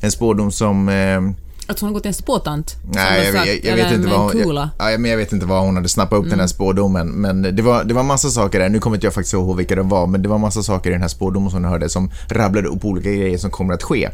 En 0.00 0.10
spådom 0.10 0.52
som 0.52 0.88
eh, 0.88 1.20
Att 1.66 1.80
hon 1.80 1.88
har 1.88 1.94
gått 1.94 2.06
en 2.06 2.14
spåtant? 2.14 2.76
Nej, 2.92 3.30
jag, 3.34 3.46
jag, 3.46 3.64
jag, 3.64 3.76
vet 3.76 3.92
inte 3.92 4.08
vad 4.08 4.20
hon, 4.20 4.54
jag, 4.54 4.68
ja, 4.78 4.98
men 4.98 5.10
jag 5.10 5.18
vet 5.18 5.32
inte 5.32 5.46
vad 5.46 5.62
hon 5.62 5.76
hade 5.76 5.88
snappat 5.88 6.18
upp 6.18 6.30
den 6.30 6.40
här 6.40 6.46
spådomen. 6.46 7.08
Men 7.08 7.42
det 7.42 7.62
var, 7.62 7.84
det 7.84 7.94
var 7.94 8.02
massa 8.02 8.28
saker 8.28 8.58
där, 8.58 8.68
nu 8.68 8.78
kommer 8.78 8.96
inte 8.96 9.06
jag 9.06 9.14
faktiskt 9.14 9.34
ihåg 9.34 9.56
vilka 9.56 9.76
de 9.76 9.88
var, 9.88 10.06
men 10.06 10.22
det 10.22 10.28
var 10.28 10.38
massa 10.38 10.62
saker 10.62 10.90
i 10.90 10.92
den 10.92 11.02
här 11.02 11.08
spådomen 11.08 11.50
som 11.50 11.64
jag 11.64 11.70
hörde 11.70 11.88
som 11.88 12.10
rabblade 12.28 12.68
upp 12.68 12.84
olika 12.84 13.10
grejer 13.10 13.38
som 13.38 13.50
kommer 13.50 13.74
att 13.74 13.82
ske. 13.82 14.08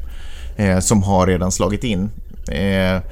Eh, 0.57 0.79
som 0.79 1.03
har 1.03 1.27
redan 1.27 1.53
slagit 1.53 1.85
in. 1.85 2.11
Eh, 2.49 3.03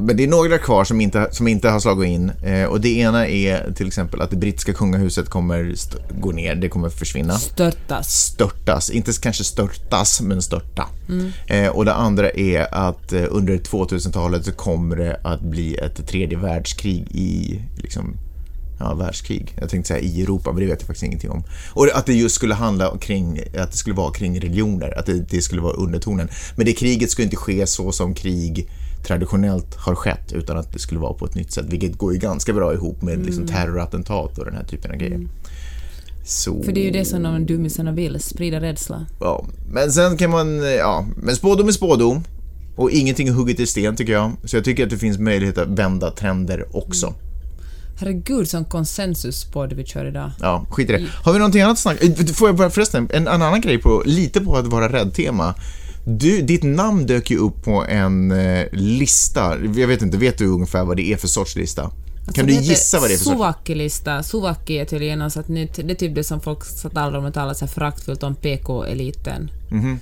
men 0.00 0.16
det 0.16 0.24
är 0.24 0.28
några 0.28 0.58
kvar 0.58 0.84
som 0.84 1.00
inte, 1.00 1.28
som 1.30 1.48
inte 1.48 1.68
har 1.68 1.80
slagit 1.80 2.10
in. 2.10 2.30
Eh, 2.30 2.64
och 2.64 2.80
det 2.80 2.98
ena 2.98 3.26
är 3.26 3.72
till 3.72 3.86
exempel 3.86 4.20
att 4.20 4.30
det 4.30 4.36
brittiska 4.36 4.72
kungahuset 4.72 5.28
kommer 5.28 5.74
gå 6.20 6.32
ner, 6.32 6.54
det 6.54 6.68
kommer 6.68 6.88
försvinna 6.88 7.34
Störtas. 7.38 8.14
störtas. 8.14 8.90
Inte 8.90 9.12
kanske 9.22 9.44
störtas, 9.44 10.20
men 10.20 10.42
störta. 10.42 10.88
Eh, 11.46 11.68
och 11.68 11.84
det 11.84 11.94
andra 11.94 12.30
är 12.30 12.74
att 12.74 13.12
eh, 13.12 13.24
under 13.30 13.56
2000-talet 13.58 14.44
så 14.44 14.52
kommer 14.52 14.96
det 14.96 15.20
att 15.24 15.40
bli 15.40 15.74
ett 15.74 16.06
tredje 16.08 16.38
världskrig 16.38 17.06
i, 17.10 17.60
liksom, 17.76 18.16
ja, 18.78 18.94
världskrig. 18.94 19.56
Jag 19.60 19.70
tänkte 19.70 19.88
säga 19.88 20.00
i 20.00 20.22
Europa, 20.22 20.52
men 20.52 20.60
det 20.60 20.66
vet 20.66 20.80
jag 20.80 20.86
faktiskt 20.86 21.04
ingenting 21.04 21.30
om. 21.30 21.44
Och 21.72 21.88
att 21.94 22.06
det 22.06 22.14
just 22.14 22.34
skulle 22.34 22.54
handla 22.54 22.98
kring, 22.98 23.40
att 23.58 23.70
det 23.70 23.76
skulle 23.76 23.96
vara 23.96 24.12
kring 24.12 24.40
religioner, 24.40 24.98
att 24.98 25.06
det, 25.06 25.30
det 25.30 25.42
skulle 25.42 25.62
vara 25.62 25.72
undertonen. 25.74 26.28
Men 26.56 26.66
det 26.66 26.72
kriget 26.72 27.10
skulle 27.10 27.24
inte 27.24 27.36
ske 27.36 27.66
så 27.66 27.92
som 27.92 28.14
krig 28.14 28.68
traditionellt 29.02 29.74
har 29.74 29.94
skett, 29.94 30.32
utan 30.32 30.56
att 30.56 30.72
det 30.72 30.78
skulle 30.78 31.00
vara 31.00 31.12
på 31.12 31.24
ett 31.24 31.34
nytt 31.34 31.52
sätt, 31.52 31.66
vilket 31.68 31.98
går 31.98 32.12
ju 32.12 32.18
ganska 32.18 32.52
bra 32.52 32.74
ihop 32.74 33.02
med 33.02 33.26
liksom, 33.26 33.46
terrorattentat 33.46 34.38
och 34.38 34.44
den 34.44 34.54
här 34.54 34.64
typen 34.64 34.90
av 34.90 34.96
grejer. 34.96 35.20
Så... 36.24 36.62
För 36.62 36.72
det 36.72 36.80
är 36.80 36.84
ju 36.84 36.90
det 36.90 37.04
som 37.04 37.22
de 37.22 37.46
dummisarna 37.46 37.92
vill, 37.92 38.20
sprida 38.20 38.60
rädsla. 38.60 39.06
Ja, 39.20 39.44
men 39.72 39.92
sen 39.92 40.16
kan 40.16 40.30
man, 40.30 40.62
ja, 40.62 41.06
men 41.16 41.36
spådom 41.36 41.68
är 41.68 41.72
spådom. 41.72 42.24
Och 42.76 42.90
ingenting 42.90 43.28
är 43.28 43.32
hugget 43.32 43.60
i 43.60 43.66
sten 43.66 43.96
tycker 43.96 44.12
jag. 44.12 44.32
Så 44.44 44.56
jag 44.56 44.64
tycker 44.64 44.84
att 44.84 44.90
det 44.90 44.98
finns 44.98 45.18
möjlighet 45.18 45.58
att 45.58 45.68
vända 45.68 46.10
trender 46.10 46.76
också. 46.76 47.14
Herregud, 47.96 48.48
sån 48.48 48.64
konsensus 48.64 49.44
på 49.44 49.66
det 49.66 49.74
vi 49.74 49.84
kör 49.84 50.04
idag. 50.04 50.30
Ja, 50.40 50.66
skit 50.70 50.90
i 50.90 50.92
det. 50.92 51.06
Har 51.24 51.32
vi 51.32 51.38
någonting 51.38 51.62
annat 51.62 51.72
att 51.72 51.78
snacka 51.78 52.06
eh, 52.06 52.26
Får 52.26 52.48
jag 52.48 52.56
bara 52.56 52.70
förresten, 52.70 53.08
en, 53.12 53.28
en 53.28 53.42
annan 53.42 53.60
grej 53.60 53.78
på, 53.78 54.02
lite 54.06 54.40
på 54.40 54.56
att 54.56 54.66
vara 54.66 54.92
rädd-tema. 54.92 55.54
Du, 56.04 56.42
ditt 56.42 56.62
namn 56.62 57.06
dök 57.06 57.30
ju 57.30 57.36
upp 57.36 57.62
på 57.64 57.84
en 57.88 58.32
eh, 58.32 58.66
lista. 58.72 59.56
Jag 59.76 59.88
vet 59.88 60.02
inte, 60.02 60.16
vet 60.16 60.38
du 60.38 60.46
ungefär 60.46 60.84
vad 60.84 60.96
det 60.96 61.12
är 61.12 61.16
för 61.16 61.28
sorts 61.28 61.56
lista? 61.56 61.90
kan 62.34 62.46
du 62.46 62.52
gissa 62.52 63.00
vad 63.00 63.10
det 63.10 63.14
är 63.14 63.18
för 63.18 63.24
sorts? 63.24 63.36
Suvakki-lista. 63.36 64.22
Suvakki 64.22 64.78
är 64.78 64.84
tydligen 64.84 65.18
något 65.18 65.32
sånt 65.32 65.48
nytt. 65.48 65.74
Det 65.74 65.90
är 65.90 65.94
typ 65.94 66.14
det 66.14 66.24
som 66.24 66.40
folk 66.40 66.64
satt 66.64 66.96
alla 66.96 67.18
om 67.18 67.24
och 67.24 67.34
talade 67.34 67.54
så 67.54 67.64
här 67.64 67.72
föraktfullt 67.72 68.22
om 68.22 68.34
PK-eliten. 68.34 69.50
Mhm. 69.70 69.98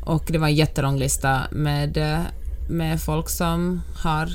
Och 0.00 0.24
det 0.26 0.38
var 0.38 0.48
en 0.48 0.54
jättelång 0.54 0.98
lista 0.98 1.40
med, 1.50 1.96
eh, 1.96 2.20
med 2.68 3.02
folk 3.02 3.28
som 3.28 3.82
har 3.94 4.28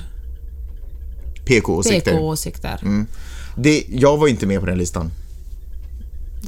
PK-åsikter. 1.46 2.12
PK-åsikter. 2.12 2.80
Mm. 2.82 3.08
Det, 3.56 3.84
jag 3.90 4.18
var 4.18 4.28
inte 4.28 4.46
med 4.46 4.60
på 4.60 4.66
den 4.66 4.78
listan. 4.78 5.12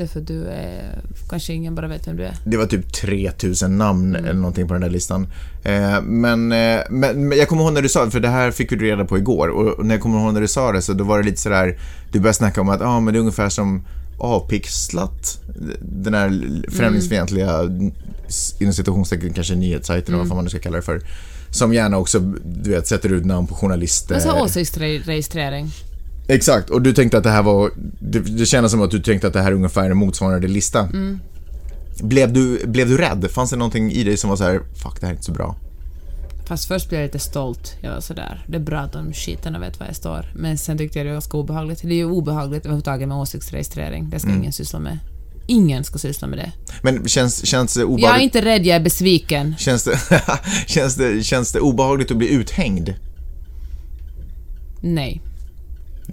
För 0.07 0.21
du 0.21 0.47
är... 0.47 1.01
Kanske 1.29 1.53
ingen 1.53 1.75
bara 1.75 1.87
vet 1.87 2.07
vem 2.07 2.17
du 2.17 2.23
är. 2.23 2.35
Det 2.43 2.57
var 2.57 2.65
typ 2.65 2.93
3000 2.93 3.77
namn 3.77 4.15
eller 4.15 4.33
någonting 4.33 4.67
på 4.67 4.73
den 4.73 4.81
där 4.81 4.89
listan. 4.89 5.27
Eh, 5.63 6.01
men, 6.01 6.51
eh, 6.51 6.79
men, 6.89 7.31
jag 7.31 7.47
kommer 7.47 7.63
ihåg 7.63 7.73
när 7.73 7.81
du 7.81 7.89
sa 7.89 8.05
det, 8.05 8.11
för 8.11 8.19
det 8.19 8.29
här 8.29 8.51
fick 8.51 8.69
du 8.69 8.75
reda 8.75 9.05
på 9.05 9.17
igår. 9.17 9.47
Och 9.47 9.85
när 9.85 9.95
jag 9.95 10.01
kommer 10.01 10.19
ihåg 10.19 10.33
när 10.33 10.41
du 10.41 10.47
sa 10.47 10.71
det 10.71 10.81
så 10.81 10.93
då 10.93 11.03
var 11.03 11.17
det 11.17 11.25
lite 11.25 11.41
sådär, 11.41 11.79
du 12.11 12.19
började 12.19 12.33
snacka 12.33 12.61
om 12.61 12.69
att 12.69 12.81
ah, 12.81 12.99
men 12.99 13.13
det 13.13 13.17
är 13.17 13.21
ungefär 13.21 13.49
som 13.49 13.81
avpixlat, 14.17 15.41
den 15.79 16.13
här 16.13 16.61
främlingsfientliga, 16.71 17.61
inom 18.59 18.73
citationstecken 18.73 19.33
kanske 19.33 19.55
nyhetssajten 19.55 20.13
eller 20.13 20.25
vad 20.25 20.35
man 20.35 20.43
nu 20.43 20.49
ska 20.49 20.59
kalla 20.59 20.75
det 20.75 20.83
för. 20.83 21.01
Som 21.51 21.73
gärna 21.73 21.97
också, 21.97 22.19
du 22.45 22.69
vet, 22.69 22.87
sätter 22.87 23.13
ut 23.13 23.25
namn 23.25 23.47
på 23.47 23.55
journalister. 23.55 24.15
Alltså 24.15 24.31
åsiktsregistrering. 24.31 25.71
Exakt, 26.29 26.69
och 26.69 26.81
du 26.81 26.93
tänkte 26.93 27.17
att 27.17 27.23
det 27.23 27.29
här 27.29 27.43
var... 27.43 27.71
Det, 27.99 28.19
det 28.19 28.45
kändes 28.45 28.71
som 28.71 28.81
att 28.81 28.91
du 28.91 28.99
tänkte 28.99 29.27
att 29.27 29.33
det 29.33 29.41
här 29.41 29.51
är 29.51 29.55
ungefär 29.55 29.89
en 29.91 29.97
motsvarande 29.97 30.47
lista. 30.47 30.89
Blev, 32.01 32.33
du, 32.33 32.67
blev 32.67 32.89
du 32.89 32.97
rädd? 32.97 33.31
Fanns 33.31 33.49
det 33.49 33.55
någonting 33.55 33.91
i 33.91 34.03
dig 34.03 34.17
som 34.17 34.29
var 34.29 34.37
så 34.37 34.43
här, 34.43 34.61
fuck 34.83 34.99
det 34.99 35.05
här 35.05 35.13
är 35.13 35.15
inte 35.15 35.25
så 35.25 35.31
bra? 35.31 35.55
Fast 36.47 36.67
först 36.67 36.89
blev 36.89 37.01
jag 37.01 37.07
lite 37.07 37.19
stolt. 37.19 37.75
Jag 37.81 37.91
var 37.93 38.01
sådär, 38.01 38.45
det 38.47 38.55
är 38.55 38.61
bra 38.61 38.79
att 38.79 38.93
de 38.93 39.13
skiterna 39.13 39.59
vet 39.59 39.79
var 39.79 39.87
jag 39.87 39.95
står. 39.95 40.25
Men 40.35 40.57
sen 40.57 40.77
tyckte 40.77 40.99
jag 40.99 41.05
det 41.05 41.09
var 41.09 41.15
ganska 41.15 41.37
obehagligt. 41.37 41.81
Det 41.81 41.93
är 41.93 41.93
ju 41.93 42.05
obehagligt 42.05 42.65
överhuvudtaget 42.65 43.07
med 43.07 43.17
åsiktsregistrering. 43.17 44.09
Det 44.09 44.19
ska 44.19 44.29
ingen 44.29 44.53
syssla 44.53 44.79
med. 44.79 44.99
Ingen 45.47 45.83
ska 45.83 45.99
syssla 45.99 46.27
med 46.27 46.39
det. 46.39 46.51
Men 46.81 47.07
känns, 47.07 47.45
känns 47.45 47.73
det 47.73 47.79
Jag 47.79 47.89
är 47.89 47.93
obehagligt? 47.93 48.23
inte 48.23 48.41
rädd, 48.41 48.65
jag 48.65 48.75
är 48.75 48.83
besviken. 48.83 49.55
Känns 49.57 49.83
det, 49.83 49.99
känns, 50.67 50.95
det, 50.95 51.23
känns 51.23 51.51
det 51.51 51.59
obehagligt 51.59 52.11
att 52.11 52.17
bli 52.17 52.33
uthängd? 52.33 52.93
Nej. 54.81 55.21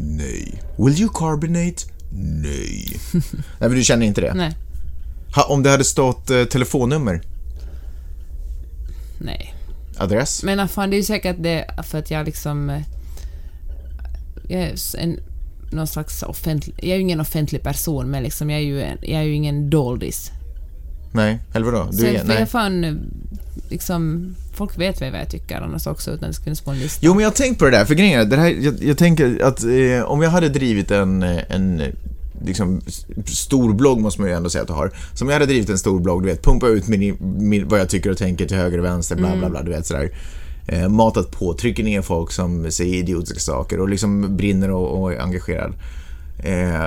Nej. 0.00 0.62
Will 0.78 1.00
you 1.00 1.10
carbonate? 1.14 1.76
Nej. 2.12 2.96
Nej 3.12 3.68
men 3.68 3.70
du 3.74 3.84
känner 3.84 4.06
inte 4.06 4.20
det? 4.20 4.34
Nej. 4.34 4.54
Ha, 5.34 5.44
om 5.44 5.62
det 5.62 5.70
hade 5.70 5.84
stått 5.84 6.30
eh, 6.30 6.44
telefonnummer, 6.44 7.20
Nej. 9.20 9.54
adress? 9.98 10.42
Men 10.42 10.60
ah, 10.60 10.68
fan, 10.68 10.90
det 10.90 10.96
är 10.96 10.98
ju 10.98 11.04
säkert 11.04 11.36
det 11.38 11.66
för 11.86 11.98
att 11.98 12.10
jag 12.10 12.26
liksom... 12.26 12.70
eh, 12.70 12.80
Jag 14.48 14.60
är 14.62 14.72
s- 14.72 14.96
en, 14.98 15.20
någon 15.72 15.86
slags 15.86 16.22
offentlig... 16.22 16.74
Jag 16.78 16.90
är 16.90 16.94
ju 16.96 17.00
ingen 17.02 17.20
offentlig 17.20 17.62
person, 17.62 18.10
men 18.10 18.22
liksom 18.22 18.50
jag 18.50 18.60
är 18.60 18.64
ju, 18.64 18.82
en, 18.82 18.98
jag 19.02 19.20
är 19.20 19.24
ju 19.24 19.34
ingen 19.34 19.70
doldis. 19.70 20.30
Nej, 21.12 21.38
eller 21.54 21.66
vadå? 21.66 21.88
Du 21.92 22.06
är, 22.06 22.12
jag, 22.14 22.26
nej. 22.26 22.36
jag 22.38 22.48
fan... 22.50 22.84
eh, 22.84 22.94
Liksom, 23.68 24.34
folk 24.54 24.78
vet 24.78 25.02
väl 25.02 25.12
vad 25.12 25.20
jag 25.20 25.30
tycker 25.30 25.60
annars 25.60 25.86
också, 25.86 26.10
utan 26.10 26.28
det 26.28 26.34
ska 26.34 26.44
finnas 26.44 26.60
på 26.60 26.70
en 26.70 26.78
lista. 26.78 27.00
Jo, 27.02 27.14
men 27.14 27.22
jag 27.22 27.30
har 27.30 27.34
tänkt 27.34 27.58
på 27.58 27.64
det 27.64 27.70
där, 27.70 27.84
för 27.84 27.94
grejen 27.94 28.20
är, 28.20 28.24
det 28.24 28.36
här, 28.36 28.48
jag, 28.48 28.74
jag 28.82 28.98
tänker 28.98 29.42
att 29.42 29.64
eh, 29.64 30.10
om 30.10 30.22
jag 30.22 30.30
hade 30.30 30.48
drivit 30.48 30.90
en, 30.90 31.22
eh, 31.22 31.42
en 31.48 31.80
eh, 31.80 31.88
liksom, 32.44 32.80
stor 33.26 33.74
blogg 33.74 34.00
måste 34.00 34.20
man 34.20 34.30
ju 34.30 34.36
ändå 34.36 34.50
säga 34.50 34.62
att 34.62 34.68
du 34.68 34.74
har. 34.74 34.92
Så 35.14 35.24
om 35.24 35.28
jag 35.28 35.34
hade 35.34 35.46
drivit 35.46 35.70
en 35.70 35.78
stor 35.78 36.00
blogg, 36.00 36.22
du 36.22 36.28
vet, 36.28 36.42
pumpa 36.42 36.68
ut 36.68 36.88
min, 36.88 37.16
min, 37.20 37.68
vad 37.68 37.80
jag 37.80 37.88
tycker 37.88 38.10
och 38.10 38.18
tänker 38.18 38.46
till 38.46 38.56
höger 38.56 38.78
och 38.78 38.84
vänster, 38.84 39.16
bla 39.16 39.36
bla 39.36 39.50
bla, 39.50 39.62
du 39.62 39.70
vet 39.70 39.86
sådär. 39.86 40.10
Eh, 40.68 40.88
matat 40.88 41.30
på, 41.30 41.54
trycker 41.54 41.84
ner 41.84 42.02
folk 42.02 42.32
som 42.32 42.70
säger 42.70 42.94
idiotiska 42.94 43.40
saker 43.40 43.80
och 43.80 43.88
liksom 43.88 44.36
brinner 44.36 44.70
och, 44.70 45.02
och 45.02 45.12
är 45.12 45.20
engagerad. 45.20 45.74
Eh, 46.38 46.86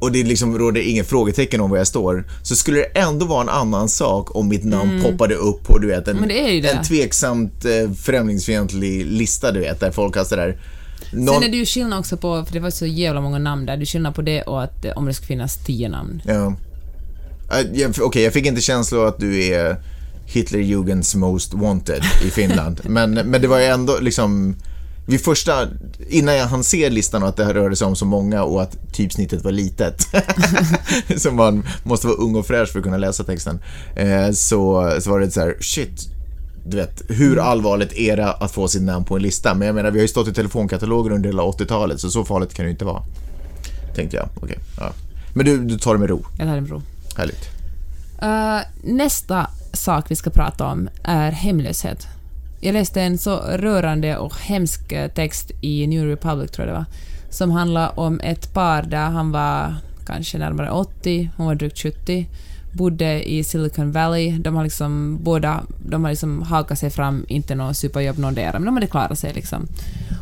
och 0.00 0.12
det 0.12 0.22
liksom 0.22 0.58
råder 0.58 0.80
inget 0.80 1.06
frågetecken 1.08 1.60
om 1.60 1.70
var 1.70 1.76
jag 1.78 1.86
står, 1.86 2.24
så 2.42 2.56
skulle 2.56 2.78
det 2.78 2.84
ändå 2.84 3.26
vara 3.26 3.42
en 3.42 3.48
annan 3.48 3.88
sak 3.88 4.36
om 4.36 4.48
mitt 4.48 4.64
namn 4.64 5.02
poppade 5.02 5.34
upp 5.34 5.64
på, 5.64 5.78
du 5.78 5.86
vet, 5.86 6.08
en, 6.08 6.16
Mm. 6.16 6.28
Det 6.28 6.60
det. 6.60 6.68
en 6.68 6.84
tveksamt 6.84 7.64
eh, 7.64 7.92
främlingsfientlig 8.02 9.06
lista, 9.06 9.52
du 9.52 9.60
vet, 9.60 9.80
där 9.80 9.90
folk 9.90 10.16
har 10.16 10.24
sådär... 10.24 10.60
Någon, 11.12 11.34
Sen 11.34 11.42
är 11.42 11.48
det 11.48 11.56
ju 11.56 11.66
skillnad 11.66 11.98
också 11.98 12.16
på, 12.16 12.44
för 12.44 12.52
det 12.52 12.60
var 12.60 12.70
så 12.70 12.86
jävla 12.86 13.20
många 13.20 13.38
namn 13.38 13.66
där, 13.66 13.76
det 13.76 13.82
är 13.82 13.86
skillnad 13.86 14.14
på 14.14 14.22
det 14.22 14.42
och 14.42 14.62
att 14.62 14.84
eh, 14.84 14.92
om 14.92 15.06
det 15.06 15.14
ska 15.14 15.26
finnas 15.26 15.56
tio 15.64 15.88
namn. 15.88 16.22
Ja. 16.26 16.54
Jag- 17.72 17.94
Okej, 18.00 18.22
jag 18.24 18.32
fick 18.32 18.46
inte 18.46 18.60
känslan 18.60 19.06
att 19.06 19.18
du 19.18 19.44
är 19.44 19.76
Hitlerjugends 20.26 21.14
most 21.14 21.54
wanted 21.54 22.02
i 22.26 22.30
Finland. 22.30 22.80
men, 22.88 23.10
men 23.14 23.42
det 23.42 23.48
var 23.48 23.58
ju 23.58 23.64
ändå 23.64 23.98
liksom... 24.00 24.56
Vid 25.10 25.20
första, 25.20 25.68
innan 26.08 26.34
jag 26.34 26.46
hann 26.46 26.64
se 26.64 26.90
listan 26.90 27.22
och 27.22 27.28
att 27.28 27.36
det 27.36 27.54
rörde 27.54 27.76
sig 27.76 27.86
om 27.86 27.96
så 27.96 28.04
många 28.04 28.42
och 28.42 28.62
att 28.62 28.92
typsnittet 28.92 29.44
var 29.44 29.52
litet. 29.52 30.06
så 31.16 31.30
man 31.30 31.66
måste 31.82 32.06
vara 32.06 32.16
ung 32.16 32.36
och 32.36 32.46
fräsch 32.46 32.68
för 32.68 32.78
att 32.78 32.84
kunna 32.84 32.96
läsa 32.96 33.24
texten. 33.24 33.58
Eh, 33.96 34.30
så, 34.30 34.90
så 35.00 35.10
var 35.10 35.20
det 35.20 35.30
så 35.30 35.40
här, 35.40 35.56
shit. 35.60 36.08
Du 36.64 36.76
vet, 36.76 37.02
hur 37.08 37.38
allvarligt 37.38 37.92
är 37.92 38.16
det 38.16 38.32
att 38.32 38.52
få 38.52 38.68
sitt 38.68 38.82
namn 38.82 39.04
på 39.04 39.16
en 39.16 39.22
lista? 39.22 39.54
Men 39.54 39.66
jag 39.66 39.74
menar, 39.74 39.90
vi 39.90 39.98
har 39.98 40.02
ju 40.02 40.08
stått 40.08 40.28
i 40.28 40.32
telefonkataloger 40.32 41.10
under 41.10 41.28
hela 41.28 41.42
80-talet, 41.42 42.00
så 42.00 42.10
så 42.10 42.24
farligt 42.24 42.54
kan 42.54 42.64
det 42.64 42.68
ju 42.68 42.72
inte 42.72 42.84
vara. 42.84 43.02
Tänkte 43.94 44.16
jag. 44.16 44.28
Okej, 44.42 44.58
ja. 44.76 44.92
Men 45.34 45.46
du, 45.46 45.64
du 45.64 45.78
tar 45.78 45.94
det 45.94 46.00
med 46.00 46.08
ro. 46.08 46.26
Jag 46.38 46.48
tar 46.48 46.56
en 46.56 46.66
prov. 46.66 46.82
Härligt. 47.16 47.48
Uh, 48.22 48.92
nästa 48.94 49.46
sak 49.72 50.04
vi 50.08 50.16
ska 50.16 50.30
prata 50.30 50.66
om 50.66 50.88
är 51.02 51.30
hemlöshet. 51.30 52.06
Jag 52.62 52.72
läste 52.72 53.02
en 53.02 53.18
så 53.18 53.36
rörande 53.36 54.16
och 54.16 54.36
hemsk 54.36 54.92
eh, 54.92 55.10
text 55.10 55.50
i 55.60 55.86
New 55.86 56.06
Republic, 56.06 56.50
tror 56.50 56.68
jag 56.68 56.74
det 56.74 56.78
var, 56.78 56.86
som 57.30 57.50
handlar 57.50 57.98
om 58.00 58.20
ett 58.20 58.54
par 58.54 58.82
där 58.82 59.10
han 59.10 59.32
var 59.32 59.74
kanske 60.06 60.38
närmare 60.38 60.70
80, 60.70 61.30
hon 61.36 61.46
var 61.46 61.54
drygt 61.54 61.78
70, 61.78 62.26
bodde 62.72 63.30
i 63.30 63.44
Silicon 63.44 63.92
Valley. 63.92 64.38
De 64.38 64.56
har 64.56 64.64
liksom 64.64 65.18
båda, 65.22 65.60
de 65.88 66.04
har 66.04 66.10
liksom 66.10 66.42
hakat 66.42 66.78
sig 66.78 66.90
fram, 66.90 67.24
inte 67.28 67.54
något 67.54 67.76
superjobb 67.76 68.18
någondera, 68.18 68.52
men 68.52 68.64
de 68.64 68.74
hade 68.74 68.86
klarat 68.86 69.18
sig 69.18 69.32
liksom. 69.32 69.66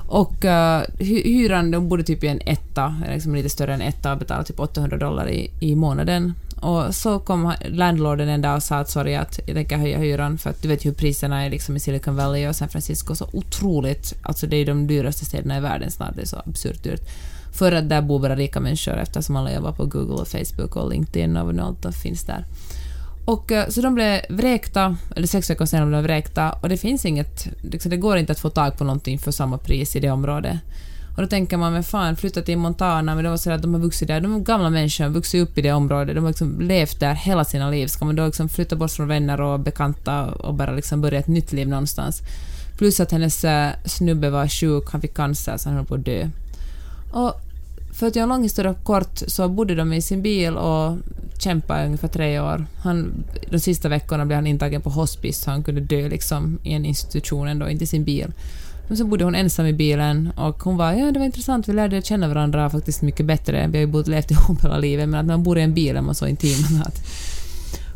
Och 0.09 0.45
uh, 0.45 1.05
hyran, 1.05 1.71
de 1.71 1.89
bodde 1.89 2.03
typ 2.03 2.25
i 2.25 2.27
en 2.27 2.41
etta, 2.47 2.97
liksom 3.09 3.35
lite 3.35 3.51
större 3.51 3.75
än 3.75 3.81
etta 3.81 4.13
och 4.13 4.19
betalade 4.19 4.47
typ 4.47 4.61
800 4.61 4.97
dollar 4.97 5.31
i, 5.31 5.51
i 5.61 5.75
månaden. 5.75 6.35
Och 6.61 6.95
så 6.95 7.19
kom 7.19 7.55
landlorden 7.65 8.29
en 8.29 8.43
dag 8.43 8.57
och 8.57 8.63
sa 8.63 8.77
att 8.77 8.91
sorry 8.91 9.15
att 9.15 9.41
jag 9.47 9.57
tänker 9.57 9.77
höja 9.77 9.99
hyran 9.99 10.39
för 10.39 10.51
att 10.51 10.63
du 10.63 10.69
vet 10.69 10.85
ju 10.85 10.91
hur 10.91 10.97
priserna 10.97 11.45
är 11.45 11.51
liksom 11.51 11.77
i 11.77 11.81
Silicon 11.81 12.17
Valley 12.17 12.49
och 12.49 12.57
San 12.57 12.69
Francisco 12.69 13.15
så 13.15 13.29
otroligt, 13.33 14.15
alltså 14.23 14.47
det 14.47 14.57
är 14.57 14.67
de 14.67 14.87
dyraste 14.87 15.25
städerna 15.25 15.57
i 15.57 15.61
världen 15.61 15.91
snart, 15.91 16.17
det 16.17 16.23
är 16.23 16.27
så 16.27 16.43
absurt 16.47 16.83
dyrt. 16.83 17.03
För 17.53 17.73
att 17.73 17.89
där 17.89 18.03
bor 18.03 18.19
bara 18.19 18.37
rika 18.37 18.61
människor 18.61 18.97
eftersom 18.97 19.37
alla 19.37 19.53
jobbar 19.53 19.73
på 19.73 19.87
Google 19.87 20.15
och 20.15 20.29
Facebook 20.29 20.77
och 20.77 20.91
LinkedIn 20.91 21.37
och 21.37 21.65
allt 21.65 21.83
som 21.83 21.93
finns 21.93 22.25
där. 22.25 22.45
Och 23.25 23.53
eh, 23.53 23.69
så 23.69 23.81
de 23.81 23.95
blev 23.95 24.21
vräkta, 24.29 24.97
eller 25.17 25.27
sex 25.27 25.51
veckor 25.51 25.67
senare 25.67 25.87
blev 25.87 26.03
de 26.03 26.07
vräkta 26.07 26.53
och 26.53 26.69
det 26.69 26.77
finns 26.77 27.05
inget, 27.05 27.49
liksom, 27.63 27.91
det 27.91 27.97
går 27.97 28.17
inte 28.17 28.33
att 28.33 28.41
få 28.41 28.51
tag 28.51 28.79
på 28.79 28.85
någonting 28.85 29.19
för 29.19 29.31
samma 29.31 29.59
pris 29.59 29.97
i 29.97 30.01
det 30.01 30.11
området. 30.11 30.57
Och 31.19 31.25
då 31.25 31.29
tänker 31.29 31.57
man, 31.57 31.73
men 31.73 31.85
fan, 31.85 32.17
flytta 32.17 32.43
till 32.43 32.59
Montana, 32.59 33.15
men 33.15 33.25
det 33.25 33.31
var 33.31 33.37
så 33.37 33.51
att 33.51 33.63
de 33.63 33.75
har 33.75 33.81
vuxit 33.81 34.09
där, 34.09 34.21
de 34.21 34.35
är 34.35 34.39
gamla 34.39 34.71
människor, 34.71 35.05
har 35.05 35.11
vuxit 35.11 35.43
upp 35.43 35.59
i 35.59 35.63
det 35.63 35.73
området, 35.73 36.15
de 36.15 36.21
har 36.21 36.31
liksom 36.31 36.61
levt 36.61 37.01
där 37.01 37.15
hela 37.15 37.45
sina 37.45 37.71
liv. 37.71 37.87
Ska 37.87 38.05
man 38.05 38.17
då 38.17 38.27
liksom 38.27 38.49
flytta 38.49 38.77
bort 38.77 38.91
från 38.91 39.09
vänner 39.09 39.41
och 39.41 39.61
bekanta 39.61 40.25
och 40.25 40.55
bara 40.55 40.73
liksom 40.73 41.01
börja 41.01 41.19
ett 41.19 41.27
nytt 41.27 41.53
liv 41.53 41.69
någonstans? 41.69 42.23
Plus 42.77 43.01
att 43.01 43.13
hennes 43.13 43.45
eh, 43.45 43.71
snubbe 43.85 44.31
var 44.31 44.49
sjuk, 44.49 44.91
han 44.91 45.01
fick 45.01 45.15
cancer 45.15 45.57
så 45.57 45.69
han 45.69 45.77
höll 45.77 45.87
på 45.87 45.95
att 45.95 46.05
dö. 46.05 46.29
Och 47.13 47.35
för 47.93 48.07
att 48.07 48.17
göra 48.17 48.23
en 48.23 48.29
lång 48.29 48.43
historia 48.43 48.75
kort 48.75 49.23
så 49.27 49.49
bodde 49.49 49.75
de 49.75 49.93
i 49.93 50.03
sin 50.03 50.23
bil 50.23 50.57
och 50.57 50.97
kämpade 51.39 51.83
i 51.83 51.87
ungefär 51.87 52.09
tre 52.09 52.41
år. 52.41 52.67
Han, 52.83 53.25
de 53.51 53.59
sista 53.61 53.89
veckorna 53.89 54.27
blev 54.27 54.37
han 54.37 54.47
intagen 54.47 54.83
på 54.83 54.91
hospice 54.91 55.45
så 55.45 55.51
han 55.51 55.63
kunde 55.63 55.81
dö 55.81 56.09
liksom 56.09 56.59
i 56.63 56.73
en 56.73 56.85
institution 56.85 57.49
ändå, 57.49 57.69
inte 57.69 57.85
i 57.85 57.87
sin 57.87 58.05
bil. 58.05 58.33
Men 58.89 58.97
så 58.97 59.05
bodde 59.05 59.25
hon 59.25 59.35
ensam 59.35 59.67
i 59.67 59.73
bilen 59.73 60.33
och 60.37 60.63
hon 60.63 60.77
var 60.77 60.93
ja 60.93 61.13
det 61.13 61.19
var 61.19 61.27
intressant, 61.27 61.69
vi 61.69 61.73
lärde 61.73 62.03
känna 62.03 62.29
varandra 62.29 62.71
faktiskt 62.71 63.03
mycket 63.03 63.27
bättre. 63.27 63.67
Vi 63.67 63.79
har 63.79 63.87
ju 63.87 63.93
bott 63.93 64.09
levt 64.09 64.31
ihop 64.31 64.65
hela 64.65 64.79
livet 64.79 65.09
men 65.09 65.21
att 65.21 65.27
när 65.27 65.35
man 65.35 65.43
bor 65.43 65.59
i 65.59 65.63
en 65.63 65.75
bil 65.75 65.97
är 65.97 66.01
man 66.01 66.15
så 66.15 66.27
intim 66.27 66.83
att 66.87 67.03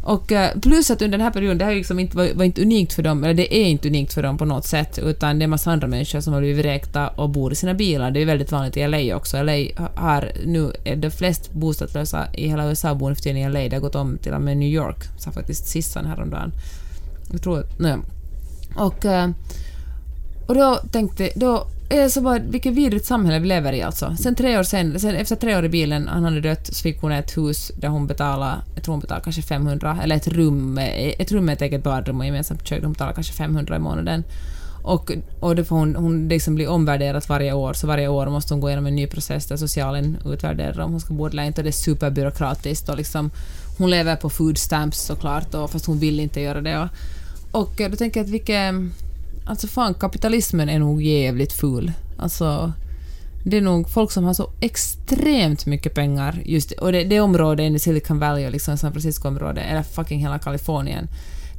och 0.02 0.32
eh, 0.32 0.58
plus 0.60 0.90
att 0.90 1.02
under 1.02 1.18
den 1.18 1.24
här 1.24 1.32
perioden, 1.32 1.58
det 1.58 1.64
här 1.64 1.74
liksom 1.74 1.98
inte, 1.98 2.16
var, 2.16 2.28
var 2.34 2.44
inte 2.44 2.62
unikt 2.62 2.92
för 2.92 3.02
dem, 3.02 3.24
eller 3.24 3.34
det 3.34 3.56
är 3.56 3.64
inte 3.64 3.88
unikt 3.88 4.14
för 4.14 4.22
dem 4.22 4.38
på 4.38 4.44
något 4.44 4.66
sätt, 4.66 4.98
utan 4.98 5.38
det 5.38 5.42
är 5.42 5.44
en 5.44 5.50
massa 5.50 5.72
andra 5.72 5.88
människor 5.88 6.20
som 6.20 6.32
har 6.32 6.40
blivit 6.40 6.64
vräkta 6.64 7.08
och 7.08 7.30
bor 7.30 7.52
i 7.52 7.54
sina 7.54 7.74
bilar. 7.74 8.10
Det 8.10 8.22
är 8.22 8.26
väldigt 8.26 8.52
vanligt 8.52 8.76
i 8.76 8.88
LA 8.88 9.16
också. 9.16 9.42
LA 9.42 9.52
har 9.94 10.32
nu, 10.44 10.72
är 10.84 10.96
de 10.96 11.10
flest 11.10 11.52
bostadslösa 11.52 12.26
i 12.34 12.48
hela 12.48 12.68
USA 12.68 12.94
bor 12.94 13.08
nu 13.08 13.14
för 13.14 13.22
tiden 13.22 13.36
i 13.36 13.48
LA. 13.48 13.68
Det 13.68 13.76
har 13.76 13.80
gått 13.80 13.94
om 13.94 14.18
till 14.18 14.32
och 14.32 14.42
med 14.42 14.56
New 14.56 14.68
York, 14.68 14.96
sa 15.18 15.30
faktiskt 15.30 15.66
Sissan 15.66 16.06
häromdagen. 16.06 16.52
Jag 17.32 17.42
tror, 17.42 17.66
nej. 17.78 17.96
Och, 18.76 19.04
eh, 19.04 19.30
och 20.52 20.58
då 20.58 20.80
tänkte, 20.92 21.30
då 21.34 21.66
är 21.88 22.08
så 22.08 22.20
bara, 22.20 22.38
vilket 22.38 22.72
vidrigt 22.72 23.06
samhälle 23.06 23.38
vi 23.38 23.48
lever 23.48 23.72
i 23.72 23.82
alltså. 23.82 24.16
Sen 24.18 24.34
tre 24.34 24.58
år 24.58 24.62
sen, 24.62 25.00
sen 25.00 25.14
efter 25.14 25.36
tre 25.36 25.56
år 25.56 25.64
i 25.64 25.68
bilen, 25.68 26.08
han 26.08 26.24
hade 26.24 26.40
dött, 26.40 26.66
så 26.66 26.82
fick 26.82 27.00
hon 27.00 27.12
ett 27.12 27.36
hus 27.36 27.72
där 27.76 27.88
hon 27.88 28.06
betalade, 28.06 28.54
jag 28.74 28.84
tror 28.84 28.92
hon 28.92 29.00
betalade 29.00 29.24
kanske 29.24 29.42
500, 29.42 29.98
eller 30.02 30.16
ett 30.16 30.28
rum, 30.28 30.74
med- 30.74 31.14
ett 31.18 31.32
rum 31.32 31.44
med 31.44 31.52
ett 31.52 31.62
eget 31.62 31.82
badrum 31.82 32.20
och 32.20 32.26
gemensamt 32.26 32.66
kök, 32.68 32.82
hon 32.82 32.92
betalade 32.92 33.14
kanske 33.14 33.32
500 33.32 33.76
i 33.76 33.78
månaden. 33.78 34.24
Och, 34.82 35.12
och 35.40 35.56
det 35.56 35.64
får 35.64 35.76
hon, 35.76 35.96
hon 35.96 36.28
liksom 36.28 36.54
blir 36.54 36.68
omvärderat 36.68 37.28
varje 37.28 37.52
år, 37.52 37.72
så 37.72 37.86
varje 37.86 38.08
år 38.08 38.26
måste 38.26 38.54
hon 38.54 38.60
gå 38.60 38.68
igenom 38.68 38.86
en 38.86 38.96
ny 38.96 39.06
process 39.06 39.46
där 39.46 39.56
socialen 39.56 40.18
utvärderar 40.26 40.80
om 40.80 40.90
hon 40.90 41.00
ska 41.00 41.14
bo 41.14 41.26
eller 41.26 41.42
inte, 41.42 41.60
och 41.60 41.64
det 41.64 41.70
är 41.70 41.72
superbyråkratiskt 41.72 42.88
och 42.88 42.96
liksom 42.96 43.30
hon 43.78 43.90
lever 43.90 44.16
på 44.16 44.30
food 44.30 44.58
stamps 44.58 45.00
såklart, 45.00 45.54
och, 45.54 45.70
fast 45.70 45.86
hon 45.86 45.98
vill 45.98 46.20
inte 46.20 46.40
göra 46.40 46.60
det. 46.60 46.78
Och, 46.78 47.60
och 47.60 47.90
då 47.90 47.96
tänker 47.96 48.20
jag 48.20 48.24
att 48.24 48.30
vilket... 48.30 48.74
Alltså 49.44 49.66
fan, 49.66 49.94
kapitalismen 49.94 50.68
är 50.68 50.78
nog 50.78 51.02
jävligt 51.02 51.52
ful. 51.52 51.92
Alltså, 52.18 52.72
det 53.44 53.56
är 53.56 53.60
nog 53.60 53.90
folk 53.90 54.10
som 54.10 54.24
har 54.24 54.34
så 54.34 54.50
extremt 54.60 55.66
mycket 55.66 55.94
pengar, 55.94 56.42
just 56.44 56.72
och 56.72 56.92
det, 56.92 57.04
det 57.04 57.20
området 57.20 57.72
i 57.72 57.78
Silicon 57.78 58.18
Valley 58.18 58.46
och 58.46 58.52
liksom 58.52 58.76
San 58.76 58.92
Francisco-området, 58.92 59.64
eller 59.70 59.82
fucking 59.82 60.20
hela 60.20 60.38
Kalifornien, 60.38 61.08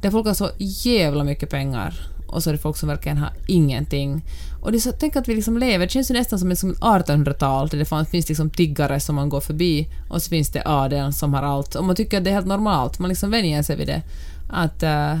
där 0.02 0.10
folk 0.10 0.26
har 0.26 0.34
så 0.34 0.50
jävla 0.58 1.24
mycket 1.24 1.50
pengar 1.50 1.94
och 2.26 2.42
så 2.42 2.50
är 2.50 2.52
det 2.52 2.58
folk 2.58 2.76
som 2.76 2.88
verkligen 2.88 3.18
har 3.18 3.30
ingenting. 3.46 4.24
Och 4.62 4.72
det 4.72 4.78
är 4.78 4.80
så, 4.80 4.92
tänk 4.92 5.16
att 5.16 5.28
vi 5.28 5.34
liksom 5.34 5.58
lever, 5.58 5.86
det 5.86 5.92
känns 5.92 6.10
ju 6.10 6.14
nästan 6.14 6.38
som 6.38 6.48
liksom 6.48 6.70
ett 6.70 6.78
1800-tal 6.78 7.68
där 7.68 7.78
det 7.78 7.84
fanns, 7.84 8.08
finns 8.08 8.28
liksom 8.28 8.50
tiggare 8.50 9.00
som 9.00 9.14
man 9.14 9.28
går 9.28 9.40
förbi 9.40 9.88
och 10.08 10.22
så 10.22 10.28
finns 10.28 10.48
det 10.50 10.62
adeln 10.64 11.12
som 11.12 11.34
har 11.34 11.42
allt 11.42 11.74
och 11.74 11.84
man 11.84 11.96
tycker 11.96 12.18
att 12.18 12.24
det 12.24 12.30
är 12.30 12.34
helt 12.34 12.46
normalt, 12.46 12.98
man 12.98 13.08
liksom 13.08 13.30
vänjer 13.30 13.62
sig 13.62 13.76
vid 13.76 13.86
det. 13.86 14.02
Att, 14.50 14.82
uh, 14.82 15.20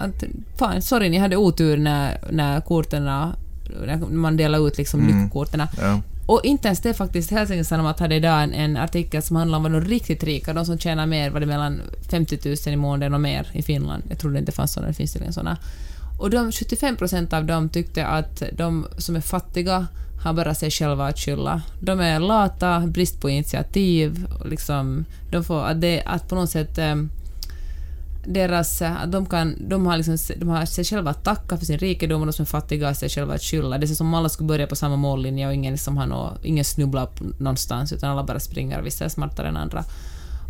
att 0.00 0.24
fan, 0.58 0.82
sorry, 0.82 1.08
ni 1.08 1.18
hade 1.18 1.36
otur 1.36 1.76
när, 1.76 2.18
när 2.30 2.60
korten, 2.60 3.04
när 3.04 3.32
man 4.10 4.36
delade 4.36 4.64
ut 4.64 4.78
liksom 4.78 5.00
Mm. 5.00 5.22
lyckokorten. 5.22 5.62
Ja. 5.80 6.00
Och 6.26 6.40
inte 6.44 6.68
ens 6.68 6.80
det 6.80 6.94
faktiskt, 6.94 7.30
Helsingin 7.30 7.64
Sanomat 7.64 8.00
hade 8.00 8.14
idag 8.14 8.42
en, 8.42 8.52
en 8.52 8.76
artikel 8.76 9.22
som 9.22 9.36
handlar 9.36 9.58
om 9.58 9.64
de 9.72 9.80
riktigt 9.80 10.24
rika, 10.24 10.52
de 10.52 10.66
som 10.66 10.78
tjänar 10.78 11.06
mer, 11.06 11.30
var 11.30 11.40
det 11.40 11.46
mellan 11.46 11.80
50 12.10 12.38
000 12.44 12.74
i 12.74 12.76
månaden 12.76 13.14
och 13.14 13.20
mer 13.20 13.48
i 13.52 13.62
Finland. 13.62 14.02
Jag 14.08 14.18
trodde 14.18 14.38
inte 14.38 14.52
det 14.52 14.56
fanns 14.56 14.72
sådana, 14.72 14.88
det 14.88 14.94
finns 14.94 15.12
tydligen 15.12 15.32
sådana. 15.32 15.56
Och 16.18 16.30
de, 16.30 16.52
75 16.52 16.96
procent 16.96 17.32
av 17.32 17.44
dem 17.44 17.68
tyckte 17.68 18.06
att 18.06 18.42
de 18.52 18.86
som 18.98 19.16
är 19.16 19.20
fattiga 19.20 19.86
har 20.22 20.32
bara 20.32 20.54
sig 20.54 20.70
själva 20.70 21.06
att 21.06 21.18
skylla. 21.18 21.62
De 21.80 22.00
är 22.00 22.18
lata, 22.20 22.80
brist 22.80 23.20
på 23.20 23.30
initiativ, 23.30 24.26
liksom, 24.44 25.04
de 25.30 25.44
får, 25.44 25.64
att, 25.64 25.80
det, 25.80 26.02
att 26.06 26.28
på 26.28 26.34
något 26.34 26.50
sätt 26.50 26.78
em, 26.78 27.10
deras, 28.24 28.82
att 28.82 29.12
de, 29.12 29.26
kan, 29.26 29.56
de, 29.68 29.86
har 29.86 29.96
liksom, 29.96 30.16
de 30.36 30.48
har 30.48 30.64
sig 30.64 30.84
själva 30.84 31.10
att 31.10 31.24
tacka 31.24 31.56
för 31.56 31.66
sin 31.66 31.78
rikedom 31.78 32.20
och 32.20 32.26
de 32.26 32.32
som 32.32 32.42
är 32.42 32.46
fattiga 32.46 32.86
har 32.86 32.94
sig 32.94 33.08
själva 33.08 33.34
att 33.34 33.42
skylla. 33.42 33.78
Det 33.78 33.84
är 33.86 33.94
som 33.94 34.06
om 34.06 34.14
alla 34.14 34.28
skulle 34.28 34.46
börja 34.46 34.66
på 34.66 34.76
samma 34.76 34.96
mållinje 34.96 35.46
och 35.46 35.54
ingen, 35.54 35.72
liksom 35.72 35.96
har 35.96 36.06
nå, 36.06 36.36
ingen 36.42 36.64
snubblar 36.64 37.08
någonstans 37.38 37.92
utan 37.92 38.10
alla 38.10 38.24
bara 38.24 38.40
springer 38.40 38.78
och 38.80 38.86
vissa 38.86 39.04
är 39.04 39.08
smartare 39.08 39.48
än 39.48 39.56
andra. 39.56 39.84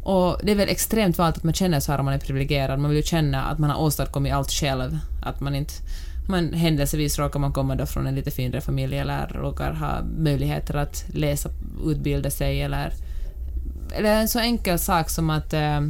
Och 0.03 0.41
det 0.43 0.53
är 0.53 0.57
väl 0.57 0.69
extremt 0.69 1.19
vanligt 1.19 1.37
att 1.37 1.45
man 1.45 1.55
känner 1.55 1.81
så 1.81 1.93
här 1.93 1.99
om 1.99 2.05
man 2.05 2.15
är 2.15 2.19
privilegierad. 2.19 2.79
Man 2.79 2.91
vill 2.91 2.97
ju 2.97 3.03
känna 3.03 3.45
att 3.45 3.59
man 3.59 3.71
har 3.71 3.81
åstadkommit 3.81 4.33
allt 4.33 4.51
själv. 4.51 4.99
Att 5.23 5.41
man 5.41 5.55
inte... 5.55 5.75
Man, 6.29 6.53
händelsevis 6.53 7.19
råkar 7.19 7.41
man 7.41 7.53
komma 7.53 7.75
då 7.75 7.87
från 7.87 8.07
en 8.07 8.15
lite 8.15 8.31
finare 8.31 8.61
familj 8.61 8.99
eller 8.99 9.29
råkar 9.29 9.73
ha 9.73 10.03
möjligheter 10.19 10.75
att 10.75 11.05
läsa, 11.09 11.49
utbilda 11.87 12.31
sig 12.31 12.63
eller... 12.63 12.93
Eller 13.93 14.21
en 14.21 14.29
så 14.29 14.39
enkel 14.39 14.79
sak 14.79 15.11
som 15.11 15.31
att... 15.31 15.53
Eh, 15.53 15.81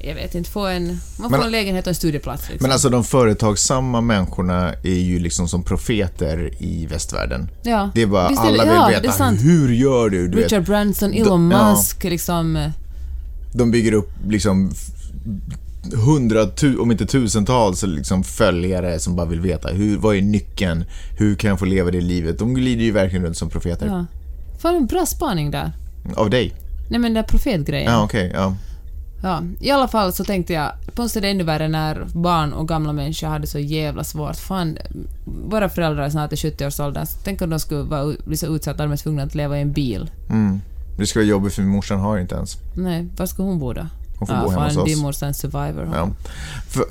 jag 0.00 0.14
vet 0.14 0.34
inte, 0.34 0.50
få 0.50 0.66
en... 0.66 0.86
Man 0.86 1.30
får 1.30 1.36
Men- 1.36 1.42
en 1.46 1.50
lägenhet 1.52 1.86
och 1.86 1.88
en 1.88 1.94
studieplats. 1.94 2.48
Liksom. 2.48 2.58
Men 2.64 2.72
alltså 2.72 2.88
de 2.88 3.04
företagsamma 3.04 4.00
människorna 4.00 4.74
är 4.82 4.98
ju 4.98 5.18
liksom 5.18 5.48
som 5.48 5.62
profeter 5.62 6.50
i 6.58 6.86
västvärlden. 6.86 7.50
ja. 7.62 7.90
Det 7.94 8.02
är 8.02 8.06
bara, 8.06 8.28
Visst 8.28 8.40
alla 8.40 8.50
vill 8.64 8.72
ja, 8.74 9.00
veta, 9.02 9.24
hur 9.30 9.72
gör 9.72 10.08
du? 10.10 10.28
du 10.28 10.36
vet, 10.36 10.44
Richard 10.44 10.64
Branson, 10.64 11.12
Elon 11.12 11.48
De- 11.48 11.56
ja. 11.56 11.70
Musk, 11.70 12.04
liksom... 12.04 12.56
eh, 12.56 12.70
de 13.52 13.70
bygger 13.70 13.92
upp 13.92 14.10
liksom 14.28 14.70
f- 14.72 15.10
hundratu, 16.06 16.78
om 16.78 16.90
inte 16.90 17.06
tusentals 17.06 17.82
liksom 17.82 18.24
följare 18.24 18.98
som 18.98 19.16
bara 19.16 19.26
vill 19.26 19.40
veta 19.40 19.68
hur, 19.68 19.96
vad 19.98 20.16
är 20.16 20.22
nyckeln? 20.22 20.84
Hur 21.18 21.34
kan 21.34 21.50
jag 21.50 21.58
få 21.58 21.64
leva 21.64 21.90
det 21.90 22.00
livet? 22.00 22.38
De 22.38 22.54
glider 22.54 22.84
ju 22.84 22.90
verkligen 22.92 23.24
runt 23.24 23.36
som 23.36 23.50
profeter. 23.50 23.86
Ja. 23.86 24.04
Fan, 24.58 24.76
en 24.76 24.86
bra 24.86 25.06
spaning 25.06 25.50
där. 25.50 25.72
Av 26.16 26.30
dig. 26.30 26.54
Nej 26.90 27.00
men 27.00 27.02
den 27.02 27.14
där 27.14 27.22
profetgrejen. 27.22 27.92
Ja, 27.92 28.04
okej. 28.04 28.30
ja. 28.34 28.56
Ja, 29.22 29.42
i 29.60 29.70
alla 29.70 29.88
fall 29.88 30.12
så 30.12 30.24
tänkte 30.24 30.52
jag, 30.52 30.72
sätt 30.96 31.16
är 31.16 31.20
det 31.20 31.28
ännu 31.28 31.44
värre 31.44 31.68
när 31.68 32.06
barn 32.14 32.52
och 32.52 32.68
gamla 32.68 32.92
människor 32.92 33.26
hade 33.26 33.46
så 33.46 33.58
jävla 33.58 34.04
svårt. 34.04 34.36
Fan, 34.36 34.78
våra 35.24 35.68
föräldrar 35.68 36.02
är 36.02 36.10
snart 36.10 36.32
i 36.32 36.36
70-årsåldern, 36.36 37.06
så 37.06 37.18
tänk 37.24 37.42
om 37.42 37.50
de 37.50 37.60
skulle 37.60 37.82
vara, 37.82 38.14
bli 38.24 38.36
så 38.36 38.46
utsatta 38.46 38.82
att 38.82 38.88
de 38.88 38.92
är 38.92 38.96
tvungna 38.96 39.22
att 39.22 39.34
leva 39.34 39.58
i 39.58 39.62
en 39.62 39.72
bil. 39.72 40.10
Mm. 40.30 40.60
Det 40.98 41.06
skulle 41.06 41.24
vara 41.24 41.30
jobbigt 41.30 41.54
för 41.54 41.62
morsan 41.62 42.00
har 42.00 42.18
inte 42.18 42.34
ens. 42.34 42.56
Nej, 42.76 43.08
var 43.16 43.26
ska 43.26 43.42
hon 43.42 43.58
bo 43.58 43.72
då? 43.72 43.86
Hon 44.18 44.26
får 44.26 44.36
ja, 44.36 44.42
bo 44.42 44.50
hemma 44.50 44.64
hos 44.64 44.76
oss. 44.76 44.84
din 44.84 44.98
morsa 44.98 45.26
är 45.26 45.28
en 45.28 45.34
survivor. 45.34 45.88
Ja. 45.94 46.10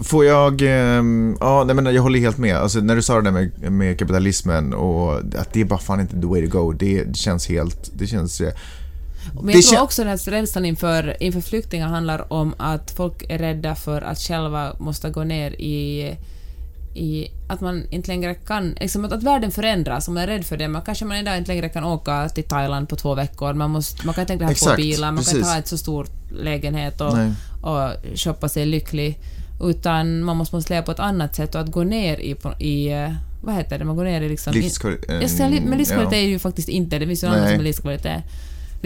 Får 0.01 0.25
jag... 0.25 0.61
ehm, 0.61 1.37
ja, 1.39 1.63
nej, 1.63 1.75
men 1.75 1.95
jag 1.95 2.01
håller 2.01 2.19
helt 2.19 2.37
med. 2.37 2.55
Alltså, 2.55 2.79
när 2.79 2.95
du 2.95 3.01
sa 3.01 3.15
det 3.15 3.21
där 3.21 3.31
med, 3.31 3.71
med 3.71 3.99
kapitalismen 3.99 4.73
och 4.73 5.17
att 5.17 5.53
det 5.53 5.61
är 5.61 5.65
bara 5.65 5.79
fan 5.79 5.99
inte 5.99 6.21
the 6.21 6.27
way 6.27 6.49
to 6.49 6.59
go. 6.59 6.71
Det, 6.71 7.03
det 7.03 7.17
känns 7.17 7.47
helt... 7.47 7.91
Det 7.93 8.07
känns... 8.07 8.41
Men 9.41 9.55
jag 9.55 9.63
tror 9.63 9.81
också 9.81 10.01
att 10.01 10.25
den 10.25 10.35
här 10.35 10.41
rädslan 10.41 10.65
inför, 10.65 11.23
inför 11.23 11.41
flyktingar 11.41 11.87
handlar 11.87 12.33
om 12.33 12.55
att 12.57 12.91
folk 12.91 13.23
är 13.29 13.37
rädda 13.37 13.75
för 13.75 14.01
att 14.01 14.19
själva 14.19 14.73
måste 14.79 15.09
gå 15.09 15.23
ner 15.23 15.51
i 15.51 16.17
i 16.97 17.31
att 17.47 17.61
man 17.61 17.83
inte 17.89 18.07
längre 18.07 18.33
kan, 18.33 18.75
liksom 18.81 19.05
att, 19.05 19.11
att 19.11 19.23
världen 19.23 19.51
förändras, 19.51 20.07
om 20.07 20.13
man 20.13 20.23
är 20.23 20.27
rädd 20.27 20.45
för 20.45 20.57
det, 20.57 20.67
man 20.67 20.81
kanske 20.81 21.05
man 21.05 21.17
idag 21.17 21.37
inte 21.37 21.51
längre 21.51 21.69
kan 21.69 21.83
åka 21.83 22.29
till 22.29 22.43
Thailand 22.43 22.89
på 22.89 22.95
två 22.95 23.15
veckor, 23.15 23.53
man, 23.53 23.71
måste, 23.71 24.05
man 24.05 24.15
kan 24.15 24.21
inte 24.21 24.33
längre 24.33 24.45
ha 24.45 24.53
två 24.53 24.75
bilar, 24.75 25.07
man 25.11 25.15
kan 25.15 25.23
precis. 25.23 25.37
inte 25.37 25.49
ha 25.49 25.57
ett 25.57 25.67
så 25.67 25.77
stor 25.77 26.07
lägenhet 26.31 27.01
och, 27.01 27.17
Nej. 27.17 27.31
och 27.61 27.89
shoppa 28.15 28.49
sig 28.49 28.65
lycklig, 28.65 29.19
utan 29.61 30.23
man 30.23 30.37
måste, 30.37 30.55
måste 30.55 30.73
leva 30.73 30.85
på 30.85 30.91
ett 30.91 30.99
annat 30.99 31.35
sätt 31.35 31.55
och 31.55 31.61
att 31.61 31.71
gå 31.71 31.83
ner 31.83 32.17
i, 32.17 32.35
i 32.59 32.91
eh, 32.91 33.13
vad 33.43 33.55
heter 33.55 33.79
det, 33.79 33.85
man 33.85 33.95
går 33.95 34.03
ner 34.03 34.21
i 34.21 34.29
liksom... 34.29 34.53
Livskvalitet. 34.53 35.21
Jag 35.21 35.29
säger, 35.29 35.49
li- 35.49 35.61
men 35.65 35.77
livskvalitet 35.77 36.17
ja. 36.17 36.23
är 36.23 36.27
ju 36.27 36.39
faktiskt 36.39 36.69
inte, 36.69 36.99
det 36.99 37.07
finns 37.07 37.23
ju 37.23 37.27
annat 37.27 37.49
som 37.49 37.59
är 37.59 37.63
livskvalitet. 37.63 38.23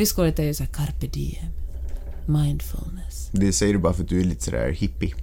Livskvalitet 0.02 0.39
är 0.39 0.43
ju 0.43 0.54
såhär 0.54 0.72
carpe 0.72 1.08
diem, 1.08 1.45
mindfulness. 2.26 3.30
Det 3.32 3.54
säger 3.54 3.74
du 3.74 3.80
bara 3.80 3.93
för 3.93 4.04
att 4.04 4.10
du 4.10 4.20
är 4.20 4.24
lite 4.24 4.43
sådär 4.43 4.70
hippie. 4.70 5.14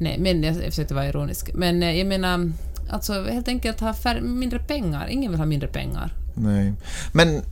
Nej, 0.00 0.18
men 0.20 0.42
jag, 0.42 0.56
försökte 0.56 0.94
vara 0.94 1.08
ironisk. 1.08 1.50
Men 1.54 1.82
eh, 1.82 1.98
jag 1.98 2.06
menar, 2.06 2.52
alltså 2.90 3.12
helt 3.12 3.48
enkelt 3.48 3.80
ha 3.80 3.94
mindre 4.22 4.58
pengar. 4.58 5.08
Ingen 5.08 5.30
vill 5.30 5.40
ha 5.40 5.46
mindre 5.46 5.68
pengar. 5.68 6.14
Nej. 6.34 6.72
Men, 7.12 7.36
eh, 7.36 7.42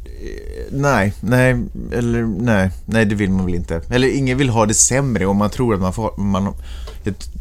nej, 0.70 1.12
nej, 1.20 1.56
eller 1.92 2.22
nej, 2.22 2.70
nej 2.86 3.04
det 3.06 3.14
vill 3.14 3.30
man 3.30 3.46
väl 3.46 3.54
inte. 3.54 3.80
Eller 3.90 4.16
ingen 4.16 4.38
vill 4.38 4.48
ha 4.48 4.66
det 4.66 4.74
sämre 4.74 5.26
om 5.26 5.36
man 5.36 5.50
tror 5.50 5.74
att 5.74 5.80
man 5.80 5.92
får, 5.92 6.16
man, 6.16 6.54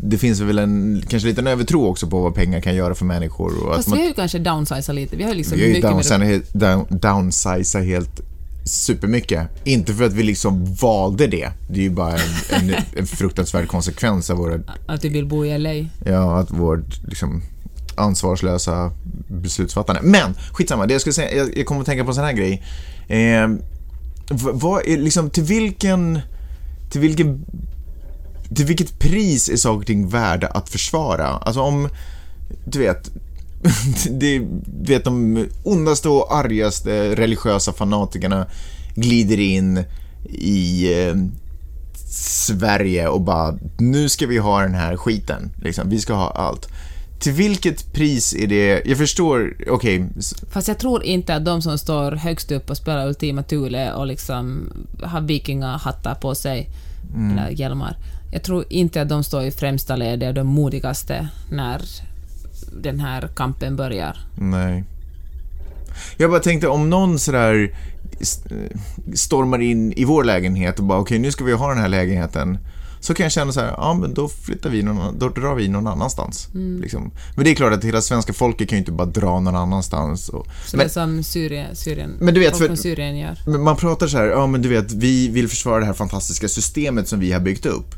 det- 0.01 0.17
finns 0.17 0.39
väl 0.39 0.59
en, 0.59 1.03
kanske 1.09 1.29
lite 1.29 1.41
en 1.41 1.47
övertro 1.47 1.85
också 1.85 2.07
på 2.07 2.21
vad 2.21 2.35
pengar 2.35 2.61
kan 2.61 2.75
göra 2.75 2.95
för 2.95 3.05
människor. 3.05 3.67
Och 3.67 3.75
Fast 3.75 3.79
att 3.79 3.88
man, 3.88 3.97
vi 3.97 4.03
har 4.03 4.09
ju 4.09 4.13
kanske 4.13 4.39
downsizat 4.39 4.95
lite. 4.95 5.15
Vi 5.15 5.23
har 5.23 5.29
ju 5.29 5.35
liksom 5.38 5.57
vi 5.57 5.63
har 5.63 5.67
ju 5.67 5.73
mycket 5.73 5.89
mer... 5.89 6.19
downsizat, 6.19 6.53
down, 6.53 6.85
downsizat 6.89 7.83
helt 7.83 8.21
supermycket. 8.68 9.47
Inte 9.63 9.93
för 9.93 10.03
att 10.03 10.13
vi 10.13 10.24
liksom 10.24 10.76
valde 10.76 11.28
det. 11.28 11.51
Det 11.70 11.80
är 11.80 11.84
ju 11.84 11.89
bara 11.89 12.13
en, 12.13 12.70
en, 12.70 12.76
en 12.95 13.07
fruktansvärd 13.07 13.68
konsekvens 13.68 14.30
av 14.30 14.38
våra 14.38 14.59
Att 14.86 15.05
vi 15.05 15.09
vill 15.09 15.26
bo 15.26 15.45
i 15.45 15.57
LA. 15.57 15.89
Ja, 16.11 16.39
att 16.39 16.51
vårt 16.51 17.07
liksom, 17.07 17.41
ansvarslösa 17.95 18.91
beslutsfattande. 19.28 20.01
Men 20.03 20.34
skitsamma, 20.51 20.86
det 20.86 20.93
jag 20.93 21.01
skulle 21.01 21.13
säga, 21.13 21.36
jag, 21.36 21.57
jag 21.57 21.65
kommer 21.65 21.82
att 21.82 21.88
tänka 21.88 22.03
på 22.03 22.09
en 22.09 22.15
sån 22.15 22.24
här 22.24 22.34
grej. 22.34 22.63
Eh, 23.07 23.49
vad 24.30 24.88
är 24.88 24.97
liksom, 24.97 25.30
till 25.30 25.43
vilken, 25.43 26.20
till 26.89 27.01
vilken, 27.01 27.45
till 28.55 28.65
vilket 28.65 28.99
pris 28.99 29.49
är 29.49 29.55
saker 29.55 29.80
och 29.80 29.86
ting 29.86 30.09
värda 30.09 30.47
att 30.47 30.70
försvara? 30.70 31.28
Alltså 31.28 31.61
om, 31.61 31.89
du 32.65 32.80
vet, 32.80 33.11
det, 34.11 34.41
vet 34.82 35.03
de 35.03 35.45
ondaste 35.63 36.09
och 36.09 36.36
argaste 36.36 37.15
religiösa 37.15 37.74
fanatikerna 37.74 38.45
glider 38.95 39.39
in 39.39 39.84
i 40.30 40.93
eh, 41.07 41.15
Sverige 42.09 43.07
och 43.07 43.22
bara 43.22 43.57
nu 43.78 44.09
ska 44.09 44.28
vi 44.28 44.38
ha 44.38 44.61
den 44.61 44.74
här 44.74 44.97
skiten. 44.97 45.51
Liksom. 45.61 45.89
Vi 45.89 45.99
ska 45.99 46.13
ha 46.13 46.30
allt. 46.30 46.68
Till 47.20 47.34
vilket 47.34 47.93
pris 47.93 48.34
är 48.36 48.47
det? 48.47 48.82
Jag 48.86 48.97
förstår, 48.97 49.55
okej, 49.70 50.05
s- 50.18 50.36
Fast 50.51 50.68
jag 50.68 50.78
tror 50.80 51.03
inte 51.03 51.36
att 51.36 51.45
de 51.45 51.61
som 51.61 51.78
står 51.78 52.11
högst 52.11 52.51
upp 52.51 52.70
och 52.70 52.78
spelar 52.78 53.07
Ultima 53.07 53.43
Thule 53.43 53.93
och 53.93 54.07
liksom 54.07 54.70
har 55.03 55.22
vikingahattar 55.22 56.15
på 56.15 56.36
sig, 56.36 56.70
Mm. 57.15 57.38
eller 57.38 57.49
hjälmar, 57.49 57.97
jag 58.32 58.43
tror 58.43 58.65
inte 58.70 59.01
att 59.01 59.09
de 59.09 59.24
står 59.24 59.43
i 59.43 59.51
främsta 59.51 59.95
ledet 59.95 60.28
och 60.30 60.34
de 60.36 60.47
modigaste 60.47 61.28
när 61.51 61.82
den 62.81 62.99
här 62.99 63.29
kampen 63.35 63.75
börjar. 63.75 64.17
nej. 64.39 64.83
Jag 66.17 66.29
bara 66.29 66.39
tänkte 66.39 66.67
om 66.67 66.89
någon 66.89 67.19
sådär 67.19 67.75
st- 68.19 68.55
stormar 69.13 69.59
in 69.61 69.93
i 69.93 70.05
vår 70.05 70.23
lägenhet 70.23 70.79
och 70.79 70.85
bara 70.85 70.99
okej 70.99 71.19
nu 71.19 71.31
ska 71.31 71.43
vi 71.43 71.53
ha 71.53 71.69
den 71.69 71.77
här 71.77 71.87
lägenheten. 71.89 72.57
Så 72.99 73.13
kan 73.13 73.23
jag 73.23 73.31
känna 73.31 73.51
så 73.51 73.59
här, 73.59 73.67
ja 73.67 73.93
men 73.93 74.13
då 74.13 74.27
flyttar 74.29 74.69
vi 74.69 74.83
någon, 74.83 75.19
då 75.19 75.29
drar 75.29 75.55
vi 75.55 75.67
någon 75.67 75.87
annanstans. 75.87 76.47
Mm. 76.53 76.81
Liksom. 76.81 77.11
Men 77.35 77.45
det 77.45 77.51
är 77.51 77.55
klart 77.55 77.73
att 77.73 77.83
hela 77.83 78.01
svenska 78.01 78.33
folket 78.33 78.69
kan 78.69 78.75
ju 78.75 78.79
inte 78.79 78.91
bara 78.91 79.07
dra 79.07 79.39
någon 79.39 79.55
annanstans. 79.55 80.29
Och, 80.29 80.47
Så 80.65 80.77
men, 80.77 80.83
det 80.85 80.89
är 80.89 80.93
som 80.93 81.23
Syrien, 81.23 81.75
Syrien, 81.75 82.13
Men 82.19 82.33
du 82.33 82.39
vet, 82.39 82.57
för- 82.57 82.75
Syrien 82.75 83.17
gör. 83.17 83.57
Man 83.57 83.75
pratar 83.75 84.07
så 84.07 84.17
här, 84.17 84.25
ja 84.25 84.47
men 84.47 84.61
du 84.61 84.69
vet, 84.69 84.91
vi 84.93 85.27
vill 85.27 85.47
försvara 85.47 85.79
det 85.79 85.85
här 85.85 85.93
fantastiska 85.93 86.47
systemet 86.47 87.07
som 87.07 87.19
vi 87.19 87.31
har 87.31 87.39
byggt 87.39 87.65
upp. 87.65 87.95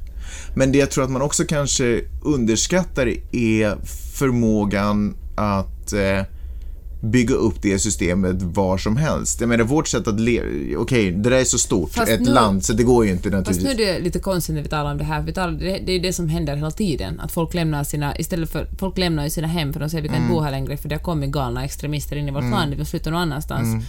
Men 0.55 0.71
det 0.71 0.77
jag 0.77 0.91
tror 0.91 1.03
att 1.03 1.09
man 1.11 1.21
också 1.21 1.43
kanske 1.45 2.01
underskattar 2.23 3.13
är 3.31 3.77
förmågan 4.19 5.15
att 5.35 5.93
eh, 5.93 6.21
bygga 7.03 7.35
upp 7.35 7.61
det 7.61 7.79
systemet 7.79 8.41
var 8.41 8.77
som 8.77 8.97
helst. 8.97 9.39
Jag 9.41 9.47
menar, 9.49 9.63
vårt 9.63 9.87
sätt 9.87 10.07
att 10.07 10.19
leva, 10.19 10.45
okej, 10.77 11.11
det 11.11 11.29
där 11.29 11.37
är 11.37 11.43
så 11.43 11.57
stort, 11.57 11.91
Fast 11.91 12.11
ett 12.11 12.21
nu- 12.21 12.31
land, 12.33 12.65
så 12.65 12.73
det 12.73 12.83
går 12.83 13.05
ju 13.05 13.11
inte 13.11 13.23
Fast 13.31 13.31
nu 13.31 13.37
är 13.37 13.41
naturligtvis. 13.41 13.77
det 13.77 13.99
lite 13.99 14.19
konstigt 14.19 14.55
när 14.55 14.61
vi 14.61 14.69
talar 14.69 14.91
om 14.91 14.97
det 14.97 15.03
här, 15.03 15.19
för 15.19 15.25
vi 15.25 15.33
talar, 15.33 15.51
det, 15.53 15.79
det 15.85 15.91
är 15.91 15.99
det 15.99 16.13
som 16.13 16.29
händer 16.29 16.55
hela 16.55 16.71
tiden. 16.71 17.19
Att 17.19 17.31
folk 17.31 17.53
lämnar 17.53 17.83
sina, 17.83 18.17
istället 18.17 18.49
för, 18.51 18.67
folk 18.79 18.97
lämnar 18.97 19.23
ju 19.23 19.29
sina 19.29 19.47
hem 19.47 19.73
för 19.73 19.79
de 19.79 19.89
säger 19.89 20.01
vi 20.01 20.09
kan 20.09 20.17
Mm. 20.17 20.29
bo 20.31 20.39
här 20.41 20.51
längre 20.51 20.77
för 20.77 20.89
det 20.89 20.95
har 20.95 21.03
kommit 21.03 21.29
galna 21.31 21.65
extremister 21.65 22.15
in 22.15 22.27
i 22.27 22.31
vårt 22.31 22.43
land, 22.51 22.71
vi 22.71 22.77
måste 22.77 22.91
flytta 22.91 23.09
någon 23.09 23.21
annanstans. 23.21 23.65
Mm. 23.65 23.81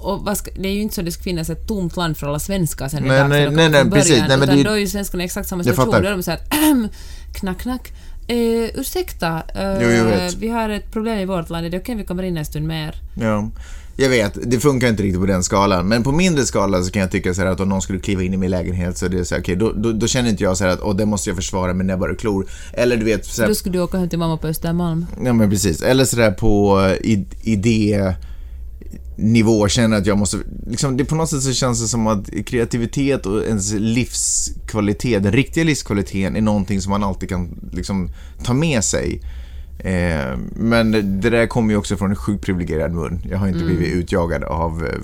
Och 0.00 0.36
ska, 0.38 0.50
det 0.56 0.68
är 0.68 0.72
ju 0.72 0.80
inte 0.80 0.94
så 0.94 1.00
att 1.00 1.04
det 1.04 1.12
ska 1.12 1.22
finnas 1.22 1.50
ett 1.50 1.66
tomt 1.66 1.96
land 1.96 2.16
för 2.16 2.26
alla 2.26 2.38
svenskar 2.38 2.88
sen 2.88 3.02
Nej, 3.02 3.28
nej, 3.28 3.50
nej, 3.50 3.50
nej, 3.50 3.70
början, 3.70 3.90
precis. 3.90 4.18
Nej, 4.18 4.28
men 4.28 4.42
utan 4.42 4.56
det- 4.56 4.62
då 4.62 4.70
är 4.70 4.76
ju 4.76 4.86
svenskarna 4.86 5.22
i 5.22 5.26
exakt 5.26 5.48
samma 5.48 5.64
situation. 5.64 6.02
Då 6.02 6.08
är 6.08 6.10
de 6.10 6.22
såhär 6.22 6.40
knack, 7.34 7.58
knack. 7.58 7.92
Eh, 8.26 8.80
ursäkta, 8.80 9.42
eh, 9.54 9.98
Jo, 9.98 10.10
vi 10.38 10.48
har 10.48 10.68
ett 10.68 10.92
problem 10.92 11.18
i 11.18 11.24
vårt 11.24 11.50
land, 11.50 11.66
är 11.66 11.70
det 11.70 11.78
okej 11.78 11.92
om 11.92 11.98
vi 11.98 12.04
kommer 12.04 12.22
in 12.22 12.36
en 12.36 12.44
stund 12.44 12.66
mer? 12.66 12.94
Ja. 13.20 13.50
Jag 13.96 14.08
vet, 14.08 14.38
det 14.50 14.60
funkar 14.60 14.88
inte 14.88 15.02
riktigt 15.02 15.20
på 15.20 15.26
den 15.26 15.42
skalan. 15.42 15.88
Men 15.88 16.02
på 16.02 16.12
mindre 16.12 16.44
skala 16.44 16.82
så 16.82 16.90
kan 16.90 17.02
jag 17.02 17.10
tycka 17.10 17.34
så 17.34 17.46
att 17.46 17.60
om 17.60 17.68
någon 17.68 17.82
skulle 17.82 17.98
kliva 17.98 18.22
in 18.22 18.34
i 18.34 18.36
min 18.36 18.50
lägenhet 18.50 18.98
så 18.98 19.06
är 19.06 19.10
det 19.10 19.24
så 19.24 19.34
här, 19.34 19.42
okej, 19.42 19.56
då, 19.56 19.72
då, 19.72 19.92
då 19.92 20.06
känner 20.06 20.30
inte 20.30 20.42
jag 20.42 20.56
så 20.56 20.64
att 20.64 20.80
åh, 20.80 20.96
det 20.96 21.06
måste 21.06 21.30
jag 21.30 21.36
försvara 21.36 21.74
med 21.74 21.86
näbbar 21.86 22.08
och 22.08 22.18
klor. 22.18 22.46
Eller 22.72 22.96
du 22.96 23.04
vet, 23.04 23.26
så 23.26 23.42
här, 23.42 23.48
Då 23.48 23.54
skulle 23.54 23.78
du 23.78 23.82
åka 23.82 23.98
hem 23.98 24.08
till 24.08 24.18
mamma 24.18 24.36
på 24.36 24.46
Östermalm. 24.46 25.06
Ja 25.24 25.32
men 25.32 25.50
precis. 25.50 25.82
Eller 25.82 26.04
sådär 26.04 26.30
på 26.30 26.80
eh, 27.04 27.18
idé 27.42 28.14
nivå 29.20 29.68
känner 29.68 29.96
att 29.96 30.06
jag 30.06 30.18
måste, 30.18 30.38
liksom, 30.66 30.96
det 30.96 31.04
på 31.04 31.14
något 31.14 31.30
sätt 31.30 31.42
så 31.42 31.52
känns 31.52 31.82
det 31.82 31.88
som 31.88 32.06
att 32.06 32.30
kreativitet 32.46 33.26
och 33.26 33.44
ens 33.44 33.72
livskvalitet, 33.72 35.22
den 35.22 35.32
riktiga 35.32 35.64
livskvaliteten 35.64 36.36
är 36.36 36.40
någonting 36.40 36.80
som 36.80 36.90
man 36.90 37.04
alltid 37.04 37.28
kan 37.28 37.70
liksom 37.72 38.08
ta 38.44 38.52
med 38.54 38.84
sig. 38.84 39.20
Eh, 39.78 40.38
men 40.56 40.90
det 41.20 41.30
där 41.30 41.46
kommer 41.46 41.70
ju 41.70 41.76
också 41.76 41.96
från 41.96 42.10
en 42.10 42.16
sjukt 42.16 42.44
privilegierad 42.44 42.92
mun. 42.92 43.20
Jag 43.30 43.38
har 43.38 43.46
inte 43.48 43.60
Mm. 43.60 43.76
blivit 43.76 43.94
utjagad 43.94 44.44
av 44.44 44.86
eh, 44.86 45.00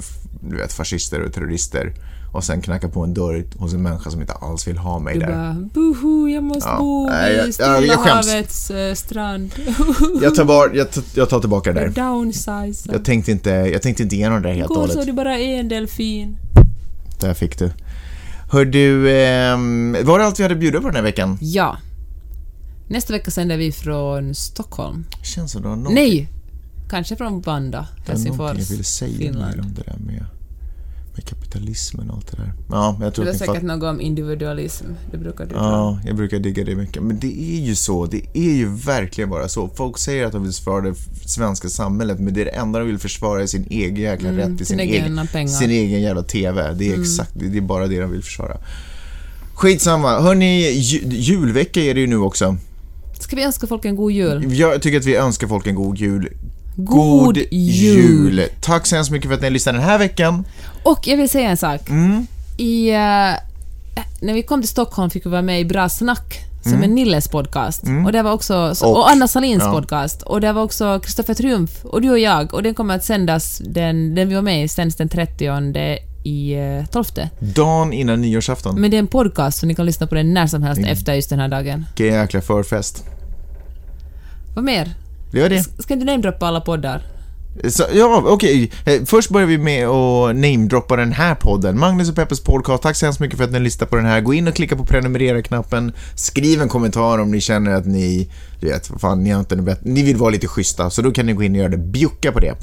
du 0.51 0.57
vet, 0.57 0.73
fascister 0.73 1.21
och 1.21 1.33
terrorister 1.33 1.93
och 2.37 2.45
sen 2.45 2.61
knacka 2.63 2.89
på 2.89 3.05
en 3.05 3.15
dörr 3.15 3.45
hos 3.59 3.75
en 3.75 3.83
människa 3.83 4.11
som 4.11 4.21
inte 4.21 4.33
alls 4.33 4.69
vill 4.69 4.79
ha 4.79 4.99
mig 4.99 5.15
Du 5.15 5.21
där. 5.21 5.29
bara 5.29 5.53
boho, 5.75 6.29
jag 6.29 6.45
måste 6.45 6.69
Ja, 6.69 6.79
bo 6.79 7.09
nej, 7.11 7.33
jag- 7.37 7.45
vid 7.45 7.55
Stilla 7.55 7.81
jag 7.81 7.99
skäms. 7.99 8.29
havets 8.33 8.71
eh, 8.71 8.95
strand. 8.95 9.51
Jag 10.23 10.35
tar, 10.35 10.45
var, 10.45 10.71
jag, 10.75 10.91
t- 10.91 11.01
jag 11.15 11.29
tar 11.29 11.41
tillbaka 11.41 11.73
det 11.73 11.81
där. 11.81 11.89
Downsize. 11.89 12.93
Jag 12.93 13.05
tänkte 13.05 13.33
inte, 13.33 13.51
jag 13.51 13.83
tänkte 13.83 14.03
inte 14.03 14.15
igenom 14.17 14.43
det 14.43 14.53
helt 14.53 14.71
och 14.71 14.77
Går 14.77 14.87
så 14.87 14.93
hållet. 14.93 15.07
du 15.07 15.13
bara 15.13 15.39
en 15.39 15.69
delfin. 15.69 16.37
Där 17.21 17.35
fick 17.35 17.59
du. 17.59 17.71
Hör 18.51 18.65
du, 18.65 19.17
ehm, 19.19 19.97
var 20.05 20.19
det 20.19 20.25
allt 20.25 20.39
vi 20.39 20.43
hade 20.43 20.55
att 20.55 20.61
bjuda 20.61 20.81
på 20.81 20.87
den 20.87 20.97
här 20.97 21.03
veckan? 21.03 21.39
Ja. 21.41 21.77
Nästa 22.89 23.13
vecka 23.13 23.31
sänder 23.31 23.57
vi 23.57 23.73
från 23.73 24.35
Stockholm. 24.35 25.05
Känns 25.23 25.53
som 25.53 25.63
du 25.63 25.69
har 25.69 25.77
någon, 25.77 25.95
Nej! 25.95 26.29
Kanske 26.91 27.17
från 27.17 27.41
Vanda, 27.41 27.79
det 28.07 28.13
var 28.13 28.19
någonting 28.19 28.33
Helsingfors, 28.33 28.59
jag 28.59 28.71
ville 28.77 28.85
säga 28.85 29.19
Finland. 29.19 29.61
om 29.61 29.75
det 29.75 29.83
där 29.83 29.97
med, 30.07 30.25
med 31.17 31.25
kapitalismen 31.25 32.11
och 32.11 32.17
allt 32.17 32.31
det 32.31 32.37
där. 32.37 32.53
Ja, 32.71 32.99
jag 33.01 33.15
tror 33.15 33.27
att 33.27 33.33
ni 33.33 33.39
säkert 33.39 33.55
fatt... 33.55 33.63
något 33.65 33.83
om 33.85 34.01
individualism. 34.01 34.85
Det 35.11 35.19
brukar 35.19 35.47
du. 35.47 35.55
Ja, 35.55 36.01
jag 36.07 36.17
brukar 36.17 36.39
digga 36.39 36.65
det 36.65 36.75
mycket. 36.77 37.03
Men 37.03 37.19
det 37.19 37.41
är 37.57 37.61
ju 37.61 37.75
så. 37.75 38.07
Det 38.07 38.23
är 38.35 38.53
ju 38.55 38.69
verkligen 38.69 39.31
bara 39.31 39.49
så. 39.49 39.69
Folk 39.75 39.99
säger 39.99 40.27
att 40.27 40.33
de 40.33 40.43
vill 40.43 40.53
försvara 40.53 40.81
det 40.81 40.95
svenska 41.27 41.69
samhället, 41.69 42.21
men 42.21 42.35
det 42.35 42.41
är 42.41 42.45
det 42.45 42.51
enda 42.51 42.79
de 42.79 42.85
vill 42.87 42.99
försvara 42.99 43.43
är 43.43 43.47
sin 43.47 43.67
egen 43.71 43.97
jäkla 43.97 44.29
Mm, 44.29 44.41
rätt 44.41 44.57
till 44.57 44.67
sin, 44.67 44.81
egen, 44.81 45.27
pengar. 45.33 45.49
sin 45.53 45.71
egen 45.71 46.01
jävla 46.01 46.23
TV. 46.23 46.73
Det 46.75 46.85
är 46.85 46.89
Mm. 46.89 47.01
exakt, 47.03 47.31
det 47.35 47.57
är 47.59 47.61
bara 47.61 47.87
det 47.87 48.01
de 48.01 48.11
vill 48.11 48.23
försvara. 48.23 48.57
Skitsamma. 49.55 50.21
Hörni, 50.21 50.71
ju, 50.71 50.99
julvecka 51.09 51.81
är 51.81 51.95
det 51.95 52.01
ju 52.01 52.07
nu 52.07 52.17
också. 52.19 52.57
Ska 53.21 53.37
vi 53.37 53.43
önska 53.45 53.67
folk 53.67 53.85
en 53.85 53.97
god 53.97 54.13
jul? 54.13 54.59
Jag 54.59 54.83
tycker 54.83 54.99
att 54.99 55.05
vi 55.07 55.17
önskar 55.17 55.47
folk 55.47 55.67
en 55.67 55.75
god 55.75 55.99
jul. 55.99 56.29
God 56.77 57.39
jul! 57.51 58.43
Tack 58.61 58.87
så 58.87 58.95
hemskt 58.97 59.11
mycket 59.11 59.29
för 59.29 59.35
att 59.35 59.43
ni 59.43 59.51
lyssnade 59.51 59.79
den 59.79 59.87
här 59.89 59.99
veckan. 59.99 60.45
Och 60.83 61.09
jag 61.09 61.17
vill 61.17 61.29
säga 61.29 61.51
en 61.51 61.57
sak. 61.57 61.91
Mm. 61.91 62.27
i... 62.57 62.91
eh, 62.91 63.35
när 64.21 64.35
vi 64.35 64.43
kom 64.43 64.61
till 64.63 64.69
Stockholm 64.69 65.11
fick 65.11 65.27
vi 65.27 65.31
vara 65.31 65.43
med 65.43 65.61
i 65.61 65.65
Bra 65.65 65.89
Snack, 65.89 66.41
som 66.63 66.83
är 66.83 66.89
Nilles 66.89 67.29
podcast. 67.29 67.85
Och, 68.05 68.13
det 68.13 68.23
var 68.23 68.33
också, 68.33 68.75
så, 68.75 68.87
och, 68.87 68.97
Och- 68.99 69.11
Anna 69.11 69.29
Salins 69.29 69.63
ja. 69.67 69.73
podcast. 69.73 70.23
Och 70.23 70.41
det 70.41 70.53
var 70.53 70.63
också 70.63 71.01
Kristoffer 71.01 71.35
Triumf 71.35 71.85
och 71.85 72.03
du 72.03 72.11
och 72.11 72.19
jag. 72.19 72.55
Och 72.55 72.63
den 72.63 72.75
kommer 72.75 72.97
att 72.97 73.05
sändas, 73.05 73.63
den, 73.65 74.15
den 74.15 74.29
vi 74.29 74.35
var 74.35 74.43
med 74.43 74.65
i, 74.65 74.69
sänds 74.69 74.97
den 74.97 75.09
30 75.09 75.99
i 76.25 76.55
eh, 76.55 76.87
12. 76.87 77.05
Dagen 77.41 77.93
innan 77.93 78.21
nyårsafton. 78.21 78.81
Men 78.81 78.91
det 78.91 78.97
är 78.97 78.99
en 78.99 79.07
podcast 79.07 79.59
så 79.59 79.67
ni 79.67 79.75
kan 79.75 79.87
lyssna 79.87 80.07
på 80.07 80.15
den 80.15 80.35
när 80.35 80.47
som 80.47 80.63
helst 80.63 80.83
efter 80.87 81.15
just 81.15 81.31
den 81.31 81.39
här 81.39 81.49
dagen. 81.49 81.87
Vilken 81.97 82.17
jäkla 82.21 82.41
förfest. 82.41 83.05
Vad 84.55 84.65
mer? 84.65 84.95
Gör 85.33 85.49
det. 85.49 85.57
S- 85.57 85.71
Ska 85.79 85.95
inte 85.95 86.07
namedroppa 86.07 86.47
alla 86.47 86.61
poddar? 86.61 87.03
Så, 87.69 87.85
ja, 87.95 88.23
okej. 88.27 88.71
Eh, 88.85 89.03
Först 89.07 89.31
börjar 89.31 89.47
vi 89.47 89.59
med 89.59 89.89
att 89.89 90.37
namedroppa 90.37 90.97
den 90.97 91.13
här 91.13 91.35
podden. 91.35 91.79
Magnus 91.79 92.09
och 92.11 92.17
Peppers 92.17 92.41
podcast. 92.41 92.83
Tack 92.83 92.97
så 92.97 93.07
hemskt 93.07 93.21
mycket 93.21 93.37
för 93.39 93.45
att 93.45 93.53
ni 93.53 93.61
lyssnar 93.61 93.87
på 93.87 93.97
den 93.97 94.05
här. 94.05 94.21
Gå 94.21 94.35
in 94.35 94.49
och 94.49 94.55
klicka 94.55 94.77
på 94.77 94.85
prenumerera-knappen. 94.85 95.93
Skriv 96.15 96.63
en 96.63 96.69
kommentar 96.69 97.19
om 97.19 97.31
ni 97.31 97.41
känner 97.41 97.75
att 97.75 97.87
ni, 97.87 98.29
du 98.61 98.67
vet, 98.69 98.91
vad 98.91 99.01
fan, 99.01 99.25
ni 99.25 99.31
har 99.31 99.41
inte 99.41 99.57
bättre. 99.57 99.81
Ni 99.91 100.03
vill 100.03 100.17
vara 100.17 100.31
lite 100.31 100.47
schyssta, 100.49 100.91
så 100.91 101.03
då 101.03 101.11
kan 101.11 101.27
ni 101.27 101.33
gå 101.33 101.43
in 101.43 101.53
och 101.53 101.59
göra 101.59 101.69
det. 101.69 101.77
Bjucka 101.79 102.33
på 102.33 102.41
det. 102.41 102.55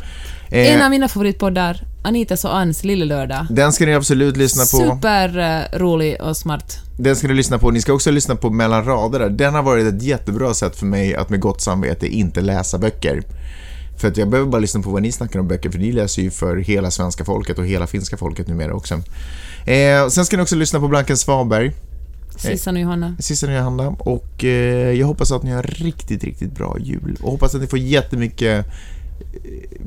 Eh, 0.50 0.76
En 0.76 0.82
av 0.82 0.90
mina 0.90 1.08
favoritpoddar, 1.08 1.82
Anitas 2.04 2.46
och 2.46 2.56
Ans 2.58 2.84
Lille 2.84 3.06
Lördag. 3.06 3.46
den 3.50 3.74
ska 3.74 3.86
ni 3.86 3.94
absolut 3.94 4.38
lyssna 4.38 4.62
på. 4.62 4.68
Super 4.94 5.40
eh, 5.40 5.80
rolig 5.80 6.22
och 6.22 6.38
smart. 6.38 6.78
Den 6.98 7.16
ska 7.16 7.28
ni 7.28 7.34
lyssna 7.34 7.58
på. 7.60 7.72
Ni 7.72 7.82
ska 7.82 7.94
också 7.94 8.12
lyssna 8.12 8.36
på 8.36 8.50
Mellan 8.50 8.86
raderna. 8.86 9.30
Den 9.30 9.54
har 9.56 9.64
varit 9.64 9.86
ett 9.94 10.04
jättebra 10.04 10.54
sätt 10.54 10.76
för 10.76 10.86
mig 10.86 11.16
att 11.16 11.30
med 11.30 11.40
gott 11.40 11.62
samvete 11.62 12.08
inte 12.08 12.42
läsa 12.42 12.78
böcker. 12.78 13.24
För 13.98 14.08
att 14.08 14.18
jag 14.18 14.30
behöver 14.30 14.52
bara 14.52 14.60
lyssna 14.62 14.82
på 14.82 14.90
vad 14.90 15.02
ni 15.02 15.12
snackar 15.12 15.40
om 15.40 15.48
böcker, 15.48 15.70
för 15.70 15.80
ni 15.80 15.92
läser 15.92 16.22
ju 16.22 16.32
för 16.32 16.58
hela 16.58 16.92
svenska 16.92 17.26
folket 17.26 17.58
och 17.60 17.66
hela 17.66 17.88
finska 17.88 18.18
folket 18.18 18.48
numera 18.48 18.74
också. 18.74 18.94
Eh, 19.66 20.08
sen 20.10 20.26
ska 20.26 20.38
ni 20.38 20.44
också 20.44 20.56
lyssna 20.56 20.80
på 20.80 20.88
Blanken 20.88 21.18
Svaberg, 21.18 21.72
Sissan 22.38 22.76
och 22.76 22.82
Johanna. 22.82 23.16
Sissan 23.20 23.50
och 23.50 23.56
Johanna. 23.56 23.88
Och 23.88 24.44
eh, 24.44 24.92
jag 25.00 25.08
hoppas 25.08 25.32
att 25.32 25.44
ni 25.44 25.52
har 25.52 25.64
riktigt, 25.64 26.24
riktigt 26.24 26.52
bra 26.56 26.78
jul. 26.80 27.18
Och 27.22 27.32
hoppas 27.32 27.56
att 27.56 27.62
ni 27.62 27.68
får 27.68 27.80
jättemycket 27.80 28.66
eh, 29.44 29.80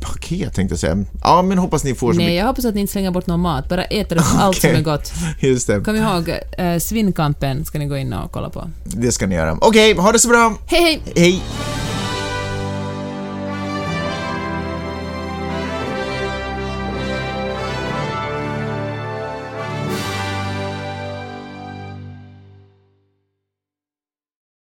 paket 0.00 0.54
tänkte 0.54 0.72
jag 0.72 0.80
säga. 0.80 1.04
Ja, 1.22 1.42
men 1.42 1.58
hoppas 1.58 1.84
ni 1.84 1.94
får 1.94 2.12
så 2.12 2.18
Nej, 2.18 2.34
jag 2.34 2.46
hoppas 2.46 2.64
att 2.64 2.74
ni 2.74 2.80
inte 2.80 2.92
slänger 2.92 3.10
bort 3.10 3.26
någon 3.26 3.40
mat. 3.40 3.68
Bara 3.68 3.84
äter 3.84 4.16
upp 4.16 4.24
allt 4.38 4.56
som 4.56 4.70
är 4.70 4.82
gott. 4.82 5.12
mycket. 5.26 5.42
Just 5.42 5.66
det, 5.66 5.80
Kom 5.80 5.96
ihåg, 5.96 6.32
eh, 6.58 6.78
Svinnkampen 6.78 7.64
ska 7.64 7.78
ni 7.78 7.86
gå 7.86 7.96
in 7.96 8.12
och 8.12 8.32
kolla 8.32 8.50
på. 8.50 8.70
det 8.84 9.12
ska 9.12 9.26
ni 9.26 9.34
göra. 9.34 9.58
Okej, 9.60 9.94
ha 9.94 10.12
det 10.12 10.18
så 10.18 10.28
bra. 10.28 10.56
Hej, 10.66 10.82
hej! 10.82 11.02
Hej! 11.16 11.42